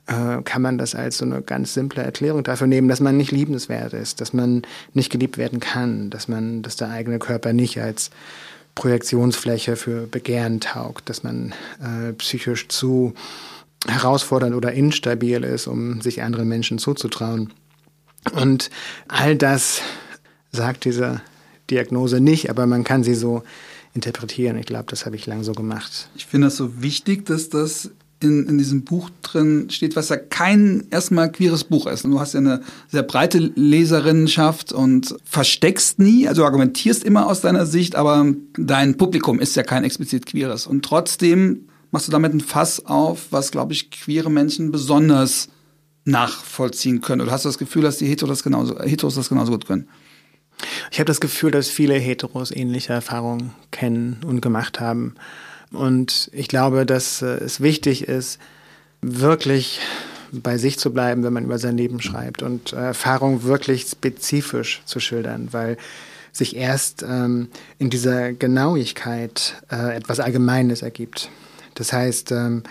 äh, 0.08 0.42
kann 0.44 0.62
man 0.62 0.78
das 0.78 0.96
als 0.96 1.20
so 1.20 1.26
eine 1.26 1.42
ganz 1.42 1.74
simple 1.74 2.04
Erklärung 2.04 2.44
dafür 2.44 2.68
nehmen, 2.68 2.90
dass 2.90 3.00
man 3.00 3.18
nicht 3.18 3.32
liebenswert 3.32 3.94
ist, 3.94 4.22
dass 4.22 4.34
man 4.34 4.64
nicht 4.94 5.12
geliebt 5.12 5.38
werden 5.38 5.60
kann, 5.60 6.10
dass 6.10 6.28
man, 6.28 6.62
dass 6.62 6.76
der 6.76 6.90
eigene 6.90 7.20
Körper 7.20 7.54
nicht 7.54 7.80
als 7.80 8.12
Projektionsfläche 8.76 9.76
für 9.76 10.08
Begehren 10.08 10.60
taugt, 10.60 11.10
dass 11.10 11.24
man 11.24 11.54
äh, 11.80 12.12
psychisch 12.14 12.68
zu 12.68 13.14
herausfordernd 13.88 14.56
oder 14.56 14.74
instabil 14.74 15.44
ist, 15.44 15.68
um 15.68 16.02
sich 16.02 16.22
anderen 16.22 16.48
Menschen 16.48 16.78
zuzutrauen. 16.78 17.52
Und 18.32 18.70
all 19.08 19.36
das 19.36 19.82
sagt 20.52 20.86
diese 20.86 21.22
Diagnose 21.70 22.20
nicht, 22.20 22.50
aber 22.50 22.66
man 22.66 22.84
kann 22.84 23.04
sie 23.04 23.16
so 23.16 23.44
interpretieren. 23.94 24.58
Ich 24.58 24.66
glaube, 24.66 24.86
das 24.88 25.06
habe 25.06 25.16
ich 25.16 25.26
lang 25.26 25.44
so 25.44 25.54
gemacht. 25.54 26.10
Ich 26.16 26.26
finde 26.26 26.48
das 26.48 26.58
so 26.58 26.82
wichtig, 26.82 27.26
dass 27.26 27.50
das 27.50 27.92
in, 28.24 28.48
in 28.48 28.58
diesem 28.58 28.84
Buch 28.84 29.10
drin 29.22 29.70
steht, 29.70 29.96
was 29.96 30.10
ja 30.10 30.16
kein 30.16 30.86
erstmal 30.90 31.32
queeres 31.32 31.66
Buch 31.66 31.88
ist. 31.88 32.06
Du 32.06 32.20
hast 32.20 32.34
ja 32.34 32.40
eine 32.40 32.62
sehr 32.88 33.04
breite 33.04 33.38
Leserinnenschaft 33.38 34.72
und 34.72 35.16
versteckst 35.26 36.00
nie, 36.00 36.28
also 36.28 36.46
argumentierst 36.46 37.04
immer 37.04 37.28
aus 37.28 37.42
deiner 37.42 37.66
Sicht, 37.66 37.96
aber 37.96 38.26
dein 38.58 38.98
Publikum 38.98 39.40
ist 39.40 39.56
ja 39.56 39.64
kein 39.64 39.84
explizit 39.84 40.26
queeres. 40.26 40.66
Und 40.66 40.86
trotzdem 40.86 41.66
machst 41.94 42.08
du 42.08 42.12
damit 42.12 42.34
ein 42.34 42.42
Fass 42.42 42.86
auf, 42.86 43.28
was, 43.30 43.52
glaube 43.52 43.72
ich, 43.72 43.92
queere 43.92 44.32
Menschen 44.32 44.72
besonders 44.72 45.50
nachvollziehen 46.06 47.02
können. 47.02 47.22
Oder 47.22 47.32
hast 47.32 47.46
du 47.46 47.50
das 47.50 47.60
Gefühl, 47.60 47.84
dass 47.84 47.98
die 47.98 48.08
Heteros 48.08 48.40
das 48.40 48.44
genauso, 48.44 48.80
Heteros 48.80 49.16
das 49.16 49.30
genauso 49.30 49.52
gut 49.52 49.68
können? 49.68 49.88
Ich 50.92 51.00
habe 51.00 51.06
das 51.06 51.22
Gefühl, 51.22 51.52
dass 51.52 51.70
viele 51.70 51.94
Heteros 51.94 52.50
ähnliche 52.50 52.94
Erfahrungen 52.94 53.54
kennen 53.70 54.18
und 54.26 54.42
gemacht 54.42 54.80
haben. 54.80 55.14
Und 55.72 56.32
ich 56.34 56.48
glaube, 56.48 56.88
dass 56.88 57.22
äh, 57.22 57.28
es 57.28 57.62
wichtig 57.62 58.08
ist, 58.08 58.40
wirklich 59.02 59.80
bei 60.32 60.58
sich 60.58 60.80
zu 60.80 60.92
bleiben, 60.92 61.24
wenn 61.24 61.34
man 61.34 61.46
über 61.46 61.60
sein 61.60 61.78
Leben 61.78 62.02
schreibt 62.02 62.42
und 62.42 62.74
äh, 62.74 62.78
Erfahrungen 62.78 63.44
wirklich 63.44 63.84
spezifisch 63.84 64.82
zu 64.86 65.00
schildern, 65.00 65.50
weil 65.52 65.78
sich 66.32 66.56
erst 66.56 67.04
ähm, 67.04 67.50
in 67.78 67.92
dieser 67.92 68.34
Genauigkeit 68.34 69.62
äh, 69.72 69.96
etwas 69.96 70.20
Allgemeines 70.20 70.82
ergibt. 70.82 71.30
Das 71.76 71.94
heißt, 71.94 72.32
ähm, 72.32 72.64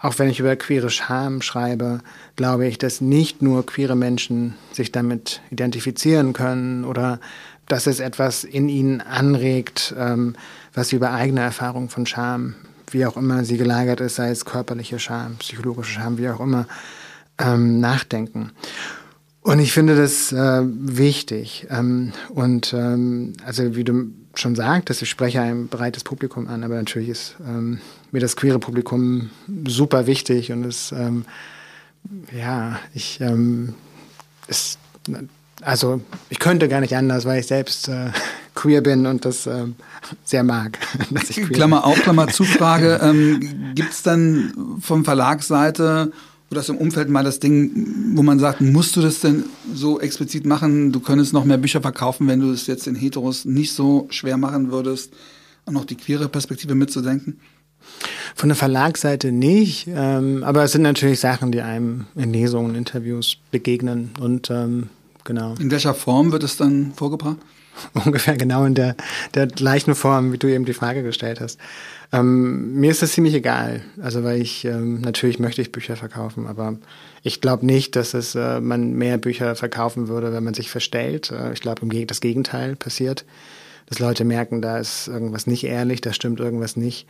auch 0.00 0.18
wenn 0.18 0.28
ich 0.28 0.40
über 0.40 0.56
queere 0.56 0.90
Scham 0.90 1.42
schreibe, 1.42 2.00
glaube 2.34 2.66
ich, 2.66 2.76
dass 2.76 3.00
nicht 3.00 3.40
nur 3.40 3.64
queere 3.64 3.94
Menschen 3.94 4.54
sich 4.72 4.90
damit 4.90 5.40
identifizieren 5.50 6.32
können 6.32 6.84
oder 6.84 7.20
dass 7.68 7.86
es 7.86 8.00
etwas 8.00 8.42
in 8.42 8.68
ihnen 8.68 9.00
anregt, 9.00 9.94
ähm, 9.96 10.34
was 10.74 10.88
sie 10.88 10.96
über 10.96 11.12
eigene 11.12 11.40
Erfahrungen 11.40 11.88
von 11.88 12.04
Scham, 12.06 12.56
wie 12.90 13.06
auch 13.06 13.16
immer 13.16 13.44
sie 13.44 13.56
gelagert 13.56 14.00
ist, 14.00 14.16
sei 14.16 14.30
es 14.30 14.44
körperliche 14.44 14.98
Scham, 14.98 15.36
psychologische 15.36 15.92
Scham, 15.92 16.18
wie 16.18 16.28
auch 16.28 16.40
immer, 16.40 16.66
ähm, 17.38 17.80
nachdenken. 17.80 18.50
Und 19.40 19.58
ich 19.58 19.72
finde 19.72 19.96
das 19.96 20.32
äh, 20.32 20.62
wichtig. 20.64 21.66
Ähm, 21.70 22.12
und 22.30 22.72
ähm, 22.74 23.34
also 23.44 23.74
wie 23.74 23.84
du 23.84 24.12
schon 24.34 24.54
sagtest, 24.54 25.02
ich 25.02 25.10
spreche 25.10 25.40
ein 25.40 25.68
breites 25.68 26.04
Publikum 26.04 26.48
an, 26.48 26.64
aber 26.64 26.76
natürlich 26.76 27.08
ist 27.08 27.36
ähm, 27.46 27.80
mir 28.10 28.20
das 28.20 28.36
queere 28.36 28.58
Publikum 28.58 29.30
super 29.66 30.06
wichtig 30.06 30.52
und 30.52 30.64
es 30.64 30.92
ähm, 30.92 31.24
ja, 32.36 32.78
ich 32.94 33.20
ähm, 33.20 33.74
es, 34.48 34.78
also 35.60 36.00
ich 36.28 36.38
könnte 36.38 36.68
gar 36.68 36.80
nicht 36.80 36.96
anders, 36.96 37.24
weil 37.24 37.40
ich 37.40 37.46
selbst 37.46 37.88
äh, 37.88 38.10
queer 38.54 38.80
bin 38.80 39.06
und 39.06 39.24
das 39.24 39.46
äh, 39.46 39.66
sehr 40.24 40.42
mag. 40.42 40.78
Dass 41.10 41.28
Klammer 41.28 41.84
auf, 41.84 42.00
Klammer 42.02 42.28
zu 42.28 42.44
Frage. 42.44 43.00
Ähm, 43.02 43.74
Gibt 43.74 43.92
es 43.92 44.02
dann 44.02 44.78
vom 44.80 45.04
Verlagsseite 45.04 46.12
oder 46.52 46.60
aus 46.60 46.66
dem 46.66 46.76
Umfeld 46.76 47.08
mal 47.08 47.24
das 47.24 47.40
Ding, 47.40 48.14
wo 48.14 48.22
man 48.22 48.38
sagt, 48.38 48.60
musst 48.60 48.94
du 48.94 49.00
das 49.00 49.20
denn 49.20 49.44
so 49.74 49.98
explizit 50.00 50.44
machen? 50.44 50.92
Du 50.92 51.00
könntest 51.00 51.32
noch 51.32 51.44
mehr 51.44 51.56
Bücher 51.56 51.80
verkaufen, 51.80 52.28
wenn 52.28 52.40
du 52.40 52.50
es 52.52 52.66
jetzt 52.66 52.86
in 52.86 52.94
Heteros 52.94 53.46
nicht 53.46 53.72
so 53.72 54.06
schwer 54.10 54.36
machen 54.36 54.70
würdest, 54.70 55.12
auch 55.66 55.72
noch 55.72 55.86
die 55.86 55.96
queere 55.96 56.28
Perspektive 56.28 56.74
mitzudenken? 56.74 57.40
Von 58.36 58.50
der 58.50 58.56
Verlagsseite 58.56 59.32
nicht, 59.32 59.88
ähm, 59.88 60.44
aber 60.44 60.62
es 60.62 60.72
sind 60.72 60.82
natürlich 60.82 61.20
Sachen, 61.20 61.52
die 61.52 61.62
einem 61.62 62.04
in 62.14 62.32
Lesungen, 62.32 62.74
Interviews 62.74 63.38
begegnen 63.50 64.10
und 64.20 64.50
ähm, 64.50 64.90
genau. 65.24 65.54
In 65.58 65.70
welcher 65.70 65.94
Form 65.94 66.32
wird 66.32 66.44
es 66.44 66.56
dann 66.56 66.92
vorgebracht? 66.94 67.38
ungefähr 68.04 68.36
genau 68.36 68.64
in 68.64 68.74
der, 68.74 68.96
der 69.34 69.46
gleichen 69.46 69.94
Form, 69.94 70.32
wie 70.32 70.38
du 70.38 70.48
eben 70.48 70.64
die 70.64 70.74
Frage 70.74 71.02
gestellt 71.02 71.40
hast. 71.40 71.58
Ähm, 72.12 72.74
mir 72.78 72.90
ist 72.90 73.02
das 73.02 73.12
ziemlich 73.12 73.34
egal. 73.34 73.82
Also 74.00 74.22
weil 74.22 74.40
ich 74.40 74.64
ähm, 74.64 75.00
natürlich 75.00 75.38
möchte 75.38 75.62
ich 75.62 75.72
Bücher 75.72 75.96
verkaufen, 75.96 76.46
aber 76.46 76.76
ich 77.22 77.40
glaube 77.40 77.64
nicht, 77.64 77.96
dass 77.96 78.14
es 78.14 78.34
äh, 78.34 78.60
man 78.60 78.92
mehr 78.92 79.16
Bücher 79.18 79.54
verkaufen 79.56 80.08
würde, 80.08 80.32
wenn 80.32 80.44
man 80.44 80.54
sich 80.54 80.70
verstellt. 80.70 81.30
Äh, 81.30 81.52
ich 81.54 81.60
glaube, 81.60 81.86
das 82.06 82.20
Gegenteil 82.20 82.76
passiert, 82.76 83.24
dass 83.86 83.98
Leute 83.98 84.24
merken, 84.24 84.60
da 84.60 84.78
ist 84.78 85.08
irgendwas 85.08 85.46
nicht 85.46 85.64
ehrlich, 85.64 86.02
da 86.02 86.12
stimmt 86.12 86.40
irgendwas 86.40 86.76
nicht. 86.76 87.06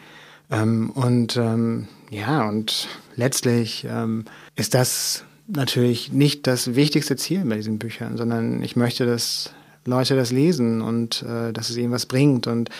Ähm, 0.51 0.91
und 0.91 1.37
ähm, 1.37 1.89
ja, 2.11 2.49
und 2.49 2.89
letztlich 3.17 3.87
ähm, 3.91 4.25
ist 4.55 4.75
das 4.75 5.25
natürlich 5.49 6.13
nicht 6.13 6.47
das 6.47 6.77
wichtigste 6.77 7.17
Ziel 7.17 7.45
bei 7.45 7.57
diesen 7.57 7.79
Büchern, 7.79 8.17
sondern 8.17 8.63
ich 8.63 8.77
möchte, 8.77 9.05
dass 9.07 9.53
Leute 9.85 10.15
das 10.15 10.31
lesen 10.31 10.81
und 10.81 11.23
äh, 11.23 11.53
dass 11.53 11.71
es 11.71 11.77
ihnen 11.77 11.93
was 11.93 12.07
bringt 12.07 12.47
und 12.47 12.71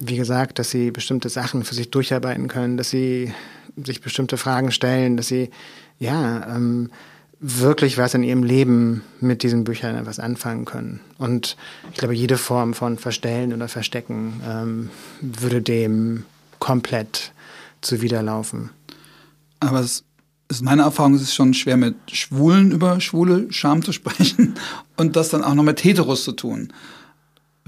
wie 0.00 0.16
gesagt, 0.16 0.58
dass 0.58 0.70
sie 0.70 0.90
bestimmte 0.90 1.28
Sachen 1.28 1.64
für 1.64 1.74
sich 1.74 1.90
durcharbeiten 1.90 2.48
können, 2.48 2.76
dass 2.76 2.90
sie 2.90 3.32
sich 3.76 4.00
bestimmte 4.00 4.36
Fragen 4.36 4.70
stellen, 4.70 5.16
dass 5.16 5.28
sie 5.28 5.50
ja 5.98 6.56
ähm, 6.56 6.90
wirklich 7.40 7.98
was 7.98 8.14
in 8.14 8.22
ihrem 8.22 8.42
Leben 8.42 9.02
mit 9.20 9.42
diesen 9.42 9.64
Büchern 9.64 9.96
etwas 9.96 10.18
anfangen 10.18 10.64
können. 10.64 11.00
Und 11.18 11.56
ich 11.92 11.98
glaube, 11.98 12.14
jede 12.14 12.36
Form 12.36 12.74
von 12.74 12.98
Verstellen 12.98 13.52
oder 13.52 13.68
Verstecken 13.68 14.40
ähm, 14.46 14.90
würde 15.20 15.62
dem 15.62 16.24
komplett 16.58 17.32
zuwiderlaufen. 17.80 18.70
Aber 19.60 19.80
es 19.80 20.04
ist 20.48 20.62
meine 20.62 20.82
Erfahrung, 20.82 21.14
es 21.14 21.22
ist 21.22 21.34
schon 21.34 21.54
schwer 21.54 21.76
mit 21.76 21.94
Schwulen 22.10 22.72
über 22.72 23.00
schwule 23.00 23.52
Scham 23.52 23.82
zu 23.82 23.92
sprechen 23.92 24.54
und 24.96 25.14
das 25.14 25.28
dann 25.28 25.44
auch 25.44 25.54
noch 25.54 25.62
mit 25.62 25.82
Heteros 25.84 26.24
zu 26.24 26.32
tun. 26.32 26.72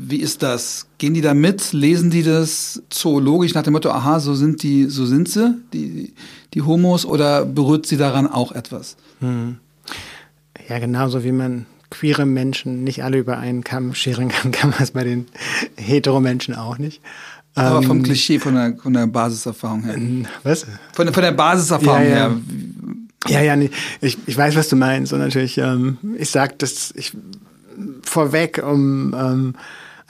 Wie 0.02 0.16
ist 0.16 0.42
das? 0.42 0.86
Gehen 0.98 1.14
die 1.14 1.20
da 1.20 1.34
mit? 1.34 1.72
Lesen 1.72 2.10
die 2.10 2.22
das 2.22 2.82
zoologisch 2.90 3.54
nach 3.54 3.62
dem 3.62 3.74
Motto, 3.74 3.90
aha, 3.90 4.20
so 4.20 4.34
sind 4.34 4.62
die, 4.62 4.86
so 4.86 5.04
sind 5.04 5.28
sie, 5.28 5.54
die, 5.72 6.14
die 6.54 6.62
Homos, 6.62 7.04
oder 7.04 7.44
berührt 7.44 7.86
sie 7.86 7.96
daran 7.96 8.26
auch 8.26 8.52
etwas? 8.52 8.96
Hm. 9.20 9.56
Ja, 10.68 10.78
genauso 10.78 11.22
wie 11.24 11.32
man 11.32 11.66
queere 11.90 12.24
Menschen 12.24 12.84
nicht 12.84 13.04
alle 13.04 13.18
über 13.18 13.38
einen 13.38 13.62
Kamm 13.64 13.94
scheren 13.94 14.28
kann, 14.28 14.52
kann 14.52 14.70
man 14.70 14.80
es 14.80 14.92
bei 14.92 15.04
den 15.04 15.26
Hetero-Menschen 15.76 16.54
auch 16.54 16.78
nicht. 16.78 17.02
Aber 17.54 17.82
vom 17.82 17.98
ähm, 17.98 18.02
Klischee, 18.04 18.38
von 18.38 18.54
der, 18.54 18.76
von 18.80 18.92
der 18.92 19.06
Basiserfahrung 19.06 19.82
her. 19.82 19.98
Was? 20.44 20.66
Von, 20.92 21.06
der, 21.06 21.12
von 21.12 21.22
der 21.22 21.32
Basiserfahrung 21.32 22.04
ja, 22.04 22.08
ja. 22.08 22.14
her. 22.14 22.40
Ja, 23.28 23.40
ja, 23.42 23.56
nee. 23.56 23.70
ich, 24.00 24.16
ich 24.26 24.36
weiß, 24.36 24.56
was 24.56 24.68
du 24.68 24.76
meinst. 24.76 25.12
Und 25.12 25.18
natürlich, 25.18 25.58
ähm, 25.58 25.98
ich 26.16 26.30
sag 26.30 26.58
das 26.60 26.92
ich, 26.96 27.12
vorweg, 28.02 28.62
um 28.64 29.14
ähm, 29.14 29.54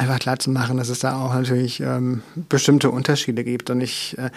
einfach 0.00 0.18
klar 0.18 0.38
zu 0.38 0.50
machen, 0.50 0.78
dass 0.78 0.88
es 0.88 1.00
da 1.00 1.20
auch 1.20 1.34
natürlich 1.34 1.80
ähm, 1.80 2.22
bestimmte 2.48 2.90
Unterschiede 2.90 3.44
gibt. 3.44 3.68
Und 3.68 3.82
ich, 3.82 4.16
äh, 4.18 4.30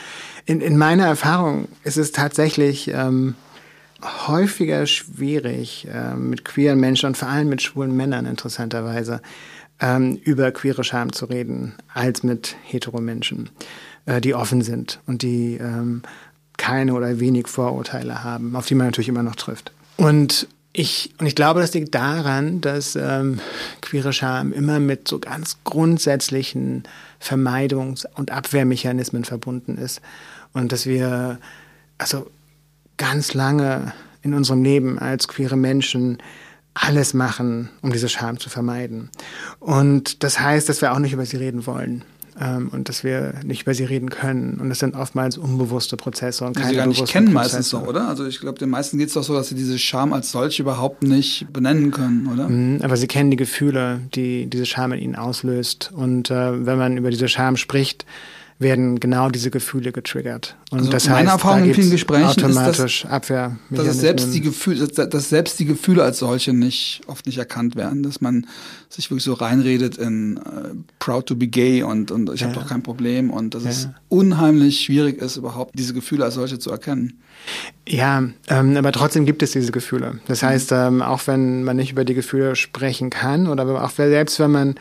in, 0.46 0.60
in 0.60 0.78
meiner 0.78 1.06
Erfahrung 1.06 1.70
ist 1.84 1.98
es 1.98 2.12
tatsächlich 2.12 2.90
ähm, 2.90 3.36
häufiger 4.28 4.86
schwierig, 4.86 5.88
äh, 5.88 6.16
mit 6.16 6.44
queeren 6.44 6.80
Menschen 6.80 7.08
und 7.08 7.18
vor 7.18 7.30
allem 7.30 7.48
mit 7.48 7.62
schwulen 7.62 7.96
Männern 7.96 8.26
interessanterweise 8.26 9.22
ähm, 9.80 10.20
über 10.24 10.52
queere 10.52 10.84
Scham 10.84 11.14
zu 11.14 11.26
reden, 11.26 11.76
als 11.94 12.24
mit 12.24 12.58
Heteromenschen, 12.64 13.50
äh, 14.06 14.20
die 14.20 14.36
offen 14.36 14.62
sind 14.62 15.00
und 15.08 15.22
die 15.22 15.56
ähm, 15.56 16.02
keine 16.58 16.94
oder 16.94 17.22
wenig 17.22 17.48
Vorurteile 17.48 18.24
haben, 18.24 18.58
auf 18.58 18.66
die 18.66 18.76
man 18.76 18.88
natürlich 18.88 19.10
immer 19.10 19.24
noch 19.24 19.38
trifft. 19.38 19.72
Und 19.96 20.48
ich, 20.76 21.14
und 21.20 21.28
ich 21.28 21.36
glaube, 21.36 21.62
das 21.62 21.74
liegt 21.76 21.94
daran, 21.94 22.60
dass 22.60 22.96
ähm, 22.96 23.40
queere 23.82 24.12
Scham 24.12 24.52
immer 24.52 24.80
mit 24.80 25.08
so 25.08 25.20
ganz 25.20 25.58
grundsätzlichen 25.64 26.84
Vermeidungs- 27.22 28.08
und 28.16 28.32
Abwehrmechanismen 28.32 29.24
verbunden 29.24 29.78
ist. 29.78 30.02
Und 30.52 30.72
dass 30.72 30.88
wir 30.88 31.40
also 32.00 32.30
ganz 32.98 33.36
lange 33.36 33.94
in 34.24 34.34
unserem 34.34 34.64
Leben 34.64 34.98
als 34.98 35.28
queere 35.28 35.58
Menschen 35.58 36.18
alles 36.74 37.14
machen, 37.14 37.70
um 37.84 37.92
diese 37.92 38.10
Scham 38.10 38.40
zu 38.40 38.50
vermeiden. 38.50 39.12
Und 39.60 40.24
das 40.24 40.40
heißt, 40.40 40.68
dass 40.70 40.82
wir 40.82 40.92
auch 40.94 41.00
nicht 41.00 41.14
über 41.14 41.26
sie 41.26 41.38
reden 41.38 41.68
wollen 41.68 42.04
ähm, 42.40 42.70
und 42.72 42.90
dass 42.90 43.04
wir 43.04 43.36
nicht 43.44 43.64
über 43.64 43.74
sie 43.74 43.84
reden 43.84 44.10
können. 44.10 44.60
Und 44.60 44.70
das 44.70 44.80
sind 44.80 44.96
oftmals 44.96 45.38
unbewusste 45.38 45.98
Prozesse 45.98 46.46
und 46.46 46.56
keine 46.56 46.68
die 46.68 46.72
sie 46.72 46.78
gar 46.78 46.88
nicht 46.88 47.08
kennen 47.08 47.34
Prozesse. 47.34 47.56
meistens 47.56 47.70
so, 47.70 47.80
oder? 47.80 48.08
Also 48.08 48.26
ich 48.26 48.40
glaube, 48.40 48.60
den 48.60 48.70
meisten 48.70 48.98
geht 48.98 49.08
es 49.08 49.14
doch 49.14 49.24
so, 49.24 49.34
dass 49.34 49.50
sie 49.50 49.56
diese 49.56 49.78
Scham 49.80 50.14
als 50.14 50.32
solche 50.32 50.62
überhaupt 50.62 51.04
nicht 51.04 51.48
benennen 51.52 51.92
können, 51.92 52.30
oder? 52.32 52.50
Mhm, 52.50 52.80
aber 52.82 52.98
sie 52.98 53.08
kennen 53.08 53.32
die 53.32 53.38
Gefühle, 53.38 54.02
die 54.14 54.48
diese 54.48 54.66
Scham 54.66 54.94
in 54.94 55.00
ihnen 55.00 55.16
auslöst. 55.16 55.92
Und 55.94 56.32
äh, 56.32 56.66
wenn 56.66 56.78
man 56.78 56.98
über 56.98 57.10
diese 57.10 57.28
Scham 57.28 57.58
spricht, 57.58 58.06
werden 58.64 59.00
genau 59.00 59.30
diese 59.30 59.52
Gefühle 59.52 59.92
getriggert. 59.92 60.56
Und 60.72 60.80
also 60.80 60.92
das 60.92 61.08
meine 61.08 61.32
heißt, 61.32 61.44
Erfahrung 61.44 61.66
in 61.66 61.74
vielen 61.76 61.92
Gesprächen 61.92 62.26
automatisch 62.26 63.04
ist, 63.06 63.12
dass, 63.12 63.52
dass, 63.70 64.00
selbst 64.00 64.34
die 64.34 64.42
Gefühle, 64.42 64.88
dass, 64.88 65.30
selbst 65.30 65.60
die 65.60 65.66
Gefühle 65.66 66.04
als 66.04 66.20
solche 66.20 66.54
nicht 66.54 67.02
oft 67.06 67.28
nicht 67.28 67.38
erkannt 67.38 67.76
werden, 67.76 68.02
dass 68.02 68.22
man 68.22 68.48
sich 68.90 69.12
wirklich 69.12 69.24
so 69.24 69.34
reinredet 69.34 69.98
in 69.98 70.38
uh, 70.38 70.76
proud 70.98 71.28
to 71.28 71.36
be 71.36 71.48
gay 71.48 71.84
und 71.84 72.10
und 72.10 72.32
ich 72.34 72.42
ja. 72.42 72.48
habe 72.48 72.60
doch 72.60 72.68
kein 72.68 72.82
Problem 72.82 73.30
und 73.30 73.54
dass 73.54 73.64
ja. 73.64 73.70
es 73.70 73.90
unheimlich 74.10 74.82
schwierig 74.82 75.22
ist 75.22 75.38
überhaupt 75.38 75.78
diese 75.78 75.94
Gefühle 75.94 76.26
als 76.26 76.36
solche 76.36 76.58
zu 76.58 76.72
erkennen. 76.72 77.20
Ja, 77.88 78.24
ähm, 78.48 78.78
aber 78.78 78.92
trotzdem 78.92 79.26
gibt 79.26 79.44
es 79.44 79.52
diese 79.52 79.72
Gefühle. 79.72 80.20
Das 80.28 80.42
mhm. 80.42 80.48
heißt, 80.48 80.72
ähm, 80.72 81.02
auch 81.02 81.28
wenn 81.28 81.64
man 81.64 81.76
nicht 81.76 81.92
über 81.92 82.06
die 82.06 82.14
Gefühle 82.14 82.56
sprechen 82.56 83.10
kann 83.10 83.48
oder 83.48 83.84
auch 83.84 83.92
selbst 83.92 84.40
wenn 84.40 84.52
man 84.52 84.76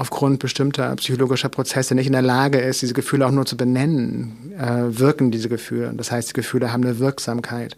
aufgrund 0.00 0.38
bestimmter 0.38 0.96
psychologischer 0.96 1.50
Prozesse 1.50 1.94
nicht 1.94 2.06
in 2.06 2.14
der 2.14 2.22
Lage 2.22 2.58
ist, 2.58 2.80
diese 2.80 2.94
Gefühle 2.94 3.26
auch 3.26 3.30
nur 3.30 3.44
zu 3.44 3.58
benennen, 3.58 4.50
äh, 4.58 4.98
wirken 4.98 5.30
diese 5.30 5.50
Gefühle. 5.50 5.92
Das 5.94 6.10
heißt, 6.10 6.30
die 6.30 6.32
Gefühle 6.32 6.72
haben 6.72 6.82
eine 6.82 6.98
Wirksamkeit. 6.98 7.76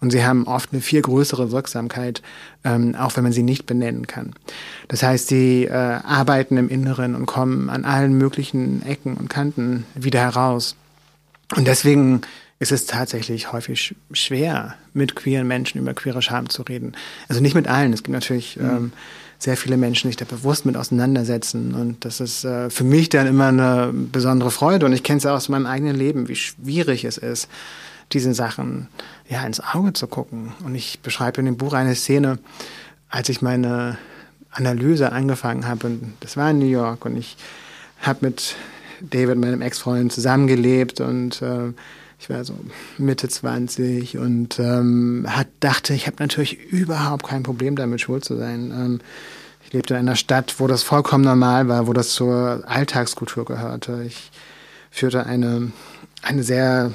Und 0.00 0.12
sie 0.12 0.24
haben 0.24 0.46
oft 0.46 0.72
eine 0.72 0.80
viel 0.80 1.02
größere 1.02 1.50
Wirksamkeit, 1.50 2.22
ähm, 2.62 2.94
auch 2.94 3.16
wenn 3.16 3.24
man 3.24 3.32
sie 3.32 3.42
nicht 3.42 3.66
benennen 3.66 4.06
kann. 4.06 4.34
Das 4.86 5.02
heißt, 5.02 5.26
sie 5.26 5.64
äh, 5.64 5.72
arbeiten 5.72 6.58
im 6.58 6.68
Inneren 6.68 7.16
und 7.16 7.26
kommen 7.26 7.68
an 7.68 7.84
allen 7.84 8.16
möglichen 8.16 8.86
Ecken 8.86 9.14
und 9.14 9.28
Kanten 9.28 9.84
wieder 9.96 10.20
heraus. 10.20 10.76
Und 11.56 11.66
deswegen 11.66 12.20
ist 12.60 12.70
es 12.70 12.86
tatsächlich 12.86 13.50
häufig 13.50 13.96
schwer, 14.12 14.76
mit 14.92 15.16
queeren 15.16 15.48
Menschen 15.48 15.80
über 15.80 15.92
queere 15.92 16.22
Scham 16.22 16.48
zu 16.48 16.62
reden. 16.62 16.92
Also 17.28 17.40
nicht 17.40 17.56
mit 17.56 17.66
allen. 17.66 17.92
Es 17.92 18.04
gibt 18.04 18.14
natürlich 18.14 18.58
mhm. 18.58 18.64
ähm, 18.64 18.92
sehr 19.38 19.56
viele 19.56 19.76
Menschen 19.76 20.08
sich 20.08 20.16
da 20.16 20.24
bewusst 20.24 20.66
mit 20.66 20.76
auseinandersetzen. 20.76 21.74
Und 21.74 22.04
das 22.04 22.20
ist 22.20 22.44
äh, 22.44 22.70
für 22.70 22.84
mich 22.84 23.08
dann 23.08 23.26
immer 23.26 23.48
eine 23.48 23.92
besondere 23.92 24.50
Freude. 24.50 24.86
Und 24.86 24.92
ich 24.92 25.02
kenne 25.02 25.18
es 25.18 25.24
ja 25.24 25.34
aus 25.34 25.48
meinem 25.48 25.66
eigenen 25.66 25.96
Leben, 25.96 26.28
wie 26.28 26.36
schwierig 26.36 27.04
es 27.04 27.18
ist, 27.18 27.48
diesen 28.12 28.34
Sachen 28.34 28.88
ja 29.28 29.44
ins 29.44 29.60
Auge 29.60 29.92
zu 29.92 30.06
gucken. 30.06 30.52
Und 30.64 30.74
ich 30.74 31.00
beschreibe 31.00 31.40
in 31.40 31.46
dem 31.46 31.56
Buch 31.56 31.72
eine 31.72 31.94
Szene, 31.94 32.38
als 33.08 33.28
ich 33.28 33.42
meine 33.42 33.98
Analyse 34.50 35.12
angefangen 35.12 35.66
habe. 35.66 35.88
Und 35.88 36.14
das 36.20 36.36
war 36.36 36.50
in 36.50 36.58
New 36.58 36.66
York. 36.66 37.04
Und 37.04 37.16
ich 37.16 37.36
habe 38.00 38.26
mit 38.26 38.56
David, 39.00 39.36
meinem 39.36 39.62
Ex-Freund, 39.62 40.12
zusammengelebt 40.12 41.00
und 41.00 41.42
äh, 41.42 41.72
ich 42.24 42.30
war 42.30 42.42
so 42.42 42.54
Mitte 42.96 43.28
20 43.28 44.16
und 44.16 44.58
ähm, 44.58 45.26
hat, 45.28 45.48
dachte, 45.60 45.92
ich 45.92 46.06
habe 46.06 46.16
natürlich 46.20 46.58
überhaupt 46.58 47.26
kein 47.26 47.42
Problem 47.42 47.76
damit, 47.76 48.00
schwul 48.00 48.22
zu 48.22 48.38
sein. 48.38 48.70
Ähm, 48.70 49.00
ich 49.62 49.74
lebte 49.74 49.92
in 49.92 50.00
einer 50.00 50.16
Stadt, 50.16 50.54
wo 50.58 50.66
das 50.66 50.82
vollkommen 50.82 51.22
normal 51.22 51.68
war, 51.68 51.86
wo 51.86 51.92
das 51.92 52.14
zur 52.14 52.62
Alltagskultur 52.66 53.44
gehörte. 53.44 54.04
Ich 54.06 54.30
führte 54.90 55.26
eine, 55.26 55.70
eine 56.22 56.42
sehr 56.42 56.92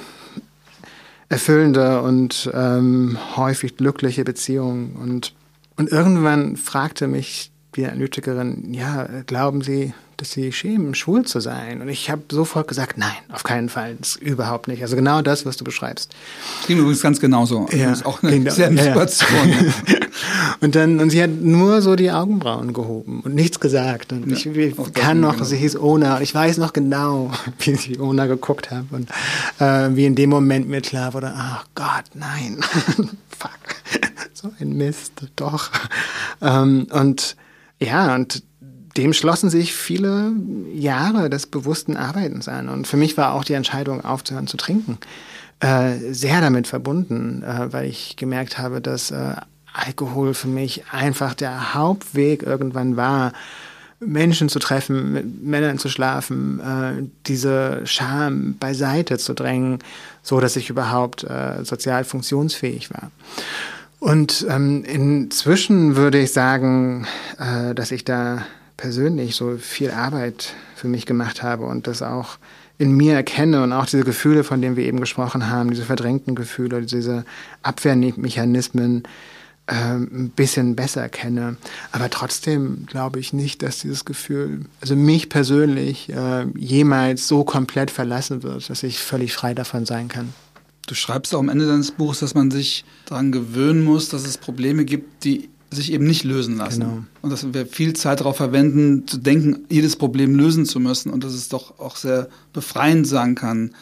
erfüllende 1.30 2.02
und 2.02 2.50
ähm, 2.56 3.20
häufig 3.36 3.78
glückliche 3.78 4.24
Beziehung. 4.24 4.96
Und, 4.96 5.36
und 5.78 5.92
irgendwann 5.92 6.58
fragte 6.58 7.08
mich 7.08 7.52
die 7.76 7.86
Analytikerin, 7.86 8.74
ja, 8.74 9.08
glauben 9.28 9.62
Sie, 9.62 9.94
dass 10.20 10.32
sie 10.32 10.52
schämen, 10.52 10.96
schwul 10.96 11.26
zu 11.26 11.40
sein. 11.40 11.82
Und 11.82 11.90
ich 11.90 12.10
habe 12.10 12.24
sofort 12.32 12.68
gesagt, 12.68 12.98
nein, 12.98 13.12
auf 13.32 13.44
keinen 13.44 13.70
Fall, 13.70 13.96
das 14.00 14.16
überhaupt 14.16 14.68
nicht. 14.68 14.82
Also 14.82 14.96
genau 14.96 15.22
das, 15.22 15.46
was 15.46 15.58
du 15.58 15.64
beschreibst. 15.64 16.14
Ging 16.68 16.78
übrigens 16.78 17.02
ganz 17.02 17.20
genauso. 17.20 17.68
Ja, 17.72 17.90
das 17.90 18.00
ist 18.00 18.06
auch 18.06 18.22
eine 18.22 18.34
genau, 18.34 18.52
sehr. 18.52 18.72
Ja, 18.72 18.96
ja. 18.96 19.08
und 20.62 20.76
dann, 20.76 21.00
und 21.00 21.10
sie 21.10 21.24
hat 21.24 21.30
nur 21.30 21.82
so 21.82 21.96
die 21.96 22.12
Augenbrauen 22.12 22.74
gehoben 22.74 23.22
und 23.22 23.34
nichts 23.34 23.60
gesagt. 23.60 24.12
Und 24.12 24.30
ich, 24.32 24.46
ich 24.46 24.94
kann 24.94 25.22
noch, 25.22 25.34
genau. 25.34 25.46
sie 25.46 25.58
hieß 25.58 25.78
Ona, 25.78 26.18
und 26.18 26.22
ich 26.22 26.36
weiß 26.36 26.58
noch 26.58 26.74
genau, 26.74 27.32
wie 27.60 27.76
sie 27.76 28.00
Ona 28.00 28.26
geguckt 28.26 28.72
habe 28.72 28.88
und 28.92 29.10
äh, 29.60 29.96
wie 29.96 30.06
in 30.06 30.16
dem 30.16 30.30
Moment 30.30 30.68
mir 30.68 30.82
klar 30.82 31.14
wurde, 31.14 31.34
ach 31.36 31.64
oh 31.64 31.70
Gott, 31.76 32.06
nein, 32.14 32.60
fuck, 33.30 33.52
so 34.34 34.52
ein 34.60 34.74
Mist, 34.74 35.14
doch. 35.36 35.72
Ähm, 36.42 36.88
und 36.92 37.38
ja, 37.82 38.14
und 38.16 38.44
dem 39.00 39.14
schlossen 39.14 39.50
sich 39.50 39.74
viele 39.74 40.34
Jahre 40.74 41.30
des 41.30 41.48
bewussten 41.48 41.96
Arbeitens 41.96 42.50
an. 42.50 42.68
Und 42.68 42.86
für 42.86 42.98
mich 42.98 43.16
war 43.16 43.34
auch 43.34 43.46
die 43.46 43.54
Entscheidung, 43.54 44.04
aufzuhören 44.04 44.48
zu 44.48 44.58
trinken, 44.58 44.98
äh, 45.62 45.94
sehr 46.12 46.42
damit 46.42 46.68
verbunden, 46.68 47.42
äh, 47.42 47.72
weil 47.72 47.88
ich 47.88 48.18
gemerkt 48.18 48.58
habe, 48.58 48.82
dass 48.82 49.12
äh, 49.12 49.36
Alkohol 49.74 50.34
für 50.34 50.50
mich 50.50 50.84
einfach 50.92 51.34
der 51.34 51.74
Hauptweg 51.74 52.44
irgendwann 52.44 52.98
war, 52.98 53.32
Menschen 54.02 54.50
zu 54.50 54.60
treffen, 54.60 55.14
mit 55.14 55.44
Männern 55.44 55.78
zu 55.78 55.88
schlafen, 55.88 56.60
äh, 56.60 57.08
diese 57.26 57.82
Scham 57.86 58.58
beiseite 58.58 59.18
zu 59.18 59.34
drängen, 59.34 59.80
so 60.24 60.42
dass 60.42 60.58
ich 60.58 60.70
überhaupt 60.70 61.24
äh, 61.24 61.64
sozial 61.64 62.04
funktionsfähig 62.04 62.92
war. 62.92 63.12
Und 64.00 64.46
ähm, 64.50 64.84
inzwischen 64.84 65.96
würde 65.96 66.20
ich 66.20 66.34
sagen, 66.34 67.08
äh, 67.38 67.74
dass 67.76 67.92
ich 67.92 68.04
da 68.04 68.46
persönlich 68.80 69.36
so 69.36 69.58
viel 69.58 69.92
Arbeit 69.92 70.54
für 70.76 70.88
mich 70.88 71.06
gemacht 71.06 71.44
habe 71.44 71.66
und 71.66 71.86
das 71.86 72.02
auch 72.02 72.38
in 72.78 72.94
mir 72.94 73.14
erkenne 73.14 73.62
und 73.62 73.74
auch 73.74 73.86
diese 73.86 74.06
Gefühle, 74.06 74.46
von 74.46 74.62
denen 74.62 74.78
wir 74.78 74.86
eben 74.86 75.02
gesprochen 75.02 75.50
haben, 75.50 75.70
diese 75.70 75.84
verdrängten 75.84 76.34
Gefühle, 76.34 76.82
diese 76.84 77.26
Abwehrmechanismen 77.62 79.04
äh, 79.68 79.74
ein 79.74 80.32
bisschen 80.34 80.78
besser 80.78 81.10
kenne. 81.10 81.58
Aber 81.92 82.10
trotzdem 82.10 82.86
glaube 82.86 83.20
ich 83.20 83.34
nicht, 83.34 83.64
dass 83.64 83.80
dieses 83.80 84.06
Gefühl, 84.06 84.62
also 84.80 84.96
mich 84.96 85.28
persönlich, 85.28 86.08
äh, 86.10 86.46
jemals 86.56 87.28
so 87.28 87.44
komplett 87.44 87.92
verlassen 87.92 88.44
wird, 88.44 88.70
dass 88.70 88.84
ich 88.84 89.00
völlig 89.00 89.34
frei 89.34 89.54
davon 89.54 89.86
sein 89.86 90.08
kann. 90.08 90.34
Du 90.88 90.96
schreibst 90.96 91.36
auch 91.36 91.40
am 91.40 91.50
Ende 91.50 91.68
deines 91.68 91.92
Buchs, 91.92 92.20
dass 92.20 92.34
man 92.34 92.50
sich 92.50 92.86
daran 93.06 93.34
gewöhnen 93.34 93.84
muss, 93.84 94.08
dass 94.08 94.26
es 94.26 94.38
Probleme 94.38 94.86
gibt, 94.86 95.26
die 95.26 95.50
sich 95.72 95.92
eben 95.92 96.06
nicht 96.06 96.24
lösen 96.24 96.58
lassen. 96.58 96.80
Genau. 96.80 97.04
Und 97.22 97.30
dass 97.30 97.54
wir 97.54 97.66
viel 97.68 97.94
Zeit 97.94 98.22
darauf 98.22 98.38
verwenden, 98.38 99.08
zu 99.08 99.18
denken, 99.18 99.66
jedes 99.70 99.96
Problem 99.96 100.36
lösen 100.36 100.66
zu 100.66 100.80
müssen 100.80 101.12
und 101.12 101.24
dass 101.24 101.34
es 101.34 101.50
doch 101.50 101.80
auch 101.80 101.96
sehr 101.96 102.28
befreiend 102.54 103.08
sein 103.08 103.36
kann, 103.36 103.76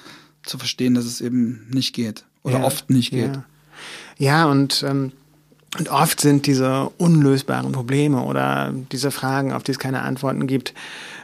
zu 0.44 0.58
verstehen, 0.58 0.96
dass 0.96 1.06
es 1.06 1.22
eben 1.22 1.68
nicht 1.72 1.94
geht 1.94 2.26
oder 2.44 2.60
ja, 2.60 2.66
oft 2.66 2.90
nicht 2.90 3.12
geht. 3.12 3.36
Ja, 3.36 3.46
ja 4.18 4.46
und, 4.46 4.84
ähm, 4.88 5.12
und 5.78 5.90
oft 5.90 6.20
sind 6.20 6.46
diese 6.46 6.90
unlösbaren 6.98 7.72
Probleme 7.72 8.22
oder 8.24 8.74
diese 8.92 9.12
Fragen, 9.12 9.54
auf 9.54 9.64
die 9.64 9.72
es 9.72 9.80
keine 9.80 10.02
Antworten 10.02 10.48
gibt, 10.48 10.74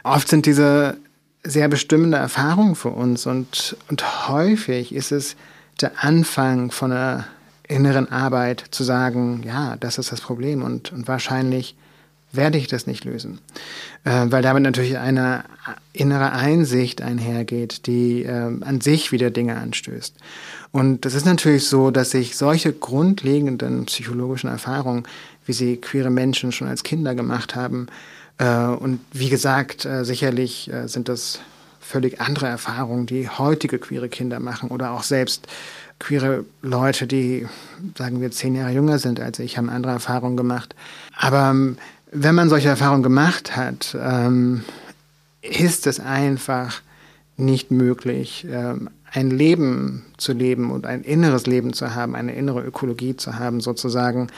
oft 0.02 0.28
sind 0.28 0.46
diese 0.46 0.96
sehr 1.42 1.68
bestimmende 1.68 2.16
Erfahrungen 2.16 2.74
für 2.74 2.90
uns 2.90 3.26
und, 3.26 3.76
und 3.88 4.28
häufig 4.28 4.94
ist 4.94 5.12
es 5.12 5.36
der 5.80 6.02
Anfang 6.02 6.70
von 6.70 6.92
einer 6.92 7.26
inneren 7.68 8.10
Arbeit 8.10 8.64
zu 8.70 8.84
sagen, 8.84 9.42
ja, 9.44 9.76
das 9.76 9.98
ist 9.98 10.12
das 10.12 10.20
Problem 10.20 10.62
und, 10.62 10.92
und 10.92 11.08
wahrscheinlich 11.08 11.76
werde 12.32 12.58
ich 12.58 12.66
das 12.66 12.86
nicht 12.86 13.04
lösen. 13.04 13.38
Äh, 14.04 14.26
weil 14.28 14.42
damit 14.42 14.62
natürlich 14.62 14.98
eine 14.98 15.44
innere 15.92 16.32
Einsicht 16.32 17.00
einhergeht, 17.00 17.86
die 17.86 18.24
äh, 18.24 18.30
an 18.30 18.80
sich 18.80 19.12
wieder 19.12 19.30
Dinge 19.30 19.56
anstößt. 19.56 20.14
Und 20.72 21.06
es 21.06 21.14
ist 21.14 21.26
natürlich 21.26 21.68
so, 21.68 21.90
dass 21.90 22.10
sich 22.10 22.36
solche 22.36 22.72
grundlegenden 22.72 23.86
psychologischen 23.86 24.50
Erfahrungen, 24.50 25.04
wie 25.46 25.52
sie 25.52 25.76
queere 25.76 26.10
Menschen 26.10 26.50
schon 26.50 26.66
als 26.66 26.82
Kinder 26.82 27.14
gemacht 27.14 27.54
haben, 27.54 27.86
äh, 28.38 28.66
und 28.66 29.00
wie 29.12 29.28
gesagt, 29.28 29.84
äh, 29.84 30.04
sicherlich 30.04 30.72
äh, 30.72 30.88
sind 30.88 31.08
das 31.08 31.40
völlig 31.80 32.20
andere 32.20 32.46
Erfahrungen, 32.46 33.06
die 33.06 33.28
heutige 33.28 33.78
queere 33.78 34.08
Kinder 34.08 34.40
machen 34.40 34.70
oder 34.70 34.92
auch 34.92 35.02
selbst 35.02 35.46
queere 36.04 36.44
Leute, 36.60 37.06
die, 37.06 37.46
sagen 37.96 38.20
wir, 38.20 38.30
zehn 38.30 38.54
Jahre 38.54 38.72
jünger 38.72 38.98
sind 38.98 39.20
als 39.20 39.38
ich, 39.38 39.56
haben 39.56 39.70
andere 39.70 39.92
Erfahrungen 39.92 40.36
gemacht. 40.36 40.74
Aber 41.16 41.50
ähm, 41.50 41.78
wenn 42.12 42.34
man 42.34 42.48
solche 42.50 42.68
Erfahrungen 42.68 43.02
gemacht 43.02 43.56
hat, 43.56 43.96
ähm, 43.98 44.64
ist 45.40 45.86
es 45.86 46.00
einfach 46.00 46.82
nicht 47.36 47.70
möglich, 47.70 48.46
ähm, 48.50 48.90
ein 49.12 49.30
Leben 49.30 50.04
zu 50.16 50.32
leben 50.32 50.70
und 50.70 50.86
ein 50.86 51.02
inneres 51.02 51.46
Leben 51.46 51.72
zu 51.72 51.94
haben, 51.94 52.14
eine 52.14 52.34
innere 52.34 52.62
Ökologie 52.62 53.16
zu 53.16 53.38
haben, 53.38 53.60
sozusagen, 53.60 54.28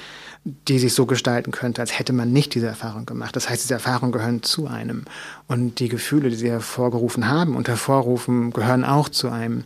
die 0.68 0.78
sich 0.78 0.94
so 0.94 1.07
gestalten 1.07 1.51
könnte, 1.51 1.80
als 1.80 1.99
hätte 1.99 2.12
man 2.12 2.32
nicht 2.32 2.55
diese 2.55 2.68
Erfahrung 2.68 3.05
gemacht. 3.05 3.34
Das 3.34 3.51
heißt, 3.51 3.64
diese 3.64 3.74
Erfahrungen 3.74 4.12
gehören 4.12 4.44
zu 4.44 4.68
einem. 4.68 5.05
Und 5.49 5.80
die 5.80 5.88
Gefühle, 5.88 6.30
die 6.30 6.36
sie 6.36 6.51
hervorgerufen 6.51 7.28
haben 7.28 7.57
und 7.57 7.66
hervorrufen, 7.66 8.53
gehören 8.53 8.84
auch 8.84 9.09
zu 9.09 9.28
einem. 9.28 9.64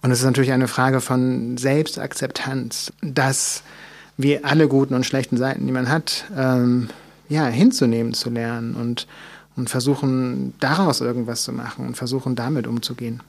Und 0.00 0.10
es 0.10 0.20
ist 0.20 0.24
natürlich 0.24 0.52
eine 0.52 0.68
Frage 0.68 1.02
von 1.02 1.58
Selbstakzeptanz, 1.58 2.94
dass 3.02 3.62
wir 4.16 4.46
alle 4.46 4.68
guten 4.68 4.94
und 4.94 5.04
schlechten 5.04 5.36
Seiten, 5.36 5.66
die 5.66 5.72
man 5.72 5.90
hat, 5.90 6.24
ähm, 6.34 6.88
ja, 7.28 7.46
hinzunehmen 7.46 8.14
zu 8.14 8.30
lernen 8.30 8.74
und, 8.74 9.06
und 9.56 9.68
versuchen, 9.68 10.54
daraus 10.60 11.02
irgendwas 11.02 11.42
zu 11.42 11.52
machen 11.52 11.86
und 11.86 11.96
versuchen, 11.96 12.36
damit 12.36 12.66
umzugehen. 12.66 13.22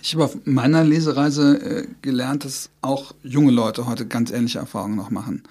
Ich 0.00 0.14
habe 0.14 0.24
auf 0.24 0.36
meiner 0.44 0.82
Lesereise 0.82 1.56
äh, 1.58 1.86
gelernt, 2.02 2.44
dass 2.44 2.70
auch 2.80 3.12
junge 3.22 3.52
Leute 3.52 3.86
heute 3.86 4.06
ganz 4.06 4.32
ähnliche 4.32 4.58
Erfahrungen 4.58 4.96
noch 4.96 5.10
machen. 5.10 5.44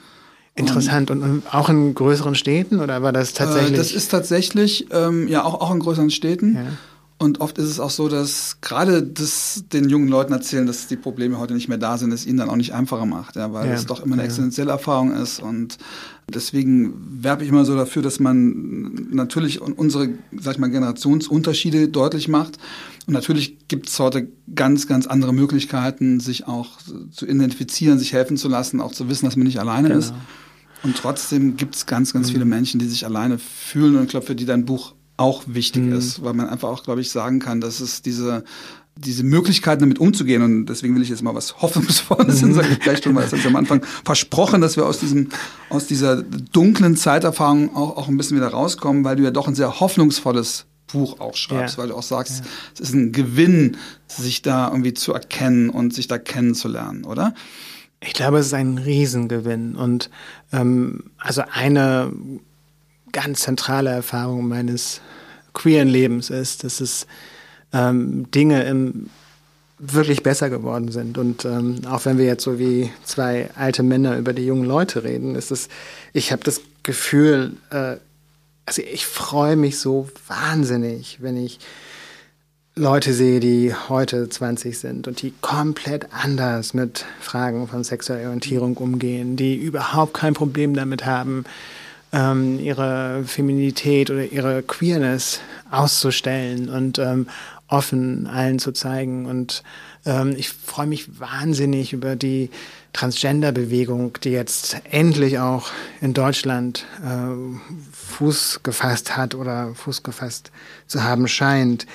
Interessant. 0.56 1.12
Und, 1.12 1.24
und, 1.24 1.54
auch 1.54 1.70
in 1.70 1.94
größeren 1.94 2.36
Städten 2.36 2.80
oder 2.80 3.02
war 3.02 3.14
das 3.14 3.34
tatsächlich? 3.34 3.74
Äh, 3.74 3.78
das 3.78 3.92
ist 3.94 4.10
tatsächlich, 4.10 4.88
ähm, 4.92 5.28
ja, 5.28 5.44
auch, 5.44 5.62
auch 5.62 5.72
in 5.72 5.80
größeren 5.80 6.10
Städten. 6.10 6.56
Ja. 6.56 6.64
Und 7.22 7.40
oft 7.40 7.60
ist 7.60 7.70
es 7.70 7.80
auch 7.80 7.92
so, 7.92 8.10
dass 8.10 8.58
gerade 8.62 9.04
das 9.04 9.66
den 9.72 9.88
jungen 9.90 10.08
Leuten 10.08 10.34
erzählen, 10.34 10.66
dass 10.66 10.88
die 10.88 10.96
Probleme 10.96 11.38
heute 11.38 11.54
nicht 11.54 11.68
mehr 11.68 11.78
da 11.78 12.00
sind, 12.00 12.12
es 12.12 12.26
ihnen 12.26 12.38
dann 12.38 12.50
auch 12.50 12.56
nicht 12.56 12.74
einfacher 12.74 13.06
macht, 13.06 13.36
ja, 13.36 13.54
weil 13.54 13.68
ja. 13.68 13.74
es 13.76 13.86
doch 13.86 14.04
immer 14.04 14.14
eine 14.14 14.24
existenzielle 14.24 14.72
Erfahrung 14.72 15.14
ist. 15.14 15.40
Und 15.40 15.78
deswegen 16.28 16.96
werbe 17.22 17.44
ich 17.44 17.50
immer 17.50 17.64
so 17.64 17.76
dafür, 17.76 18.02
dass 18.02 18.20
man 18.20 19.10
natürlich 19.12 19.62
unsere, 19.62 20.10
sag 20.36 20.54
ich 20.54 20.60
mal, 20.60 20.72
Generationsunterschiede 20.72 21.90
deutlich 21.90 22.28
macht. 22.28 22.58
Und 23.06 23.14
natürlich 23.14 23.68
gibt 23.68 23.90
es 23.90 24.00
heute 24.00 24.28
ganz, 24.56 24.88
ganz 24.88 25.06
andere 25.06 25.32
Möglichkeiten, 25.32 26.20
sich 26.20 26.48
auch 26.48 26.80
zu 27.12 27.28
identifizieren, 27.28 28.00
sich 28.00 28.14
helfen 28.14 28.36
zu 28.36 28.48
lassen, 28.48 28.82
auch 28.82 28.94
zu 28.94 29.10
wissen, 29.10 29.26
dass 29.26 29.36
man 29.36 29.46
nicht 29.46 29.60
alleine 29.60 29.90
genau. 29.90 30.00
ist. 30.00 30.14
Und 30.84 30.98
trotzdem 30.98 31.58
gibt 31.58 31.76
es 31.76 31.86
ganz, 31.86 32.14
ganz 32.14 32.28
mhm. 32.28 32.32
viele 32.34 32.46
Menschen, 32.46 32.80
die 32.80 32.88
sich 32.88 33.06
alleine 33.06 33.38
fühlen. 33.38 33.96
Und 33.96 34.04
ich 34.04 34.10
glaube, 34.10 34.26
für 34.26 34.36
die 34.36 34.46
dein 34.46 34.66
Buch 34.66 34.94
auch 35.18 35.44
wichtig 35.46 35.84
mhm. 35.84 35.94
ist, 35.94 36.24
weil 36.24 36.34
man 36.34 36.50
einfach 36.50 36.70
auch, 36.70 36.84
glaube 36.84 37.02
ich, 37.02 37.12
sagen 37.12 37.40
kann, 37.40 37.62
dass 37.62 37.80
es 37.80 38.02
diese 38.02 38.44
diese 38.98 39.24
Möglichkeiten 39.24 39.82
damit 39.82 40.00
umzugehen 40.00 40.42
und 40.42 40.66
deswegen 40.66 40.94
will 40.96 41.02
ich 41.02 41.10
jetzt 41.10 41.24
mal 41.24 41.34
was 41.34 41.62
Hoffnungsvolles 41.62 42.42
in 42.44 42.54
sage 42.54 42.68
ich 42.74 42.80
gleich 42.82 43.02
schon, 43.02 43.16
weil 43.16 43.24
es 43.24 43.46
am 43.46 43.56
Anfang 43.56 43.84
versprochen, 44.04 44.60
dass 44.60 44.76
wir 44.76 44.86
aus 44.86 45.00
diesem 45.00 45.30
aus 45.70 45.88
dieser 45.88 46.22
dunklen 46.22 46.98
Zeiterfahrung 46.98 47.74
auch, 47.76 47.98
auch 47.98 48.08
ein 48.10 48.18
bisschen 48.18 48.38
wieder 48.38 48.50
rauskommen, 48.50 49.04
weil 49.04 49.16
du 49.16 49.24
ja 49.24 49.32
doch 49.32 49.48
ein 49.48 49.56
sehr 49.56 49.80
hoffnungsvolles 49.80 50.66
Buch 50.92 51.20
auch 51.20 51.36
schreibst, 51.36 51.78
ja. 51.78 51.84
weil 51.84 51.90
du 51.90 51.96
auch 51.96 52.04
sagst, 52.04 52.40
ja. 52.40 52.46
es 52.74 52.80
ist 52.82 52.94
ein 52.94 53.12
Gewinn, 53.14 53.78
sich 54.08 54.42
da 54.42 54.68
irgendwie 54.68 54.94
zu 54.94 55.14
erkennen 55.14 55.70
und 55.70 55.94
sich 55.94 56.08
da 56.08 56.18
kennenzulernen, 56.18 57.06
oder? 57.06 57.34
Ich 58.04 58.14
glaube, 58.14 58.40
es 58.40 58.48
ist 58.48 58.54
ein 58.54 58.80
Riesengewinn 58.80 59.76
und 59.76 60.10
ähm, 60.52 61.12
also 61.20 61.44
eine 61.54 62.12
ganz 63.12 63.42
zentrale 63.42 63.92
Erfahrung 63.92 64.48
meines 64.48 65.02
queeren 65.54 65.88
Lebens 65.88 66.30
ist, 66.30 66.64
dass 66.64 66.82
es 66.82 67.06
ähm, 67.74 68.30
Dinge 68.32 68.64
im 68.64 69.10
wirklich 69.82 70.22
besser 70.22 70.50
geworden 70.50 70.92
sind. 70.92 71.18
Und 71.18 71.44
ähm, 71.44 71.82
auch 71.88 72.06
wenn 72.06 72.18
wir 72.18 72.26
jetzt 72.26 72.44
so 72.44 72.60
wie 72.60 72.92
zwei 73.04 73.50
alte 73.56 73.82
Männer 73.82 74.18
über 74.18 74.32
die 74.32 74.46
jungen 74.46 74.66
Leute 74.66 75.04
reden, 75.04 75.36
ist 75.36 75.52
es, 75.52 75.70
ich 76.14 76.32
habe 76.32 76.44
das 76.44 76.62
Gefühl, 76.84 77.54
äh, 77.72 77.96
also 78.66 78.82
ich 78.84 79.06
freue 79.08 79.56
mich 79.56 79.80
so 79.80 80.08
wahnsinnig, 80.28 81.18
wenn 81.22 81.36
ich 81.36 81.60
Leute 82.76 83.14
sehe, 83.14 83.42
die 83.42 83.74
heute 83.90 84.30
20 84.30 84.80
sind 84.80 85.06
und 85.06 85.22
die 85.22 85.34
komplett 85.42 86.08
anders 86.14 86.74
mit 86.74 87.06
Fragen 87.20 87.68
von 87.68 87.84
sexueller 87.84 88.28
Orientierung 88.28 88.78
umgehen, 88.78 89.36
die 89.36 89.56
überhaupt 89.56 90.14
kein 90.14 90.34
Problem 90.34 90.74
damit 90.74 91.06
haben, 91.06 91.44
ähm, 92.14 92.60
ihre 92.62 93.24
Feminität 93.26 94.10
oder 94.10 94.24
ihre 94.24 94.64
Queerness 94.64 95.42
auszustellen 95.70 96.70
und 96.70 96.98
ähm, 96.98 97.28
offen 97.68 98.26
allen 98.28 98.58
zu 98.58 98.72
zeigen. 98.72 99.26
Und 99.26 99.64
ähm, 100.06 100.34
ich 100.38 100.50
freue 100.50 100.88
mich 100.88 101.20
wahnsinnig 101.20 101.92
über 101.92 102.16
die 102.16 102.50
Transgender-Bewegung, 102.94 104.18
die 104.24 104.32
jetzt 104.32 104.78
endlich 104.90 105.40
auch 105.40 105.68
in 106.00 106.14
Deutschland 106.14 106.86
äh, 107.04 107.34
Fuß 108.12 108.62
gefasst 108.64 109.18
hat 109.18 109.34
oder 109.34 109.74
Fuß 109.74 110.04
gefasst 110.04 110.52
zu 110.88 111.04
haben 111.04 111.28
scheint. 111.28 111.88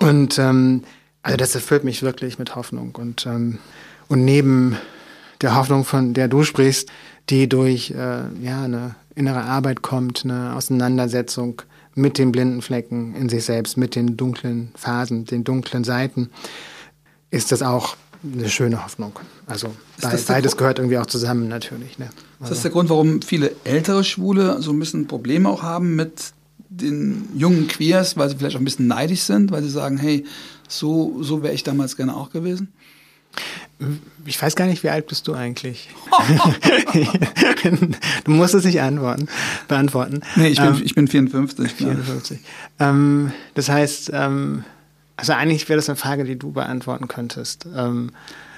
Und 0.00 0.38
ähm, 0.38 0.84
also 1.22 1.36
das 1.38 1.54
erfüllt 1.54 1.84
mich 1.84 2.02
wirklich 2.02 2.38
mit 2.38 2.54
Hoffnung. 2.54 2.94
Und, 2.94 3.26
ähm, 3.26 3.58
und 4.08 4.24
neben 4.24 4.76
der 5.40 5.56
Hoffnung, 5.56 5.84
von 5.84 6.14
der 6.14 6.28
du 6.28 6.44
sprichst, 6.44 6.90
die 7.30 7.48
durch 7.48 7.90
äh, 7.90 8.24
ja, 8.42 8.64
eine 8.64 8.94
innere 9.14 9.42
Arbeit 9.42 9.82
kommt, 9.82 10.24
eine 10.24 10.54
Auseinandersetzung 10.54 11.62
mit 11.94 12.18
den 12.18 12.32
blinden 12.32 12.60
Flecken 12.60 13.14
in 13.14 13.28
sich 13.28 13.44
selbst, 13.44 13.76
mit 13.76 13.94
den 13.94 14.16
dunklen 14.16 14.72
Phasen, 14.76 15.24
den 15.24 15.44
dunklen 15.44 15.84
Seiten, 15.84 16.30
ist 17.30 17.52
das 17.52 17.62
auch 17.62 17.96
eine 18.22 18.48
schöne 18.48 18.84
Hoffnung. 18.84 19.12
Also 19.46 19.74
beides 20.26 20.56
gehört 20.56 20.78
irgendwie 20.78 20.98
auch 20.98 21.06
zusammen 21.06 21.48
natürlich. 21.48 21.98
Ne? 21.98 22.08
Also. 22.44 22.52
Ist 22.52 22.58
das 22.58 22.62
der 22.62 22.70
Grund, 22.72 22.90
warum 22.90 23.22
viele 23.22 23.52
ältere 23.64 24.04
Schwule 24.04 24.60
so 24.60 24.72
ein 24.72 24.78
bisschen 24.78 25.06
Probleme 25.06 25.48
auch 25.48 25.62
haben 25.62 25.96
mit 25.96 26.32
den 26.68 27.28
jungen 27.36 27.68
Queers, 27.68 28.16
weil 28.16 28.28
sie 28.28 28.36
vielleicht 28.36 28.56
auch 28.56 28.60
ein 28.60 28.64
bisschen 28.64 28.86
neidisch 28.86 29.20
sind, 29.20 29.50
weil 29.50 29.62
sie 29.62 29.70
sagen, 29.70 29.96
hey, 29.96 30.24
so, 30.68 31.22
so 31.22 31.42
wäre 31.42 31.54
ich 31.54 31.62
damals 31.62 31.96
gerne 31.96 32.16
auch 32.16 32.30
gewesen? 32.30 32.72
Ich 34.26 34.40
weiß 34.40 34.54
gar 34.54 34.66
nicht, 34.66 34.82
wie 34.82 34.88
alt 34.88 35.06
bist 35.06 35.26
du 35.26 35.34
eigentlich? 35.34 35.88
du 38.24 38.30
musst 38.30 38.54
es 38.54 38.64
nicht 38.64 38.80
antworten, 38.80 39.28
beantworten. 39.66 40.20
Nee, 40.36 40.48
ich 40.48 40.58
bin, 40.58 40.66
ähm, 40.66 40.82
ich 40.84 40.94
bin 40.94 41.08
54. 41.08 41.72
54. 41.72 42.38
Ähm, 42.78 43.32
das 43.54 43.68
heißt, 43.68 44.12
ähm, 44.14 44.64
also 45.16 45.32
eigentlich 45.32 45.68
wäre 45.68 45.76
das 45.76 45.88
eine 45.88 45.96
Frage, 45.96 46.24
die 46.24 46.36
du 46.36 46.52
beantworten 46.52 47.08
könntest. 47.08 47.66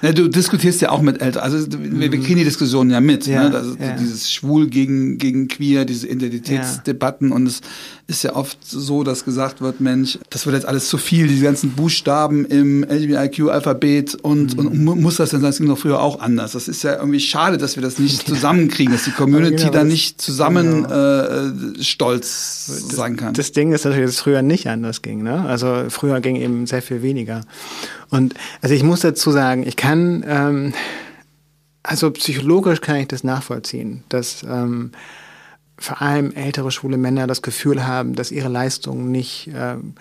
Ja, 0.01 0.11
du 0.11 0.27
diskutierst 0.27 0.81
ja 0.81 0.91
auch 0.91 1.01
mit 1.01 1.21
Eltern. 1.21 1.43
Also 1.43 1.65
wir, 1.71 2.11
wir 2.11 2.21
kriegen 2.21 2.37
die 2.37 2.43
Diskussion 2.43 2.89
ja 2.89 3.01
mit. 3.01 3.25
Ja, 3.25 3.49
ne? 3.49 3.55
also 3.55 3.75
ja. 3.79 3.93
Dieses 3.93 4.31
Schwul 4.31 4.67
gegen, 4.67 5.17
gegen 5.17 5.47
Queer, 5.47 5.85
diese 5.85 6.07
Identitätsdebatten. 6.07 7.31
Und 7.31 7.47
es 7.47 7.61
ist 8.05 8.23
ja 8.23 8.35
oft 8.35 8.57
so, 8.63 9.03
dass 9.03 9.25
gesagt 9.25 9.59
wird, 9.59 9.81
Mensch, 9.81 10.19
das 10.29 10.45
wird 10.45 10.55
jetzt 10.55 10.65
alles 10.65 10.87
zu 10.87 10.97
viel, 10.97 11.27
diese 11.27 11.43
ganzen 11.43 11.71
Buchstaben 11.71 12.45
im 12.45 12.83
LGBTIQ-Alphabet 12.83 14.15
und, 14.15 14.57
mhm. 14.57 14.87
und 14.87 15.01
muss 15.01 15.17
das 15.17 15.31
denn 15.31 15.41
sein? 15.41 15.49
Das 15.49 15.57
ging 15.57 15.67
doch 15.67 15.77
früher 15.77 15.99
auch 15.99 16.19
anders. 16.19 16.51
Das 16.51 16.67
ist 16.67 16.83
ja 16.83 16.97
irgendwie 16.97 17.19
schade, 17.19 17.57
dass 17.57 17.75
wir 17.75 17.83
das 17.83 17.97
nicht 17.97 18.27
zusammenkriegen, 18.27 18.93
dass 18.93 19.03
die 19.03 19.11
Community 19.11 19.63
genau, 19.63 19.71
da 19.71 19.83
nicht 19.83 20.21
zusammen 20.21 20.83
genau. 20.83 20.93
äh, 20.93 21.83
stolz 21.83 22.67
das, 22.67 22.95
sein 22.95 23.17
kann. 23.17 23.33
Das 23.33 23.51
Ding 23.51 23.73
ist 23.73 23.83
natürlich, 23.83 24.05
dass 24.05 24.15
es 24.15 24.21
früher 24.21 24.43
nicht 24.43 24.67
anders 24.67 25.01
ging. 25.01 25.23
Ne? 25.23 25.43
Also 25.45 25.85
früher 25.89 26.21
ging 26.21 26.35
eben 26.35 26.67
sehr 26.67 26.83
viel 26.83 27.01
weniger. 27.01 27.41
Und 28.09 28.35
also 28.61 28.73
ich 28.73 28.83
muss 28.83 29.01
dazu 29.01 29.31
sagen, 29.31 29.65
ich 29.65 29.75
kann, 29.75 30.23
ähm, 30.27 30.73
also 31.83 32.11
psychologisch 32.11 32.81
kann 32.81 32.97
ich 32.97 33.07
das 33.07 33.23
nachvollziehen, 33.23 34.03
dass 34.09 34.43
ähm, 34.43 34.91
vor 35.77 36.01
allem 36.01 36.31
ältere 36.31 36.71
schwule 36.71 36.97
Männer 36.97 37.27
das 37.27 37.41
Gefühl 37.41 37.85
haben, 37.85 38.15
dass 38.15 38.31
ihre 38.31 38.49
Leistungen 38.49 39.11
nicht 39.11 39.49
ähm, 39.53 39.93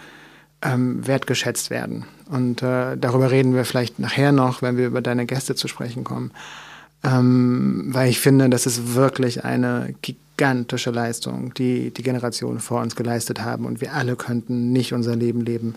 ähm, 0.63 1.07
wertgeschätzt 1.07 1.71
werden. 1.71 2.05
Und 2.31 2.63
äh, 2.63 2.97
darüber 2.97 3.31
reden 3.31 3.55
wir 3.55 3.65
vielleicht 3.65 3.99
nachher 3.99 4.33
noch, 4.33 4.63
wenn 4.63 4.77
wir 4.77 4.87
über 4.87 5.03
deine 5.03 5.27
Gäste 5.27 5.55
zu 5.55 5.69
sprechen 5.69 6.03
kommen. 6.03 6.31
Ähm, 7.05 7.89
weil 7.89 8.09
ich 8.09 8.21
finde, 8.21 8.49
das 8.49 8.67
ist 8.67 8.95
wirklich 8.95 9.45
eine 9.45 9.95
gigantische 10.37 10.91
Leistung, 10.91 11.55
die 11.55 11.91
die 11.91 12.03
Generationen 12.03 12.61
vor 12.61 12.83
uns 12.83 12.95
geleistet 12.95 13.41
haben. 13.41 13.65
Und 13.65 13.81
wir 13.81 13.95
alle 13.95 14.17
könnten 14.17 14.73
nicht 14.73 14.93
unser 14.93 15.17
Leben 15.17 15.41
leben, 15.41 15.75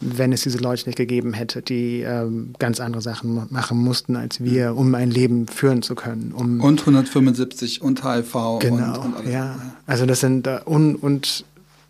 wenn 0.00 0.32
es 0.32 0.42
diese 0.42 0.58
Leute 0.58 0.86
nicht 0.86 0.96
gegeben 0.96 1.32
hätte, 1.32 1.62
die 1.62 2.02
ähm, 2.02 2.52
ganz 2.58 2.80
andere 2.80 3.00
Sachen 3.00 3.46
machen 3.50 3.78
mussten 3.78 4.16
als 4.16 4.42
wir, 4.42 4.76
um 4.76 4.94
ein 4.94 5.10
Leben 5.10 5.48
führen 5.48 5.82
zu 5.82 5.94
können. 5.94 6.32
Um 6.32 6.60
und 6.60 6.80
175 6.80 7.80
und 7.80 8.04
HIV. 8.04 8.58
Genau, 8.60 9.00
und, 9.00 9.14
und 9.14 9.28
ja. 9.28 9.58
Also 9.86 10.04
das 10.04 10.20
sind 10.20 10.46
äh, 10.46 10.60
un, 10.66 10.96
und 10.96 11.44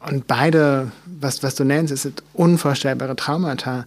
und 0.08 0.28
beide, 0.28 0.92
was 1.20 1.42
was 1.42 1.56
du 1.56 1.64
nennst, 1.64 1.92
es 1.92 2.02
sind 2.02 2.22
unvorstellbare 2.34 3.16
Traumata 3.16 3.86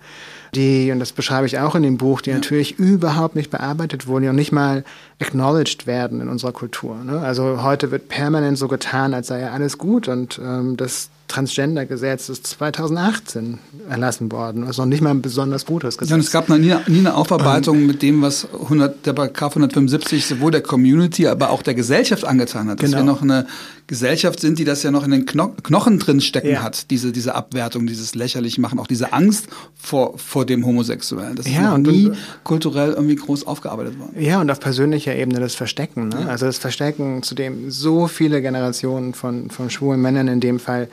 die, 0.56 0.92
und 0.92 1.00
das 1.00 1.12
beschreibe 1.12 1.46
ich 1.46 1.60
auch 1.60 1.76
in 1.76 1.84
dem 1.84 1.98
Buch, 1.98 2.22
die 2.22 2.32
ja. 2.32 2.36
natürlich 2.36 2.80
überhaupt 2.80 3.36
nicht 3.36 3.52
bearbeitet 3.52 4.08
wurden 4.08 4.30
und 4.30 4.36
nicht 4.36 4.52
mal 4.52 4.84
acknowledged 5.20 5.88
werden 5.88 6.22
in 6.22 6.30
unserer 6.30 6.52
Kultur. 6.52 6.98
Ne? 7.04 7.20
Also 7.20 7.62
heute 7.64 7.92
wird 7.92 8.10
permanent 8.10 8.58
so 8.58 8.68
getan, 8.68 9.14
als 9.14 9.28
sei 9.28 9.42
ja 9.42 9.52
alles 9.52 9.78
gut 9.78 10.08
und 10.08 10.40
ähm, 10.44 10.78
das 10.78 11.10
Transgender-Gesetz 11.30 12.28
ist 12.30 12.48
2018 12.48 13.60
erlassen 13.88 14.32
worden. 14.32 14.66
Also 14.66 14.82
noch 14.82 14.90
nicht 14.90 15.02
mal 15.02 15.12
ein 15.12 15.22
besonders 15.22 15.66
gutes 15.66 15.98
Gesetz. 15.98 16.10
Ja, 16.10 16.16
und 16.16 16.22
es 16.22 16.32
gab 16.32 16.50
noch 16.50 16.58
nie, 16.58 16.76
nie 16.88 17.00
eine 17.00 17.16
Aufarbeitung 17.16 17.78
und, 17.78 17.86
mit 17.86 18.02
dem, 18.02 18.22
was 18.22 18.48
100, 18.52 19.06
der 19.06 19.14
Paragraph 19.14 19.52
175 19.52 20.26
sowohl 20.26 20.52
der 20.52 20.62
Community, 20.62 21.28
aber 21.28 21.52
auch 21.52 21.62
der 21.62 21.76
Gesellschaft 21.76 22.26
angetan 22.26 22.68
hat. 22.68 22.82
Dass 22.82 22.90
genau. 22.90 23.04
wir 23.04 23.06
noch 23.06 23.22
eine 23.22 23.46
Gesellschaft 23.90 24.40
sind, 24.40 24.60
die 24.60 24.66
das 24.66 24.84
ja 24.84 24.92
noch 24.92 25.04
in 25.04 25.10
den 25.10 25.26
Kno 25.26 25.48
Knochen 25.64 25.98
drin 25.98 26.22
stecken 26.22 26.52
ja. 26.52 26.62
hat, 26.62 26.92
diese, 26.92 27.12
diese 27.12 27.34
Abwertung, 27.34 27.88
dieses 27.88 28.14
lächerlich 28.14 28.60
machen, 28.60 28.78
auch 28.78 28.86
diese 28.86 29.14
Angst 29.14 29.48
vor, 29.76 30.16
vor 30.20 30.46
dem 30.46 30.64
Homosexuellen. 30.64 31.36
Das 31.36 31.48
ist 31.48 31.56
ja, 31.56 31.76
noch 31.76 31.92
nie 31.92 32.12
kulturell 32.44 32.92
irgendwie 32.92 33.16
groß 33.16 33.48
aufgearbeitet 33.48 33.98
worden. 33.98 34.14
Ja, 34.22 34.42
und 34.42 34.52
auf 34.52 34.60
persönlicher 34.60 35.16
Ebene 35.16 35.40
das 35.40 35.56
Verstecken. 35.56 36.10
Ne? 36.10 36.22
Ja. 36.22 36.28
Also 36.28 36.46
das 36.46 36.60
Verstecken, 36.60 37.24
zu 37.24 37.34
dem 37.34 37.72
so 37.72 38.08
viele 38.08 38.44
Generationen 38.44 39.16
von, 39.16 39.50
von 39.50 39.72
schwulen 39.72 40.00
Männern 40.00 40.28
in 40.28 40.40
dem 40.40 40.60
Fall 40.60 40.88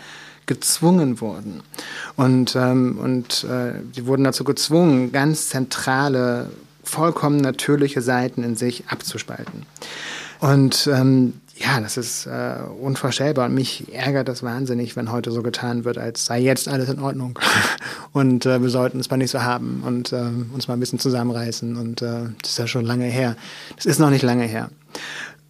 gezwungen 0.46 1.20
wurden. 1.20 1.60
Und, 2.16 2.56
ähm, 2.56 2.98
und 2.98 3.44
äh, 3.44 3.74
sie 3.92 4.06
wurden 4.06 4.24
dazu 4.24 4.42
gezwungen, 4.44 5.12
ganz 5.12 5.50
zentrale, 5.50 6.48
vollkommen 6.82 7.42
natürliche 7.42 8.00
Seiten 8.00 8.42
in 8.42 8.56
sich 8.56 8.84
abzuspalten. 8.88 9.66
Und 10.40 10.88
ähm, 10.90 11.34
ja, 11.58 11.80
das 11.80 11.96
ist 11.96 12.26
äh, 12.26 12.56
unvorstellbar. 12.80 13.46
Und 13.46 13.54
mich 13.54 13.92
ärgert 13.92 14.28
das 14.28 14.42
wahnsinnig, 14.42 14.94
wenn 14.94 15.10
heute 15.10 15.30
so 15.32 15.42
getan 15.42 15.84
wird, 15.84 15.96
als 15.96 16.26
sei 16.26 16.40
jetzt 16.40 16.68
alles 16.68 16.88
in 16.90 16.98
Ordnung. 16.98 17.38
und 18.12 18.44
äh, 18.44 18.60
wir 18.60 18.68
sollten 18.68 19.00
es 19.00 19.10
mal 19.10 19.16
nicht 19.16 19.30
so 19.30 19.42
haben 19.42 19.82
und 19.84 20.12
äh, 20.12 20.22
uns 20.52 20.68
mal 20.68 20.74
ein 20.74 20.80
bisschen 20.80 20.98
zusammenreißen. 20.98 21.76
Und 21.76 22.02
äh, 22.02 22.24
das 22.42 22.52
ist 22.52 22.58
ja 22.58 22.66
schon 22.66 22.84
lange 22.84 23.06
her. 23.06 23.36
Das 23.76 23.86
ist 23.86 23.98
noch 23.98 24.10
nicht 24.10 24.22
lange 24.22 24.44
her. 24.44 24.70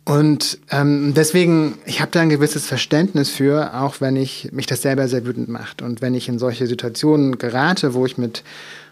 Und 0.05 0.59
ähm, 0.71 1.15
deswegen, 1.17 1.79
ich 1.85 2.01
habe 2.01 2.13
da 2.13 2.21
ein 2.21 2.29
gewisses 2.29 2.65
Verständnis 2.65 3.29
für, 3.29 3.75
auch 3.75 4.01
wenn 4.01 4.15
ich 4.15 4.51
mich 4.53 4.67
das 4.67 4.83
selber 4.83 5.09
sehr 5.09 5.27
wütend 5.27 5.49
macht. 5.49 5.83
Und 5.83 6.01
wenn 6.01 6.15
ich 6.15 6.29
in 6.29 6.39
solche 6.39 6.69
Situationen 6.69 7.39
gerate, 7.39 7.93
wo 7.95 8.07
ich 8.07 8.17
mit 8.17 8.45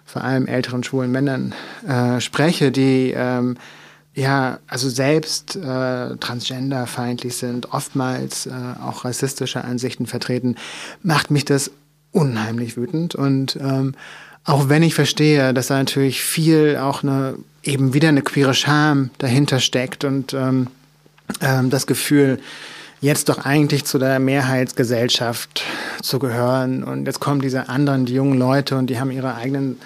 vor 0.05 0.25
allem 0.25 0.49
älteren 0.49 0.83
schwulen 0.83 1.13
Männern 1.13 1.55
äh, 1.87 2.21
spreche, 2.21 2.73
die 2.73 3.15
ähm, 3.17 3.57
ja, 4.15 4.59
also 4.69 4.89
selbst 4.89 5.57
äh, 5.57 6.17
transgenderfeindlich 6.17 7.37
sind, 7.37 7.73
oftmals 7.73 8.47
äh, 8.47 8.53
auch 8.83 9.05
rassistische 9.05 9.65
Ansichten 9.65 10.07
vertreten, 10.07 10.57
macht 11.03 11.31
mich 11.31 11.45
das 11.45 11.73
unheimlich 12.13 12.77
wütend. 12.77 13.15
Und 13.17 13.57
ähm, 13.57 13.95
auch 14.45 14.69
wenn 14.69 14.83
ich 14.83 14.95
verstehe, 14.95 15.53
dass 15.53 15.67
da 15.67 15.79
natürlich 15.79 16.23
viel 16.23 16.77
auch 16.77 17.03
eine 17.03 17.35
eben 17.65 17.95
wieder 17.95 18.09
eine 18.09 18.23
queere 18.23 18.55
Scham 18.55 19.11
dahinter 19.19 19.59
steckt 19.59 20.05
und 20.05 20.35
ähm, 20.35 20.69
ähm, 21.41 21.71
das 21.71 21.87
Gefühl, 21.87 22.39
jetzt 23.01 23.29
doch 23.29 23.45
eigentlich 23.45 23.85
zu 23.85 23.99
der 23.99 24.19
Mehrheitsgesellschaft 24.19 25.63
zu 26.03 26.19
gehören. 26.19 26.85
Und 26.85 27.07
jetzt 27.07 27.21
kommen 27.21 27.41
diese 27.41 27.69
anderen, 27.69 28.07
die 28.07 28.15
jungen 28.15 28.39
Leute 28.39 28.77
und 28.77 28.89
die 28.89 29.01
haben 29.01 29.11
ihre 29.11 29.35
eigenen 29.35 29.79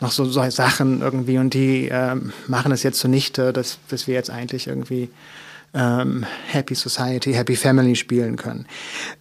noch 0.00 0.12
so, 0.12 0.24
so 0.24 0.48
Sachen 0.50 1.00
irgendwie 1.00 1.38
und 1.38 1.54
die 1.54 1.88
ähm, 1.90 2.32
machen 2.48 2.72
es 2.72 2.82
jetzt 2.82 2.98
zunichte, 2.98 3.52
dass, 3.52 3.78
dass 3.88 4.06
wir 4.06 4.14
jetzt 4.14 4.30
eigentlich 4.30 4.66
irgendwie 4.66 5.10
ähm, 5.74 6.24
Happy 6.46 6.74
Society, 6.74 7.32
Happy 7.32 7.56
Family 7.56 7.96
spielen 7.96 8.36
können. 8.36 8.66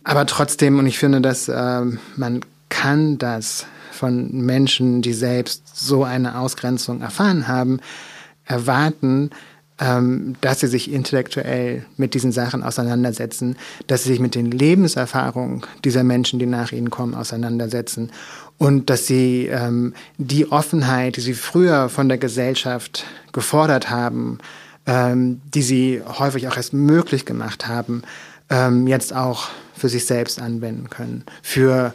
Aber 0.03 0.25
trotzdem, 0.25 0.80
und 0.80 0.88
ich 0.88 0.97
finde, 0.97 1.21
dass 1.21 1.49
ähm, 1.49 1.99
man 2.15 2.41
kann 2.69 3.17
das 3.17 3.65
von 3.91 4.32
Menschen, 4.32 5.01
die 5.01 5.13
selbst 5.13 5.63
so 5.75 6.03
eine 6.03 6.39
Ausgrenzung 6.39 7.01
erfahren 7.01 7.47
haben, 7.47 7.80
erwarten, 8.45 9.32
ähm, 9.80 10.36
dass 10.41 10.59
sie 10.59 10.67
sich 10.67 10.91
intellektuell 10.91 11.86
mit 11.97 12.13
diesen 12.13 12.32
Sachen 12.32 12.63
auseinandersetzen, 12.63 13.55
dass 13.88 14.03
sie 14.03 14.09
sich 14.09 14.19
mit 14.19 14.36
den 14.36 14.51
Lebenserfahrungen 14.51 15.61
dieser 15.86 16.03
Menschen, 16.03 16.39
die 16.39 16.45
nach 16.45 16.71
ihnen 16.71 16.89
kommen, 16.89 17.15
auseinandersetzen 17.15 18.11
und 18.57 18.89
dass 18.89 19.07
sie 19.07 19.47
ähm, 19.47 19.93
die 20.17 20.51
Offenheit, 20.51 21.15
die 21.15 21.21
sie 21.21 21.34
früher 21.34 21.89
von 21.89 22.09
der 22.09 22.17
Gesellschaft 22.17 23.05
gefordert 23.32 23.89
haben, 23.89 24.39
ähm, 24.86 25.41
die 25.53 25.61
sie 25.61 26.01
häufig 26.05 26.47
auch 26.47 26.57
erst 26.57 26.73
möglich 26.73 27.25
gemacht 27.25 27.67
haben, 27.67 28.03
ähm, 28.49 28.86
jetzt 28.88 29.15
auch 29.15 29.47
für 29.75 29.88
sich 29.88 30.05
selbst 30.05 30.41
anwenden 30.41 30.89
können, 30.89 31.23
für 31.41 31.93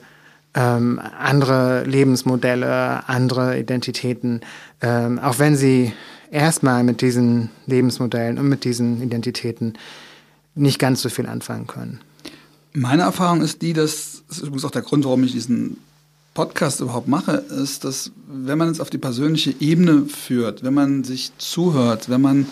ähm, 0.54 1.00
andere 1.18 1.84
Lebensmodelle, 1.84 3.08
andere 3.08 3.58
Identitäten, 3.58 4.40
ähm, 4.80 5.18
auch 5.18 5.38
wenn 5.38 5.56
sie 5.56 5.92
erstmal 6.30 6.84
mit 6.84 7.00
diesen 7.00 7.50
Lebensmodellen 7.66 8.38
und 8.38 8.48
mit 8.48 8.64
diesen 8.64 9.02
Identitäten 9.02 9.74
nicht 10.54 10.78
ganz 10.78 11.02
so 11.02 11.08
viel 11.08 11.26
anfangen 11.26 11.66
können. 11.66 12.00
Meine 12.72 13.02
Erfahrung 13.02 13.40
ist 13.40 13.62
die, 13.62 13.72
dass, 13.72 14.22
das 14.28 14.38
ist 14.38 14.42
übrigens 14.44 14.64
auch 14.64 14.70
der 14.70 14.82
Grund, 14.82 15.04
warum 15.04 15.24
ich 15.24 15.32
diesen 15.32 15.76
Podcast 16.34 16.80
überhaupt 16.80 17.06
mache, 17.06 17.32
ist, 17.32 17.84
dass 17.84 18.10
wenn 18.26 18.58
man 18.58 18.68
es 18.68 18.80
auf 18.80 18.90
die 18.90 18.98
persönliche 18.98 19.54
Ebene 19.60 20.06
führt, 20.06 20.64
wenn 20.64 20.74
man 20.74 21.04
sich 21.04 21.32
zuhört, 21.38 22.08
wenn 22.08 22.20
man 22.20 22.46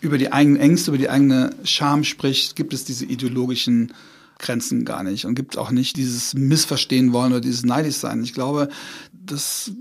über 0.00 0.18
die 0.18 0.32
eigenen 0.32 0.60
Ängste, 0.60 0.90
über 0.90 0.98
die 0.98 1.08
eigene 1.08 1.50
Scham 1.64 2.04
spricht, 2.04 2.56
gibt 2.56 2.72
es 2.72 2.84
diese 2.84 3.04
ideologischen 3.04 3.92
Grenzen 4.38 4.84
gar 4.84 5.02
nicht 5.02 5.24
und 5.24 5.34
gibt 5.34 5.58
auch 5.58 5.70
nicht 5.70 5.96
dieses 5.96 6.34
Missverstehen 6.34 7.12
wollen 7.12 7.32
oder 7.32 7.40
dieses 7.40 7.64
neidisch 7.64 7.96
sein. 7.96 8.22
Ich 8.22 8.34
glaube, 8.34 8.68
das 9.12 9.72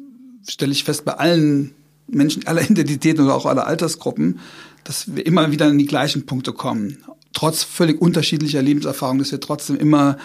stelle 0.48 0.72
ich 0.72 0.84
fest 0.84 1.06
bei 1.06 1.14
allen 1.14 1.74
Menschen 2.08 2.46
aller 2.48 2.62
Identitäten 2.70 3.24
oder 3.24 3.36
auch 3.36 3.46
aller 3.46 3.68
Altersgruppen, 3.68 4.40
dass 4.84 5.16
wir 5.16 5.26
immer 5.26 5.52
wieder 5.52 5.68
in 5.70 5.78
die 5.78 5.86
gleichen 5.86 6.26
Punkte 6.26 6.54
kommen. 6.54 6.98
Trotz 7.34 7.64
völlig 7.64 8.02
unterschiedlicher 8.02 8.62
Lebenserfahrungen, 8.62 9.20
dass 9.20 9.32
wir 9.32 9.40
trotzdem 9.40 9.78
immer 9.78 10.18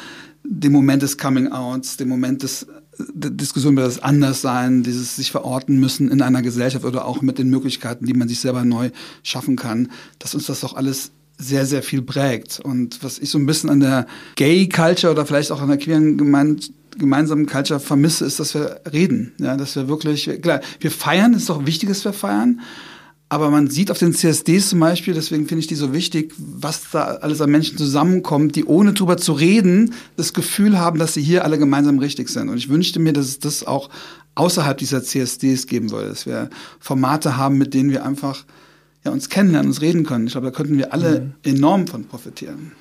den 0.44 0.72
Moment 0.72 1.02
des 1.02 1.18
Coming-outs, 1.18 1.96
den 1.96 2.08
Moment 2.08 2.42
des 2.42 2.66
der 2.98 3.30
Diskussion 3.30 3.72
über 3.72 3.82
das 3.82 4.02
Anderssein, 4.02 4.82
dieses 4.82 5.16
sich 5.16 5.30
verorten 5.30 5.80
müssen 5.80 6.10
in 6.10 6.22
einer 6.22 6.42
Gesellschaft 6.42 6.84
oder 6.84 7.06
auch 7.06 7.22
mit 7.22 7.38
den 7.38 7.48
Möglichkeiten, 7.48 8.06
die 8.06 8.14
man 8.14 8.28
sich 8.28 8.40
selber 8.40 8.64
neu 8.64 8.90
schaffen 9.22 9.56
kann, 9.56 9.90
dass 10.18 10.34
uns 10.34 10.46
das 10.46 10.60
doch 10.60 10.74
alles 10.74 11.10
sehr, 11.38 11.66
sehr 11.66 11.82
viel 11.82 12.02
prägt. 12.02 12.60
Und 12.60 13.02
was 13.02 13.18
ich 13.18 13.30
so 13.30 13.38
ein 13.38 13.46
bisschen 13.46 13.70
an 13.70 13.80
der 13.80 14.06
Gay-Culture 14.36 15.12
oder 15.12 15.26
vielleicht 15.26 15.50
auch 15.50 15.60
an 15.60 15.68
der 15.68 15.78
queeren 15.78 16.18
Gemeinde 16.18 16.66
gemeinsamen 16.98 17.46
Culture 17.46 17.80
vermisse, 17.80 18.24
ist, 18.24 18.40
dass 18.40 18.54
wir 18.54 18.80
reden. 18.92 19.32
Ja, 19.38 19.56
dass 19.56 19.76
wir 19.76 19.88
wirklich, 19.88 20.30
klar, 20.40 20.60
wir 20.80 20.90
feiern, 20.90 21.34
ist 21.34 21.48
doch 21.48 21.66
wichtig, 21.66 21.88
dass 21.88 22.04
wir 22.04 22.12
feiern. 22.12 22.60
Aber 23.32 23.48
man 23.48 23.70
sieht 23.70 23.90
auf 23.90 23.98
den 23.98 24.12
CSDs 24.12 24.68
zum 24.68 24.80
Beispiel, 24.80 25.14
deswegen 25.14 25.46
finde 25.46 25.60
ich 25.60 25.66
die 25.66 25.74
so 25.74 25.94
wichtig, 25.94 26.34
was 26.36 26.90
da 26.90 27.02
alles 27.02 27.40
an 27.40 27.50
Menschen 27.50 27.78
zusammenkommt, 27.78 28.56
die 28.56 28.66
ohne 28.66 28.92
drüber 28.92 29.16
zu 29.16 29.32
reden, 29.32 29.94
das 30.18 30.34
Gefühl 30.34 30.78
haben, 30.78 30.98
dass 30.98 31.14
sie 31.14 31.22
hier 31.22 31.42
alle 31.42 31.56
gemeinsam 31.56 31.98
richtig 31.98 32.28
sind. 32.28 32.50
Und 32.50 32.58
ich 32.58 32.68
wünschte 32.68 33.00
mir, 33.00 33.14
dass 33.14 33.26
es 33.26 33.38
das 33.38 33.66
auch 33.66 33.88
außerhalb 34.34 34.76
dieser 34.76 35.02
CSDs 35.02 35.66
geben 35.66 35.90
würde, 35.90 36.10
dass 36.10 36.26
wir 36.26 36.50
Formate 36.78 37.38
haben, 37.38 37.56
mit 37.56 37.72
denen 37.72 37.90
wir 37.90 38.04
einfach 38.04 38.44
ja, 39.02 39.10
uns 39.10 39.30
kennenlernen, 39.30 39.70
uns 39.70 39.80
reden 39.80 40.04
können. 40.04 40.26
Ich 40.26 40.32
glaube, 40.32 40.48
da 40.48 40.50
könnten 40.50 40.76
wir 40.76 40.92
alle 40.92 41.20
mhm. 41.20 41.32
enorm 41.42 41.86
von 41.86 42.04
profitieren. 42.04 42.72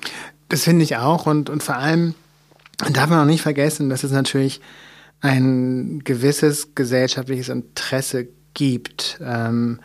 Das 0.50 0.64
finde 0.64 0.84
ich 0.84 0.96
auch 0.96 1.24
und, 1.24 1.48
und 1.48 1.62
vor 1.62 1.76
allem 1.76 2.14
darf 2.90 3.10
man 3.10 3.20
auch 3.20 3.30
nicht 3.30 3.42
vergessen, 3.42 3.88
dass 3.88 4.04
es 4.04 4.12
natürlich 4.12 4.60
ein 5.20 6.00
gewisses 6.00 6.74
gesellschaftliches 6.74 7.48
Interesse 7.48 8.28
gibt, 8.54 9.18
ähm, 9.22 9.80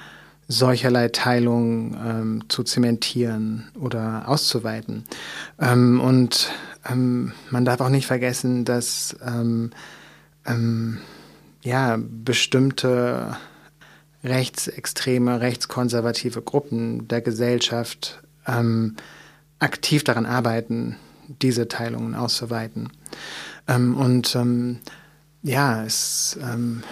solcherlei 0.48 1.10
Teilungen 1.10 1.98
ähm, 2.04 2.44
zu 2.50 2.64
zementieren 2.64 3.70
oder 3.80 4.28
auszuweiten. 4.28 5.04
Ähm, 5.60 6.00
und 6.00 6.50
ähm, 6.90 7.34
man 7.50 7.66
darf 7.66 7.82
auch 7.82 7.90
nicht 7.90 8.08
vergessen, 8.08 8.66
dass 8.66 9.16
ähm, 9.26 9.72
ähm, 10.46 11.00
ja, 11.62 11.98
bestimmte 12.00 13.36
rechtsextreme, 14.24 15.42
rechtskonservative 15.42 16.42
Gruppen 16.42 17.08
der 17.08 17.22
Gesellschaft 17.22 18.22
ähm, 18.48 18.96
aktiv 19.60 20.04
daran 20.04 20.26
arbeiten, 20.26 20.98
diese 21.42 21.68
Teilungen 21.68 22.16
auszuweiten. 22.16 22.90
Ähm, 23.68 23.96
und 23.96 24.36
ähm, 24.36 24.80
ja, 25.44 25.84
es, 25.84 26.38
ähm, 26.42 26.84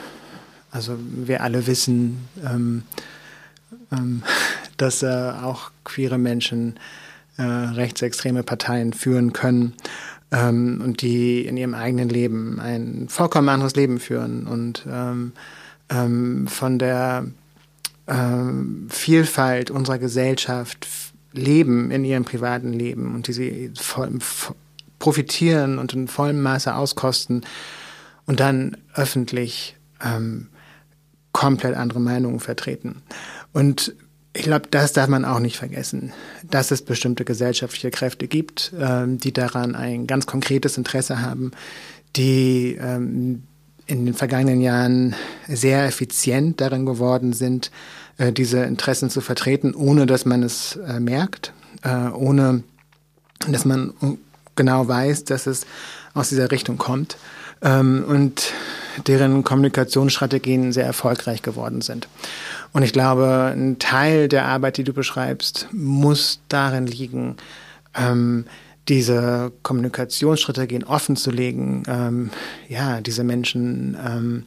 also 0.71 0.97
wir 0.99 1.41
alle 1.41 1.67
wissen, 1.67 2.27
ähm, 2.43 2.83
ähm, 3.91 4.23
dass 4.77 5.03
äh, 5.03 5.31
auch 5.41 5.71
queere 5.83 6.17
Menschen 6.17 6.79
äh, 7.37 7.43
rechtsextreme 7.43 8.43
Parteien 8.43 8.93
führen 8.93 9.33
können 9.33 9.73
und 10.31 11.01
die 11.01 11.45
in 11.45 11.55
ihrem 11.55 11.75
eigenen 11.75 12.09
Leben 12.09 12.59
ein 12.59 13.05
vollkommen 13.07 13.47
anderes 13.47 13.75
Leben 13.75 13.99
führen 13.99 14.47
und 14.47 14.79
von 16.49 16.79
der 16.79 17.25
Vielfalt 18.89 19.71
unserer 19.71 19.97
Gesellschaft 19.97 20.87
leben 21.37 21.91
in 21.91 22.03
ihrem 22.05 22.25
privaten 22.25 22.73
Leben 22.73 23.15
und 23.15 23.27
die 23.27 23.33
sie 23.33 23.71
voll, 23.77 24.19
profitieren 24.99 25.77
und 25.77 25.93
in 25.93 26.07
vollem 26.07 26.41
Maße 26.41 26.73
auskosten 26.73 27.45
und 28.25 28.39
dann 28.39 28.77
öffentlich 28.93 29.75
ähm, 30.03 30.47
komplett 31.31 31.75
andere 31.75 31.99
Meinungen 31.99 32.39
vertreten. 32.39 33.01
Und 33.53 33.93
ich 34.33 34.43
glaube, 34.43 34.67
das 34.69 34.93
darf 34.93 35.07
man 35.07 35.23
auch 35.23 35.39
nicht 35.39 35.57
vergessen, 35.57 36.11
dass 36.43 36.71
es 36.71 36.81
bestimmte 36.81 37.23
gesellschaftliche 37.23 37.91
Kräfte 37.91 38.27
gibt, 38.27 38.73
ähm, 38.79 39.17
die 39.17 39.31
daran 39.31 39.75
ein 39.75 40.07
ganz 40.07 40.25
konkretes 40.25 40.77
Interesse 40.77 41.21
haben, 41.21 41.51
die 42.15 42.77
ähm, 42.79 43.43
in 43.87 44.05
den 44.05 44.13
vergangenen 44.13 44.61
Jahren 44.61 45.15
sehr 45.47 45.85
effizient 45.85 46.59
darin 46.59 46.85
geworden 46.85 47.33
sind, 47.33 47.71
äh, 48.17 48.31
diese 48.31 48.59
Interessen 48.63 49.09
zu 49.09 49.21
vertreten, 49.21 49.73
ohne 49.73 50.05
dass 50.05 50.25
man 50.25 50.43
es 50.43 50.77
äh, 50.77 50.99
merkt, 50.99 51.53
äh, 51.83 52.09
ohne 52.09 52.63
dass 53.47 53.65
man 53.65 53.93
genau 54.55 54.87
weiß, 54.87 55.25
dass 55.25 55.47
es 55.47 55.65
aus 56.13 56.29
dieser 56.29 56.51
Richtung 56.51 56.77
kommt 56.77 57.17
ähm, 57.61 58.05
und 58.07 58.53
deren 59.07 59.43
Kommunikationsstrategien 59.43 60.71
sehr 60.71 60.85
erfolgreich 60.85 61.41
geworden 61.41 61.81
sind. 61.81 62.07
Und 62.71 62.83
ich 62.83 62.93
glaube, 62.93 63.53
ein 63.53 63.79
Teil 63.79 64.29
der 64.29 64.45
Arbeit, 64.45 64.77
die 64.77 64.85
du 64.85 64.93
beschreibst, 64.93 65.67
muss 65.73 66.39
darin 66.47 66.87
liegen, 66.87 67.35
ähm, 67.93 68.45
diese 68.87 69.51
Kommunikationsstrategien 69.63 70.83
offen 70.83 71.15
zu 71.15 71.31
legen, 71.31 71.83
ähm, 71.87 72.29
ja, 72.69 73.01
diese 73.01 73.23
Menschen 73.23 74.45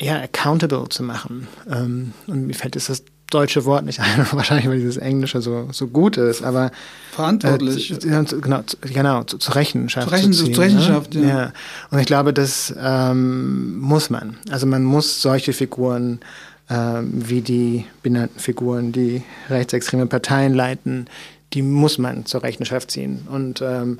ja, 0.00 0.20
accountable 0.20 0.88
zu 0.88 1.02
machen. 1.02 1.48
Ähm, 1.70 2.12
und 2.26 2.46
mir 2.46 2.54
fällt 2.54 2.74
jetzt 2.74 2.88
das 2.88 3.04
deutsche 3.30 3.64
Wort 3.64 3.84
nicht 3.84 4.00
ein, 4.00 4.26
wahrscheinlich 4.32 4.68
weil 4.68 4.78
dieses 4.78 4.96
Englische 4.96 5.40
so, 5.40 5.68
so 5.72 5.86
gut 5.86 6.16
ist, 6.16 6.42
aber 6.42 6.72
verantwortlich. 7.12 7.92
Äh, 7.92 8.24
genau, 8.40 8.62
genau, 8.80 9.22
zu, 9.24 9.38
zur 9.38 9.54
Rechenschaft. 9.54 10.08
Zur, 10.08 10.16
Rechen, 10.16 10.32
zu 10.32 10.44
ziehen, 10.44 10.54
zur 10.54 10.64
Rechenschaft, 10.64 11.14
ne? 11.14 11.22
ja. 11.22 11.28
ja. 11.28 11.52
Und 11.90 11.98
ich 12.00 12.06
glaube, 12.06 12.32
das 12.32 12.74
ähm, 12.78 13.78
muss 13.78 14.10
man. 14.10 14.36
Also 14.50 14.66
man 14.66 14.82
muss 14.82 15.22
solche 15.22 15.52
Figuren 15.52 16.20
ähm, 16.68 17.10
wie 17.12 17.40
die 17.40 17.84
benannten 18.02 18.38
Figuren, 18.38 18.92
die 18.92 19.22
rechtsextreme 19.48 20.06
Parteien 20.06 20.54
leiten, 20.54 21.06
die 21.52 21.62
muss 21.62 21.98
man 21.98 22.26
zur 22.26 22.42
Rechenschaft 22.42 22.92
ziehen. 22.92 23.26
Und, 23.28 23.60
ähm, 23.60 23.98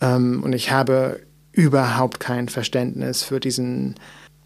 ähm, 0.00 0.42
und 0.42 0.52
ich 0.52 0.70
habe 0.70 1.20
überhaupt 1.50 2.20
kein 2.20 2.48
Verständnis 2.48 3.22
für 3.22 3.40
diesen 3.40 3.96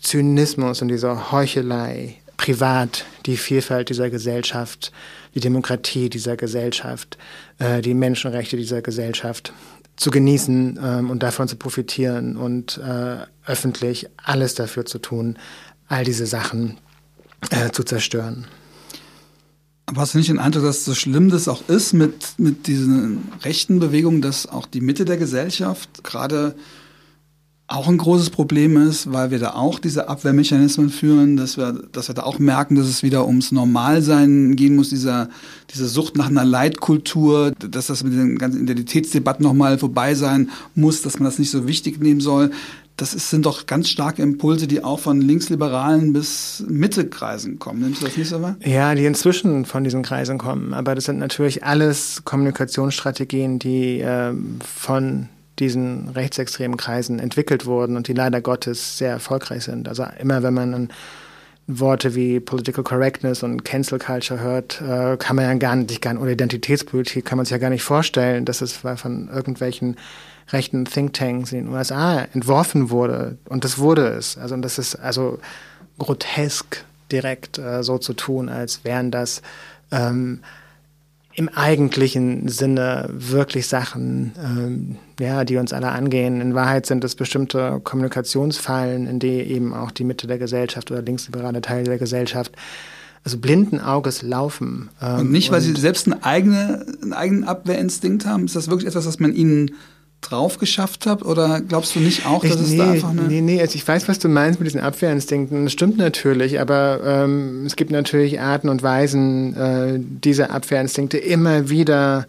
Zynismus 0.01 0.83
und 0.83 0.89
diese 0.89 1.33
Heuchelei, 1.33 2.17
privat 2.37 3.05
die 3.27 3.37
Vielfalt 3.37 3.89
dieser 3.91 4.11
Gesellschaft, 4.11 4.93
die 5.35 5.41
Demokratie 5.41 6.09
dieser 6.09 6.37
Gesellschaft, 6.37 7.19
äh, 7.59 7.83
die 7.83 7.95
Menschenrechte 7.95 8.57
dieser 8.57 8.81
Gesellschaft 8.81 9.53
zu 9.97 10.11
genießen 10.11 10.79
ähm, 10.83 11.11
und 11.11 11.23
davon 11.23 11.49
zu 11.49 11.57
profitieren 11.57 12.37
und 12.37 12.79
äh, 12.79 13.19
öffentlich 13.47 14.09
alles 14.17 14.55
dafür 14.55 14.87
zu 14.87 14.99
tun, 14.99 15.37
all 15.89 16.05
diese 16.05 16.27
Sachen 16.27 16.79
äh, 17.51 17.71
zu 17.71 17.83
zerstören. 17.83 18.47
Aber 19.87 20.03
hast 20.03 20.15
du 20.15 20.19
nicht 20.19 20.29
den 20.29 20.39
Eindruck, 20.39 20.65
dass 20.65 20.85
so 20.85 20.95
schlimm 20.95 21.31
das 21.31 21.49
auch 21.49 21.67
ist 21.69 21.95
mit, 21.95 22.39
mit 22.39 22.67
diesen 22.67 23.33
rechten 23.43 23.81
Bewegungen, 23.81 24.21
dass 24.21 24.47
auch 24.47 24.67
die 24.67 24.83
Mitte 24.83 25.05
der 25.05 25.17
Gesellschaft 25.17 26.05
gerade 26.05 26.55
auch 27.69 27.87
ein 27.87 27.99
großes 27.99 28.31
Problem 28.31 28.77
ist, 28.77 29.13
weil 29.13 29.31
wir 29.31 29.39
da 29.39 29.51
auch 29.51 29.79
diese 29.79 30.09
Abwehrmechanismen 30.09 30.89
führen, 30.89 31.37
dass 31.37 31.59
wir, 31.59 31.73
dass 31.93 32.09
wir 32.09 32.15
da 32.15 32.23
auch 32.23 32.39
merken, 32.39 32.75
dass 32.75 32.87
es 32.87 33.03
wieder 33.03 33.27
ums 33.27 33.53
Normalsein 33.53 34.57
gehen 34.57 34.75
muss, 34.75 34.89
dieser, 34.89 35.29
diese 35.73 35.87
Sucht 35.87 36.17
nach 36.17 36.29
einer 36.29 36.47
Leitkultur, 36.47 37.53
dass 37.53 37.89
das 37.89 38.03
mit 38.03 38.15
den 38.15 38.39
ganzen 38.39 38.63
Identitätsdebatten 38.63 39.45
nochmal 39.45 39.79
vorbei 39.79 40.15
sein 40.15 40.51
muss, 40.75 41.03
dass 41.03 41.19
man 41.19 41.25
das 41.25 41.39
nicht 41.39 41.51
so 41.51 41.69
wichtig 41.69 42.01
nehmen 42.01 42.21
soll 42.21 42.51
das 42.99 43.15
ist, 43.15 43.31
sind 43.31 43.47
doch 43.47 43.67
ganz 43.67 43.89
starke 43.89 44.23
Impulse, 44.23 44.67
die 44.67 44.83
auch 44.83 44.99
von 44.99 45.21
Linksliberalen 45.21 46.13
bis 46.13 46.65
Mittekreisen 46.69 47.61
kommen. 47.61 47.81
Nimmst 47.81 48.03
du 48.03 48.07
das 48.07 48.17
nicht 48.17 48.29
so 48.29 48.43
wahr? 48.43 48.57
Ja, 48.65 48.95
die 48.95 49.07
inzwischen 49.07 49.65
von 49.65 49.85
diesen 49.85 50.03
Kreisen 50.03 50.37
kommen. 50.37 50.75
Aber 50.75 50.97
das 50.97 51.05
sind 51.05 51.19
natürlich 51.19 51.63
alles 51.63 52.23
Kommunikationsstrategien, 52.25 53.61
die 53.61 54.01
äh, 54.01 54.33
von 54.65 55.29
diesen 55.61 56.09
rechtsextremen 56.09 56.77
Kreisen 56.77 57.19
entwickelt 57.19 57.67
wurden 57.67 57.97
und 57.97 58.09
die 58.09 58.15
leider 58.15 58.41
Gottes 58.41 58.99
sehr 58.99 59.11
erfolgreich 59.11 59.65
sind. 59.65 59.89
Also 59.89 60.07
immer 60.19 60.43
wenn 60.43 60.55
man 60.55 60.75
an 60.75 60.89
Worte 61.69 62.15
wie 62.15 62.41
Political 62.41 62.83
Correctness 62.83 63.43
und 63.43 63.65
Cancel 63.65 63.99
Culture 63.99 64.41
hört, 64.41 64.81
äh, 64.81 65.19
kann 65.19 65.37
man 65.37 65.45
ja 65.45 65.55
gar 65.55 65.77
nicht, 65.77 66.01
gar, 66.01 66.19
oder 66.19 66.31
Identitätspolitik 66.31 67.27
kann 67.27 67.37
man 67.37 67.45
sich 67.45 67.53
ja 67.53 67.59
gar 67.59 67.69
nicht 67.69 67.83
vorstellen, 67.83 68.47
dass 68.47 68.63
es 68.63 68.73
von 68.73 69.29
irgendwelchen 69.29 69.97
rechten 70.51 70.87
Thinktanks 70.87 71.53
in 71.53 71.67
den 71.67 71.75
USA 71.75 72.23
entworfen 72.33 72.89
wurde. 72.89 73.37
Und 73.49 73.65
das 73.65 73.77
wurde 73.77 74.09
es. 74.09 74.39
Also 74.39 74.55
und 74.55 74.63
das 74.63 74.79
ist 74.79 74.97
also 74.97 75.39
grotesk 75.99 76.85
direkt 77.13 77.59
äh, 77.59 77.83
so 77.83 77.99
zu 77.99 78.15
tun, 78.15 78.49
als 78.49 78.85
wären 78.85 79.11
das 79.11 79.43
ähm, 79.91 80.41
im 81.39 81.49
eigentlichen 81.49 82.49
Sinne 82.49 83.09
wirklich 83.13 83.69
Sachen, 83.69 84.33
ähm, 84.45 84.97
ja, 85.21 85.45
die 85.45 85.57
uns 85.57 85.73
alle 85.73 85.91
angehen. 85.91 86.41
In 86.41 86.57
Wahrheit 86.57 86.85
sind 86.85 87.05
es 87.05 87.15
bestimmte 87.15 87.81
Kommunikationsfallen, 87.85 89.07
in 89.07 89.21
die 89.21 89.43
eben 89.43 89.73
auch 89.73 89.93
die 89.93 90.03
Mitte 90.03 90.27
der 90.27 90.39
Gesellschaft 90.39 90.91
oder 90.91 91.01
linksliberale 91.01 91.61
Teile 91.61 91.85
der 91.85 91.99
Gesellschaft 91.99 92.57
also 93.25 93.39
blinden 93.39 93.79
Auges 93.79 94.23
laufen. 94.23 94.91
Ähm, 95.01 95.21
und 95.21 95.31
nicht, 95.31 95.51
weil 95.53 95.59
und 95.59 95.77
sie 95.77 95.81
selbst 95.81 96.07
eine 96.07 96.25
eigene, 96.25 96.85
einen 97.03 97.13
eigenen 97.13 97.45
Abwehrinstinkt 97.45 98.27
haben? 98.27 98.47
Ist 98.47 98.57
das 98.57 98.69
wirklich 98.69 98.89
etwas, 98.89 99.07
was 99.07 99.21
man 99.21 99.33
ihnen 99.33 99.73
drauf 100.21 100.59
geschafft 100.59 101.07
habt? 101.07 101.25
Oder 101.25 101.61
glaubst 101.61 101.95
du 101.95 102.01
nicht 102.01 102.27
auch, 102.27 102.43
dass 102.43 102.57
ich, 102.61 102.73
es 102.73 102.77
da 102.77 102.91
einfach 102.91 103.11
eine... 103.11 103.23
Nee, 103.23 103.41
nee, 103.41 103.61
also 103.61 103.75
ich 103.77 103.87
weiß, 103.87 104.09
was 104.09 104.19
du 104.19 104.29
meinst 104.29 104.59
mit 104.59 104.67
diesen 104.67 104.81
Abwehrinstinkten. 104.81 105.65
Das 105.65 105.73
stimmt 105.73 105.97
natürlich, 105.97 106.61
aber 106.61 107.01
ähm, 107.05 107.65
es 107.67 107.77
gibt 107.77 107.91
natürlich 107.91 108.41
Arten 108.41 108.69
und 108.69 108.83
Weisen, 108.83 109.57
äh, 109.57 109.99
diese 109.99 110.51
Abwehrinstinkte 110.51 111.19
immer 111.19 111.71
wieder 111.71 112.27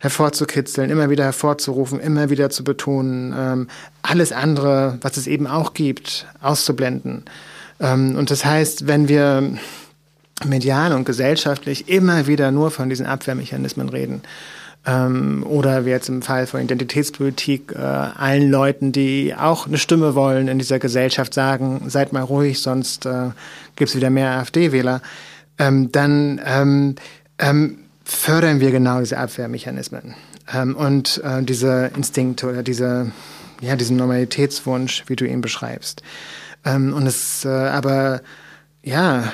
hervorzukitzeln, 0.00 0.90
immer 0.90 1.10
wieder 1.10 1.24
hervorzurufen, 1.24 2.00
immer 2.00 2.30
wieder 2.30 2.50
zu 2.50 2.64
betonen, 2.64 3.34
ähm, 3.36 3.68
alles 4.02 4.32
andere, 4.32 4.98
was 5.00 5.16
es 5.16 5.26
eben 5.26 5.46
auch 5.46 5.74
gibt, 5.74 6.26
auszublenden. 6.42 7.24
Ähm, 7.80 8.16
und 8.16 8.30
das 8.30 8.44
heißt, 8.44 8.86
wenn 8.86 9.08
wir 9.08 9.58
medial 10.44 10.92
und 10.92 11.04
gesellschaftlich 11.04 11.88
immer 11.88 12.26
wieder 12.26 12.50
nur 12.50 12.70
von 12.70 12.88
diesen 12.88 13.06
Abwehrmechanismen 13.06 13.88
reden. 13.88 14.22
Ähm, 14.88 15.44
oder 15.46 15.84
wie 15.84 15.90
jetzt 15.90 16.08
im 16.08 16.22
Fall 16.22 16.46
von 16.46 16.62
Identitätspolitik 16.62 17.74
äh, 17.76 17.78
allen 17.78 18.50
Leuten, 18.50 18.90
die 18.90 19.34
auch 19.34 19.66
eine 19.66 19.76
Stimme 19.76 20.14
wollen 20.14 20.48
in 20.48 20.58
dieser 20.58 20.78
Gesellschaft, 20.78 21.34
sagen, 21.34 21.82
seid 21.88 22.14
mal 22.14 22.22
ruhig, 22.22 22.62
sonst 22.62 23.04
äh, 23.04 23.30
gibt 23.76 23.90
es 23.90 23.96
wieder 23.96 24.08
mehr 24.08 24.38
AfD-Wähler. 24.38 25.02
Ähm, 25.58 25.92
dann 25.92 26.40
ähm, 26.42 26.94
ähm, 27.38 27.80
fördern 28.04 28.60
wir 28.60 28.70
genau 28.70 29.00
diese 29.00 29.18
Abwehrmechanismen 29.18 30.14
ähm, 30.54 30.74
und 30.74 31.20
äh, 31.22 31.42
diese 31.42 31.90
Instinkte 31.94 32.48
oder 32.48 32.62
diese, 32.62 33.12
ja, 33.60 33.76
diesen 33.76 33.98
Normalitätswunsch, 33.98 35.04
wie 35.08 35.16
du 35.16 35.26
ihn 35.26 35.42
beschreibst. 35.42 36.02
Ähm, 36.64 36.94
und 36.94 37.06
es 37.06 37.44
äh, 37.44 37.48
aber, 37.48 38.22
ja, 38.82 39.32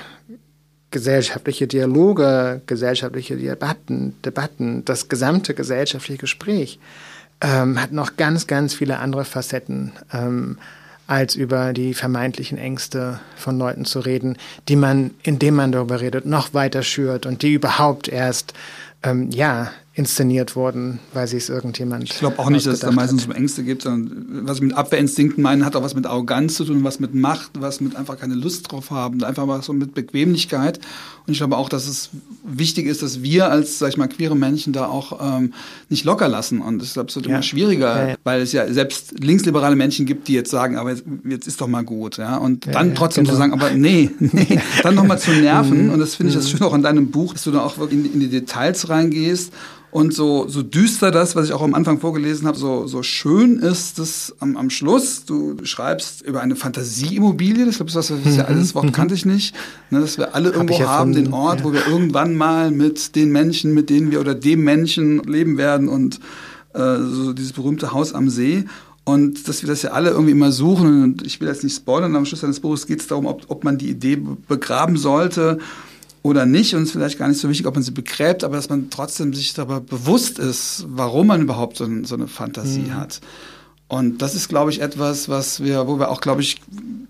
gesellschaftliche 0.94 1.66
Dialoge, 1.66 2.62
gesellschaftliche 2.66 3.36
Debatten, 3.36 4.14
Debatten, 4.24 4.84
das 4.84 5.08
gesamte 5.08 5.52
gesellschaftliche 5.52 6.20
Gespräch 6.20 6.78
ähm, 7.40 7.82
hat 7.82 7.90
noch 7.90 8.16
ganz, 8.16 8.46
ganz 8.46 8.74
viele 8.74 9.00
andere 9.00 9.24
Facetten, 9.24 9.90
ähm, 10.12 10.56
als 11.08 11.34
über 11.34 11.72
die 11.72 11.94
vermeintlichen 11.94 12.58
Ängste 12.58 13.18
von 13.34 13.58
Leuten 13.58 13.84
zu 13.84 13.98
reden, 13.98 14.38
die 14.68 14.76
man, 14.76 15.10
indem 15.24 15.56
man 15.56 15.72
darüber 15.72 16.00
redet, 16.00 16.26
noch 16.26 16.54
weiter 16.54 16.84
schürt 16.84 17.26
und 17.26 17.42
die 17.42 17.54
überhaupt 17.54 18.06
erst 18.06 18.54
ähm, 19.02 19.30
ja, 19.32 19.72
inszeniert 19.96 20.56
wurden, 20.56 20.98
weil 21.12 21.28
sie 21.28 21.36
es 21.36 21.48
irgendjemand. 21.48 22.02
Ich 22.02 22.18
glaube 22.18 22.40
auch 22.40 22.50
nicht, 22.50 22.66
dass 22.66 22.74
es 22.74 22.80
da 22.80 22.90
meistens 22.90 23.26
um 23.26 23.32
Ängste 23.32 23.62
gibt, 23.62 23.82
sondern 23.82 24.44
was 24.44 24.56
ich 24.56 24.62
mit 24.64 24.76
Abwehrinstinkten 24.76 25.40
meine, 25.40 25.64
hat 25.64 25.76
auch 25.76 25.84
was 25.84 25.94
mit 25.94 26.04
Arroganz 26.04 26.54
zu 26.54 26.64
tun, 26.64 26.82
was 26.82 26.98
mit 26.98 27.14
Macht, 27.14 27.52
was 27.60 27.80
mit 27.80 27.94
einfach 27.94 28.18
keine 28.18 28.34
Lust 28.34 28.72
drauf 28.72 28.90
haben, 28.90 29.22
einfach 29.22 29.46
was 29.46 29.66
so 29.66 29.72
mit 29.72 29.94
Bequemlichkeit. 29.94 30.80
Und 31.26 31.32
ich 31.32 31.38
glaube 31.38 31.56
auch, 31.56 31.68
dass 31.68 31.86
es 31.86 32.10
wichtig 32.44 32.86
ist, 32.86 33.02
dass 33.02 33.22
wir 33.22 33.50
als, 33.50 33.78
sag 33.78 33.90
ich 33.90 33.96
mal, 33.96 34.08
queere 34.08 34.34
Menschen 34.34 34.72
da 34.72 34.86
auch 34.86 35.38
ähm, 35.38 35.54
nicht 35.88 36.04
locker 36.04 36.26
lassen. 36.26 36.60
Und 36.60 36.80
das 36.80 36.88
ist 36.88 36.98
absolut 36.98 37.28
ja. 37.28 37.36
immer 37.36 37.42
schwieriger, 37.42 37.96
ja, 37.96 38.08
ja. 38.10 38.14
weil 38.24 38.40
es 38.40 38.50
ja 38.50 38.70
selbst 38.72 39.14
linksliberale 39.22 39.76
Menschen 39.76 40.06
gibt, 40.06 40.26
die 40.26 40.32
jetzt 40.34 40.50
sagen, 40.50 40.76
aber 40.76 40.90
jetzt, 40.90 41.04
jetzt 41.24 41.46
ist 41.46 41.60
doch 41.60 41.68
mal 41.68 41.84
gut, 41.84 42.16
ja. 42.16 42.36
Und 42.36 42.66
dann 42.66 42.96
trotzdem 42.96 43.22
genau. 43.22 43.34
zu 43.34 43.38
sagen, 43.38 43.52
aber 43.52 43.70
nee, 43.70 44.10
nee, 44.18 44.60
dann 44.82 44.96
nochmal 44.96 45.20
zu 45.20 45.30
nerven. 45.30 45.90
und 45.90 46.00
das 46.00 46.16
finde 46.16 46.30
ich 46.30 46.36
das 46.36 46.52
mhm. 46.52 46.56
schön 46.56 46.66
auch 46.66 46.74
in 46.74 46.82
deinem 46.82 47.12
Buch, 47.12 47.32
dass 47.32 47.44
du 47.44 47.52
da 47.52 47.60
auch 47.60 47.78
wirklich 47.78 48.04
in, 48.04 48.14
in 48.14 48.20
die 48.20 48.28
Details 48.28 48.88
reingehst 48.88 49.52
und 49.94 50.12
so, 50.12 50.48
so 50.48 50.64
düster 50.64 51.12
das, 51.12 51.36
was 51.36 51.46
ich 51.46 51.52
auch 51.52 51.62
am 51.62 51.72
Anfang 51.72 52.00
vorgelesen 52.00 52.48
habe, 52.48 52.58
so, 52.58 52.88
so 52.88 53.04
schön 53.04 53.60
ist 53.60 54.00
es 54.00 54.34
am, 54.40 54.56
am 54.56 54.68
Schluss. 54.68 55.24
Du 55.24 55.56
schreibst 55.62 56.22
über 56.22 56.40
eine 56.40 56.56
Fantasieimmobilie, 56.56 57.64
das, 57.64 57.76
glaube 57.76 57.90
ich, 57.90 57.94
das, 57.94 58.08
das, 58.08 58.36
ja, 58.36 58.42
das 58.42 58.74
Wort 58.74 58.92
kannte 58.92 59.14
ich 59.14 59.24
nicht, 59.24 59.54
ne, 59.90 60.00
dass 60.00 60.18
wir 60.18 60.34
alle 60.34 60.50
irgendwo 60.50 60.80
Hab 60.80 60.88
haben, 60.88 61.12
den 61.12 61.32
Ort, 61.32 61.60
ja. 61.60 61.64
wo 61.64 61.72
wir 61.72 61.86
irgendwann 61.86 62.34
mal 62.34 62.72
mit 62.72 63.14
den 63.14 63.30
Menschen, 63.30 63.72
mit 63.72 63.88
denen 63.88 64.10
wir 64.10 64.18
oder 64.18 64.34
dem 64.34 64.64
Menschen 64.64 65.22
leben 65.22 65.58
werden 65.58 65.88
und 65.88 66.18
äh, 66.72 66.96
so 66.98 67.32
dieses 67.32 67.52
berühmte 67.52 67.92
Haus 67.92 68.14
am 68.14 68.28
See. 68.30 68.64
Und 69.04 69.46
dass 69.46 69.62
wir 69.62 69.68
das 69.68 69.82
ja 69.82 69.90
alle 69.90 70.10
irgendwie 70.10 70.32
immer 70.32 70.50
suchen. 70.50 71.04
Und 71.04 71.24
ich 71.24 71.40
will 71.40 71.46
jetzt 71.46 71.62
nicht 71.62 71.76
spoilern, 71.76 72.16
am 72.16 72.24
Schluss 72.24 72.42
eines 72.42 72.58
Buches 72.58 72.88
geht 72.88 73.00
es 73.00 73.06
darum, 73.06 73.26
ob, 73.26 73.44
ob 73.46 73.62
man 73.62 73.78
die 73.78 73.90
Idee 73.90 74.16
begraben 74.48 74.96
sollte 74.96 75.60
oder 76.24 76.46
nicht. 76.46 76.74
Und 76.74 76.82
es 76.82 76.88
ist 76.88 76.92
vielleicht 76.92 77.18
gar 77.18 77.28
nicht 77.28 77.38
so 77.38 77.48
wichtig, 77.48 77.66
ob 77.66 77.74
man 77.74 77.84
sie 77.84 77.92
begräbt, 77.92 78.42
aber 78.42 78.56
dass 78.56 78.70
man 78.70 78.90
trotzdem 78.90 79.34
sich 79.34 79.52
darüber 79.52 79.80
bewusst 79.80 80.40
ist, 80.40 80.86
warum 80.88 81.28
man 81.28 81.42
überhaupt 81.42 81.76
so, 81.76 81.86
so 82.04 82.14
eine 82.16 82.26
Fantasie 82.26 82.80
mhm. 82.80 82.96
hat. 82.96 83.20
Und 83.88 84.22
das 84.22 84.34
ist, 84.34 84.48
glaube 84.48 84.70
ich, 84.70 84.80
etwas, 84.80 85.28
was 85.28 85.62
wir, 85.62 85.86
wo 85.86 85.98
wir 85.98 86.10
auch, 86.10 86.22
glaube 86.22 86.40
ich, 86.40 86.56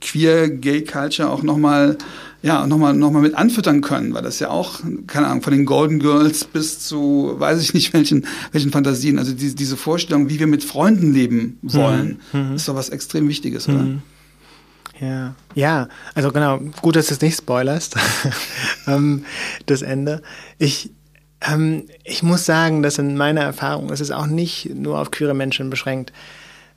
queer 0.00 0.50
Gay 0.50 0.82
Culture 0.82 1.30
auch 1.30 1.44
nochmal, 1.44 1.96
ja, 2.42 2.66
nochmal, 2.66 2.92
noch 2.92 3.12
mal 3.12 3.22
mit 3.22 3.36
anfüttern 3.36 3.80
können, 3.80 4.12
weil 4.12 4.22
das 4.22 4.40
ja 4.40 4.50
auch, 4.50 4.80
keine 5.06 5.28
Ahnung, 5.28 5.42
von 5.42 5.52
den 5.52 5.64
Golden 5.64 6.00
Girls 6.00 6.44
bis 6.44 6.80
zu, 6.80 7.36
weiß 7.38 7.62
ich 7.62 7.72
nicht 7.72 7.92
welchen, 7.94 8.26
welchen 8.50 8.72
Fantasien, 8.72 9.20
also 9.20 9.32
die, 9.32 9.54
diese 9.54 9.76
Vorstellung, 9.76 10.28
wie 10.28 10.40
wir 10.40 10.48
mit 10.48 10.64
Freunden 10.64 11.14
leben 11.14 11.58
wollen, 11.62 12.20
mhm. 12.32 12.56
ist 12.56 12.66
doch 12.66 12.74
was 12.74 12.88
extrem 12.88 13.28
Wichtiges, 13.28 13.68
oder? 13.68 13.78
Mhm. 13.78 14.02
Ja, 15.00 15.34
ja, 15.54 15.88
also 16.14 16.30
genau, 16.30 16.58
gut, 16.80 16.96
dass 16.96 17.08
du 17.08 17.14
es 17.14 17.20
nicht 17.20 17.38
spoilerst, 17.38 17.96
ähm, 18.86 19.24
das 19.66 19.82
Ende. 19.82 20.22
Ich, 20.58 20.90
ähm, 21.40 21.88
ich 22.04 22.22
muss 22.22 22.46
sagen, 22.46 22.82
dass 22.82 22.98
in 22.98 23.16
meiner 23.16 23.42
Erfahrung 23.42 23.90
ist 23.90 24.00
es 24.00 24.12
auch 24.12 24.26
nicht 24.26 24.70
nur 24.74 25.00
auf 25.00 25.10
queere 25.10 25.34
Menschen 25.34 25.68
beschränkt. 25.68 26.12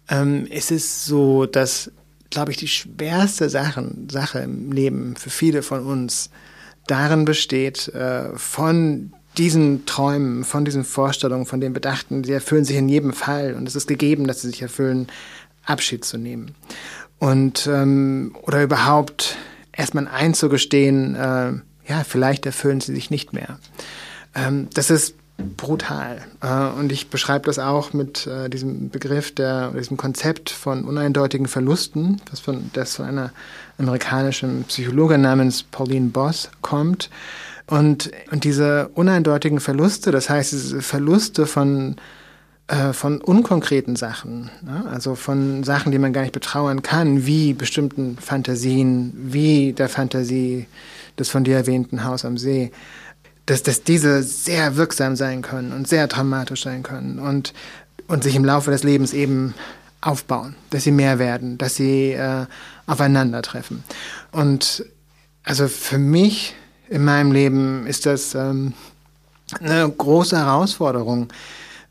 Ähm, 0.09 0.47
es 0.49 0.71
ist 0.71 1.05
so, 1.05 1.45
dass, 1.45 1.91
glaube 2.31 2.51
ich, 2.51 2.57
die 2.57 2.67
schwerste 2.67 3.49
Sachen, 3.49 4.09
Sache 4.09 4.39
im 4.39 4.71
Leben 4.71 5.15
für 5.15 5.29
viele 5.29 5.61
von 5.61 5.85
uns 5.85 6.31
darin 6.87 7.23
besteht, 7.23 7.89
äh, 7.89 8.35
von 8.35 9.13
diesen 9.37 9.85
Träumen, 9.85 10.43
von 10.43 10.65
diesen 10.65 10.85
Vorstellungen, 10.85 11.45
von 11.45 11.61
den 11.61 11.73
Bedachten, 11.73 12.23
die 12.23 12.31
erfüllen 12.31 12.65
sich 12.65 12.77
in 12.77 12.89
jedem 12.89 13.13
Fall 13.13 13.53
und 13.53 13.67
es 13.67 13.75
ist 13.75 13.87
gegeben, 13.87 14.25
dass 14.25 14.41
sie 14.41 14.47
sich 14.47 14.63
erfüllen, 14.63 15.07
Abschied 15.65 16.05
zu 16.05 16.17
nehmen 16.17 16.55
und 17.19 17.67
ähm, 17.67 18.35
oder 18.43 18.63
überhaupt 18.63 19.37
erstmal 19.71 20.07
einzugestehen, 20.07 21.15
äh, 21.15 21.53
ja, 21.89 22.03
vielleicht 22.05 22.45
erfüllen 22.45 22.81
sie 22.81 22.93
sich 22.93 23.09
nicht 23.09 23.33
mehr. 23.33 23.59
Ähm, 24.35 24.67
das 24.73 24.89
ist 24.89 25.15
brutal. 25.37 26.21
Äh, 26.41 26.79
und 26.79 26.91
ich 26.91 27.09
beschreibe 27.09 27.45
das 27.45 27.59
auch 27.59 27.93
mit 27.93 28.27
äh, 28.27 28.49
diesem 28.49 28.89
Begriff 28.89 29.33
der, 29.33 29.71
diesem 29.71 29.97
Konzept 29.97 30.49
von 30.49 30.83
uneindeutigen 30.83 31.47
Verlusten, 31.47 32.21
das 32.29 32.39
von, 32.39 32.69
das 32.73 32.95
von 32.95 33.05
einer 33.05 33.31
amerikanischen 33.77 34.63
Psychologin 34.65 35.21
namens 35.21 35.63
Pauline 35.63 36.09
Boss 36.09 36.49
kommt. 36.61 37.09
Und, 37.67 38.11
und 38.31 38.43
diese 38.45 38.89
uneindeutigen 38.89 39.59
Verluste, 39.59 40.11
das 40.11 40.29
heißt, 40.29 40.53
diese 40.53 40.81
Verluste 40.81 41.45
von 41.45 41.97
äh, 42.67 42.91
von 42.91 43.21
unkonkreten 43.21 43.95
Sachen, 43.95 44.49
ne? 44.61 44.85
also 44.91 45.15
von 45.15 45.63
Sachen, 45.63 45.91
die 45.91 45.99
man 45.99 46.11
gar 46.11 46.21
nicht 46.21 46.33
betrauern 46.33 46.81
kann, 46.81 47.25
wie 47.25 47.53
bestimmten 47.53 48.17
Fantasien, 48.17 49.13
wie 49.15 49.71
der 49.71 49.87
Fantasie 49.87 50.67
des 51.17 51.29
von 51.29 51.43
dir 51.43 51.55
erwähnten 51.55 52.03
Haus 52.03 52.25
am 52.25 52.37
See, 52.37 52.71
dass, 53.45 53.63
dass 53.63 53.83
diese 53.83 54.21
sehr 54.21 54.75
wirksam 54.75 55.15
sein 55.15 55.41
können 55.41 55.71
und 55.71 55.87
sehr 55.87 56.07
dramatisch 56.07 56.63
sein 56.63 56.83
können 56.83 57.19
und, 57.19 57.53
und 58.07 58.23
sich 58.23 58.35
im 58.35 58.43
Laufe 58.43 58.69
des 58.69 58.83
Lebens 58.83 59.13
eben 59.13 59.53
aufbauen, 60.01 60.55
dass 60.69 60.83
sie 60.83 60.91
mehr 60.91 61.19
werden, 61.19 61.57
dass 61.57 61.75
sie 61.75 62.11
äh, 62.11 62.45
aufeinandertreffen. 62.85 63.83
Und 64.31 64.85
also 65.43 65.69
für 65.69 65.97
mich 65.97 66.53
in 66.89 67.05
meinem 67.05 67.31
Leben 67.31 67.87
ist 67.87 68.05
das 68.05 68.35
ähm, 68.35 68.73
eine 69.61 69.89
große 69.89 70.37
Herausforderung, 70.37 71.29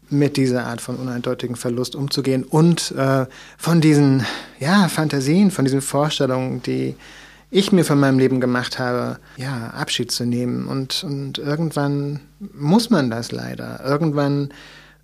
mit 0.09 0.37
dieser 0.37 0.67
Art 0.67 0.81
von 0.81 0.97
uneindeutigen 0.97 1.57
Verlust 1.57 1.97
umzugehen 1.97 2.45
und 2.45 2.93
äh, 2.93 3.27
von 3.59 3.81
diesen 3.81 4.25
ja, 4.61 4.89
Fantasien, 4.89 5.51
von 5.51 5.65
diesen 5.65 5.81
Vorstellungen, 5.81 6.63
die 6.63 6.95
ich 7.51 7.73
mir 7.73 7.85
von 7.85 7.99
meinem 7.99 8.19
Leben 8.19 8.41
gemacht 8.41 8.79
habe, 8.79 9.19
ja, 9.37 9.69
Abschied 9.71 10.11
zu 10.11 10.25
nehmen. 10.25 10.67
Und, 10.67 11.05
und 11.05 11.39
irgendwann 11.39 12.21
muss 12.55 12.91
man 12.91 13.11
das 13.11 13.33
leider. 13.33 13.81
Irgendwann 13.85 14.51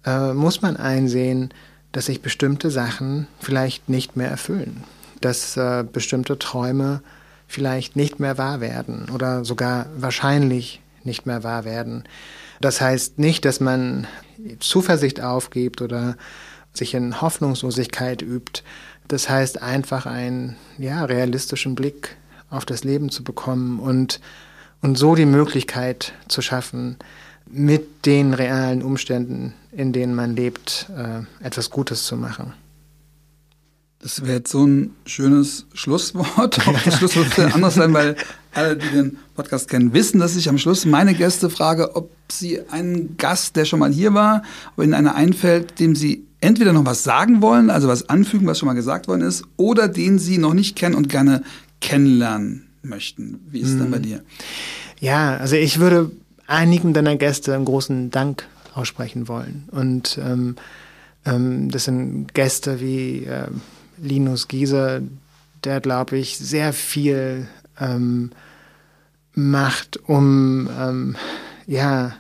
äh, 0.05 0.33
muss 0.33 0.63
man 0.63 0.77
einsehen, 0.77 1.51
dass 1.93 2.07
sich 2.07 2.23
bestimmte 2.23 2.71
Sachen 2.71 3.27
vielleicht 3.41 3.89
nicht 3.89 4.17
mehr 4.17 4.29
erfüllen. 4.29 4.85
Dass 5.21 5.57
äh, 5.57 5.85
bestimmte 5.91 6.39
Träume 6.39 7.03
vielleicht 7.47 7.97
nicht 7.97 8.19
mehr 8.19 8.39
wahr 8.39 8.61
werden 8.61 9.07
oder 9.15 9.45
sogar 9.45 9.87
wahrscheinlich 9.97 10.81
nicht 11.05 11.27
mehr 11.27 11.45
wahr 11.45 11.65
werden. 11.65 12.05
Das 12.63 12.81
heißt 12.81 13.19
nicht, 13.19 13.45
dass 13.45 13.59
man 13.59 14.07
Zuversicht 14.61 15.21
aufgibt 15.21 15.83
oder 15.83 16.17
sich 16.73 16.95
in 16.95 17.21
Hoffnungslosigkeit 17.21 18.23
übt. 18.23 18.63
Das 19.09 19.29
heißt 19.29 19.61
einfach 19.61 20.07
einen 20.07 20.57
ja, 20.79 21.05
realistischen 21.05 21.75
Blick 21.75 22.17
auf 22.51 22.65
das 22.65 22.85
Leben 22.85 23.11
zu 23.11 23.25
bekommen 23.25 23.81
und, 23.81 24.21
und 24.81 24.97
so 24.97 25.17
die 25.17 25.27
Möglichkeit 25.27 26.13
zu 26.29 26.41
schaffen, 26.41 26.97
mit 27.47 28.07
den 28.07 28.33
realen 28.33 28.83
Umständen, 28.83 29.55
in 29.73 29.93
denen 29.93 30.15
man 30.15 30.37
lebt, 30.37 30.87
äh, 30.97 31.45
etwas 31.45 31.69
Gutes 31.69 32.05
zu 32.05 32.17
machen. 32.17 32.53
Das 33.99 34.23
wäre 34.23 34.35
jetzt 34.35 34.53
so 34.53 34.65
ein 34.65 34.95
schönes 35.05 35.67
Schlusswort. 35.75 36.59
Auch 36.69 36.83
das 36.85 36.99
Schlusswort 36.99 37.37
wird 37.37 37.55
anders 37.55 37.75
sein, 37.75 37.93
weil 37.93 38.17
alle, 38.55 38.77
die 38.77 38.89
den 38.89 39.19
Podcast 39.35 39.69
kennen, 39.69 39.93
wissen, 39.93 40.21
dass 40.21 40.37
ich 40.37 40.49
am 40.49 40.59
Schluss 40.59 40.85
meine 40.85 41.15
Gäste 41.15 41.51
frage, 41.51 41.97
ob 41.97 42.11
sie 42.31 42.61
einen 42.71 43.17
Gast, 43.17 43.57
der 43.57 43.65
schon 43.65 43.79
mal 43.81 43.93
hier 43.93 44.15
war, 44.15 44.43
ob 44.77 44.85
ihnen 44.85 44.95
einer 44.95 45.15
einfällt, 45.15 45.79
dem 45.81 45.97
sie 45.97 46.25
entweder 46.41 46.73
noch 46.73 46.85
was 46.85 47.05
sagen 47.05 47.41
wollen, 47.41 47.71
also 47.71 47.89
was 47.89 48.09
anfügen, 48.09 48.47
was 48.47 48.59
schon 48.59 48.67
mal 48.67 48.75
gesagt 48.75 49.09
worden 49.09 49.23
ist, 49.23 49.45
oder 49.57 49.89
den 49.89 50.19
sie 50.19 50.39
noch 50.39 50.55
nicht 50.55 50.77
kennen 50.77 50.95
und 50.95 51.09
gerne 51.09 51.43
kennenlernen 51.81 52.67
möchten. 52.83 53.41
Wie 53.51 53.61
ist 53.61 53.71
es 53.71 53.79
denn 53.79 53.91
bei 53.91 53.99
mhm. 53.99 54.03
dir? 54.03 54.23
Ja, 55.01 55.37
also 55.37 55.57
ich 55.57 55.79
würde 55.79 56.11
einigen 56.47 56.93
deiner 56.93 57.17
Gäste 57.17 57.55
einen 57.55 57.65
großen 57.65 58.11
Dank 58.11 58.47
aussprechen 58.75 59.29
wollen. 59.29 59.69
Und 59.71 60.19
ähm, 60.23 60.57
ähm, 61.25 61.71
das 61.71 61.85
sind 61.85 62.35
Gäste 62.35 62.81
wie 62.81 63.25
äh, 63.25 63.49
Linus 63.99 64.49
Giese, 64.49 65.03
der, 65.65 65.81
glaube 65.81 66.19
ich, 66.19 66.39
sehr 66.39 66.73
viel 66.73 67.47
ähm, 67.83 68.31
macht, 69.35 69.99
um 70.09 70.69
ähm, 70.79 71.17
ja 71.67 72.13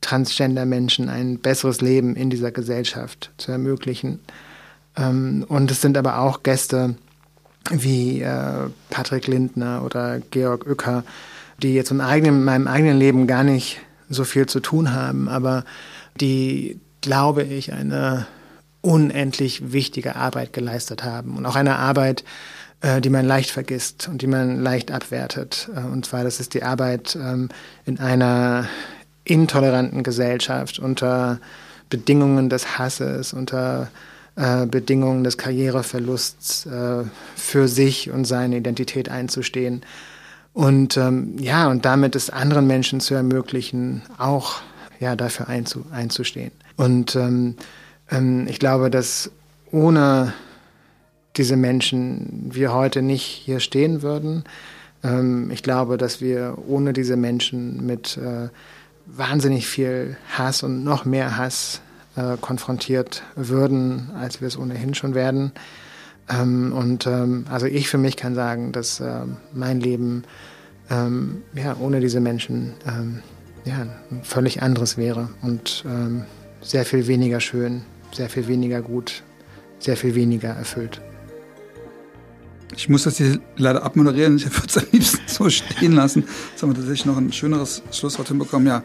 Transgender-Menschen 0.00 1.08
ein 1.08 1.38
besseres 1.38 1.80
Leben 1.80 2.16
in 2.16 2.30
dieser 2.30 2.50
Gesellschaft 2.50 3.30
zu 3.36 3.52
ermöglichen. 3.52 4.20
Ähm, 4.96 5.44
und 5.48 5.70
es 5.70 5.80
sind 5.80 5.96
aber 5.98 6.18
auch 6.18 6.42
Gäste 6.42 6.96
wie 7.70 8.22
äh, 8.22 8.68
Patrick 8.88 9.26
Lindner 9.26 9.84
oder 9.84 10.20
Georg 10.30 10.66
Uecker, 10.66 11.04
die 11.62 11.74
jetzt 11.74 11.90
im 11.90 12.00
eigenen, 12.00 12.36
in 12.36 12.44
meinem 12.44 12.66
eigenen 12.66 12.98
Leben 12.98 13.26
gar 13.26 13.44
nicht 13.44 13.80
so 14.08 14.24
viel 14.24 14.46
zu 14.46 14.60
tun 14.60 14.92
haben, 14.92 15.28
aber 15.28 15.64
die, 16.20 16.80
glaube 17.00 17.44
ich, 17.44 17.72
eine 17.72 18.26
unendlich 18.80 19.72
wichtige 19.72 20.16
Arbeit 20.16 20.52
geleistet 20.52 21.04
haben 21.04 21.36
und 21.36 21.46
auch 21.46 21.54
eine 21.54 21.76
Arbeit, 21.76 22.24
äh, 22.80 23.00
die 23.00 23.10
man 23.10 23.26
leicht 23.26 23.50
vergisst 23.50 24.08
und 24.08 24.22
die 24.22 24.26
man 24.26 24.60
leicht 24.60 24.90
abwertet. 24.90 25.68
Äh, 25.74 25.80
und 25.80 26.06
zwar, 26.06 26.24
das 26.24 26.40
ist 26.40 26.54
die 26.54 26.62
Arbeit 26.62 27.16
ähm, 27.16 27.48
in 27.84 27.98
einer 27.98 28.66
intoleranten 29.24 30.02
Gesellschaft 30.02 30.78
unter 30.78 31.40
Bedingungen 31.88 32.48
des 32.48 32.78
Hasses, 32.78 33.32
unter 33.32 33.90
äh, 34.36 34.66
Bedingungen 34.66 35.24
des 35.24 35.36
Karriereverlusts 35.38 36.66
äh, 36.66 37.04
für 37.36 37.68
sich 37.68 38.10
und 38.10 38.24
seine 38.24 38.56
Identität 38.56 39.08
einzustehen. 39.08 39.82
Und 40.52 40.96
ähm, 40.96 41.36
ja, 41.38 41.68
und 41.68 41.84
damit 41.84 42.16
es 42.16 42.30
anderen 42.30 42.66
Menschen 42.66 43.00
zu 43.00 43.14
ermöglichen, 43.14 44.02
auch 44.18 44.62
ja, 44.98 45.16
dafür 45.16 45.48
einzu, 45.48 45.84
einzustehen. 45.92 46.52
Und 46.76 47.14
ähm, 47.16 47.56
ähm, 48.10 48.46
ich 48.48 48.58
glaube, 48.58 48.90
dass 48.90 49.30
ohne 49.70 50.32
diese 51.36 51.56
Menschen 51.56 52.50
wir 52.52 52.72
heute 52.72 53.02
nicht 53.02 53.24
hier 53.24 53.60
stehen 53.60 54.02
würden. 54.02 54.44
Ähm, 55.02 55.50
ich 55.50 55.62
glaube, 55.62 55.96
dass 55.96 56.20
wir 56.20 56.58
ohne 56.66 56.92
diese 56.92 57.16
Menschen 57.16 57.86
mit 57.86 58.16
äh, 58.16 58.48
wahnsinnig 59.06 59.66
viel 59.66 60.16
Hass 60.36 60.62
und 60.62 60.84
noch 60.84 61.04
mehr 61.04 61.36
Hass 61.36 61.80
äh, 62.16 62.36
konfrontiert 62.40 63.22
würden, 63.36 64.10
als 64.18 64.40
wir 64.40 64.48
es 64.48 64.58
ohnehin 64.58 64.94
schon 64.94 65.14
werden. 65.14 65.52
Ähm, 66.28 66.72
und 66.72 67.06
ähm, 67.06 67.46
also 67.50 67.66
ich 67.66 67.88
für 67.88 67.98
mich 67.98 68.16
kann 68.16 68.34
sagen, 68.34 68.72
dass 68.72 69.00
äh, 69.00 69.22
mein 69.52 69.80
Leben 69.80 70.24
ja, 71.54 71.76
ohne 71.78 72.00
diese 72.00 72.18
Menschen 72.18 72.72
ja, 73.64 73.86
ein 74.10 74.24
völlig 74.24 74.60
anderes 74.60 74.96
wäre 74.96 75.28
und 75.40 75.84
sehr 76.62 76.84
viel 76.84 77.06
weniger 77.06 77.38
schön, 77.38 77.82
sehr 78.10 78.28
viel 78.28 78.48
weniger 78.48 78.82
gut, 78.82 79.22
sehr 79.78 79.96
viel 79.96 80.16
weniger 80.16 80.48
erfüllt. 80.48 81.00
Ich 82.76 82.88
muss 82.88 83.04
das 83.04 83.16
hier 83.16 83.40
leider 83.56 83.82
abmoderieren. 83.82 84.36
Ich 84.36 84.44
würde 84.44 84.66
es 84.68 84.78
am 84.78 84.84
liebsten 84.92 85.20
so 85.26 85.50
stehen 85.50 85.92
lassen. 85.92 86.24
Jetzt 86.50 86.62
haben 86.62 86.70
wir 86.70 86.76
tatsächlich 86.76 87.06
noch 87.06 87.16
ein 87.16 87.32
schöneres 87.32 87.82
Schlusswort 87.92 88.28
hinbekommen. 88.28 88.66
Ja, 88.68 88.82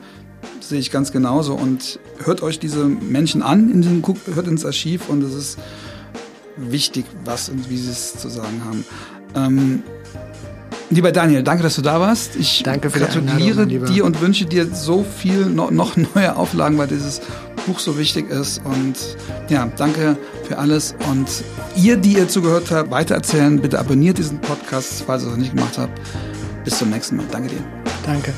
sehe 0.59 0.79
ich 0.79 0.91
ganz 0.91 1.11
genauso. 1.11 1.53
Und 1.53 1.99
hört 2.23 2.41
euch 2.41 2.59
diese 2.59 2.85
Menschen 2.85 3.41
an, 3.41 3.71
in 3.71 3.81
den, 3.81 4.03
hört 4.33 4.47
ins 4.47 4.65
Archiv 4.65 5.09
und 5.09 5.23
es 5.23 5.33
ist 5.33 5.59
wichtig, 6.57 7.05
was 7.23 7.49
und 7.49 7.69
wie 7.69 7.77
sie 7.77 7.91
es 7.91 8.17
zu 8.17 8.29
sagen 8.29 8.63
haben. 8.65 8.85
Ähm, 9.35 9.83
Lieber 10.91 11.11
Daniel, 11.11 11.41
danke, 11.41 11.63
dass 11.63 11.75
du 11.75 11.81
da 11.81 11.99
warst. 11.99 12.35
Ich 12.35 12.61
danke 12.61 12.91
für 12.91 12.99
gratuliere 12.99 13.65
dir 13.65 14.05
und 14.05 14.21
wünsche 14.21 14.45
dir 14.45 14.67
so 14.67 15.03
viel 15.03 15.47
noch, 15.47 15.71
noch 15.71 15.97
neue 16.15 16.35
Auflagen, 16.35 16.77
weil 16.77 16.87
dieses 16.87 17.21
Buch 17.65 17.79
so 17.79 17.97
wichtig 17.97 18.29
ist. 18.29 18.61
Und 18.63 18.95
ja, 19.49 19.67
danke 19.77 20.17
für 20.43 20.57
alles. 20.57 20.95
Und 21.11 21.27
ihr, 21.75 21.97
die 21.97 22.13
ihr 22.13 22.27
zugehört 22.27 22.71
habt, 22.71 22.91
weitererzählen. 22.91 23.59
Bitte 23.59 23.79
abonniert 23.79 24.17
diesen 24.17 24.39
Podcast, 24.39 25.03
falls 25.05 25.23
ihr 25.23 25.27
es 25.27 25.31
noch 25.31 25.39
nicht 25.39 25.55
gemacht 25.55 25.77
habt. 25.77 25.99
Bis 26.63 26.77
zum 26.77 26.89
nächsten 26.89 27.17
Mal. 27.17 27.25
Danke 27.31 27.49
dir. 27.49 27.63
Danke. 28.05 28.33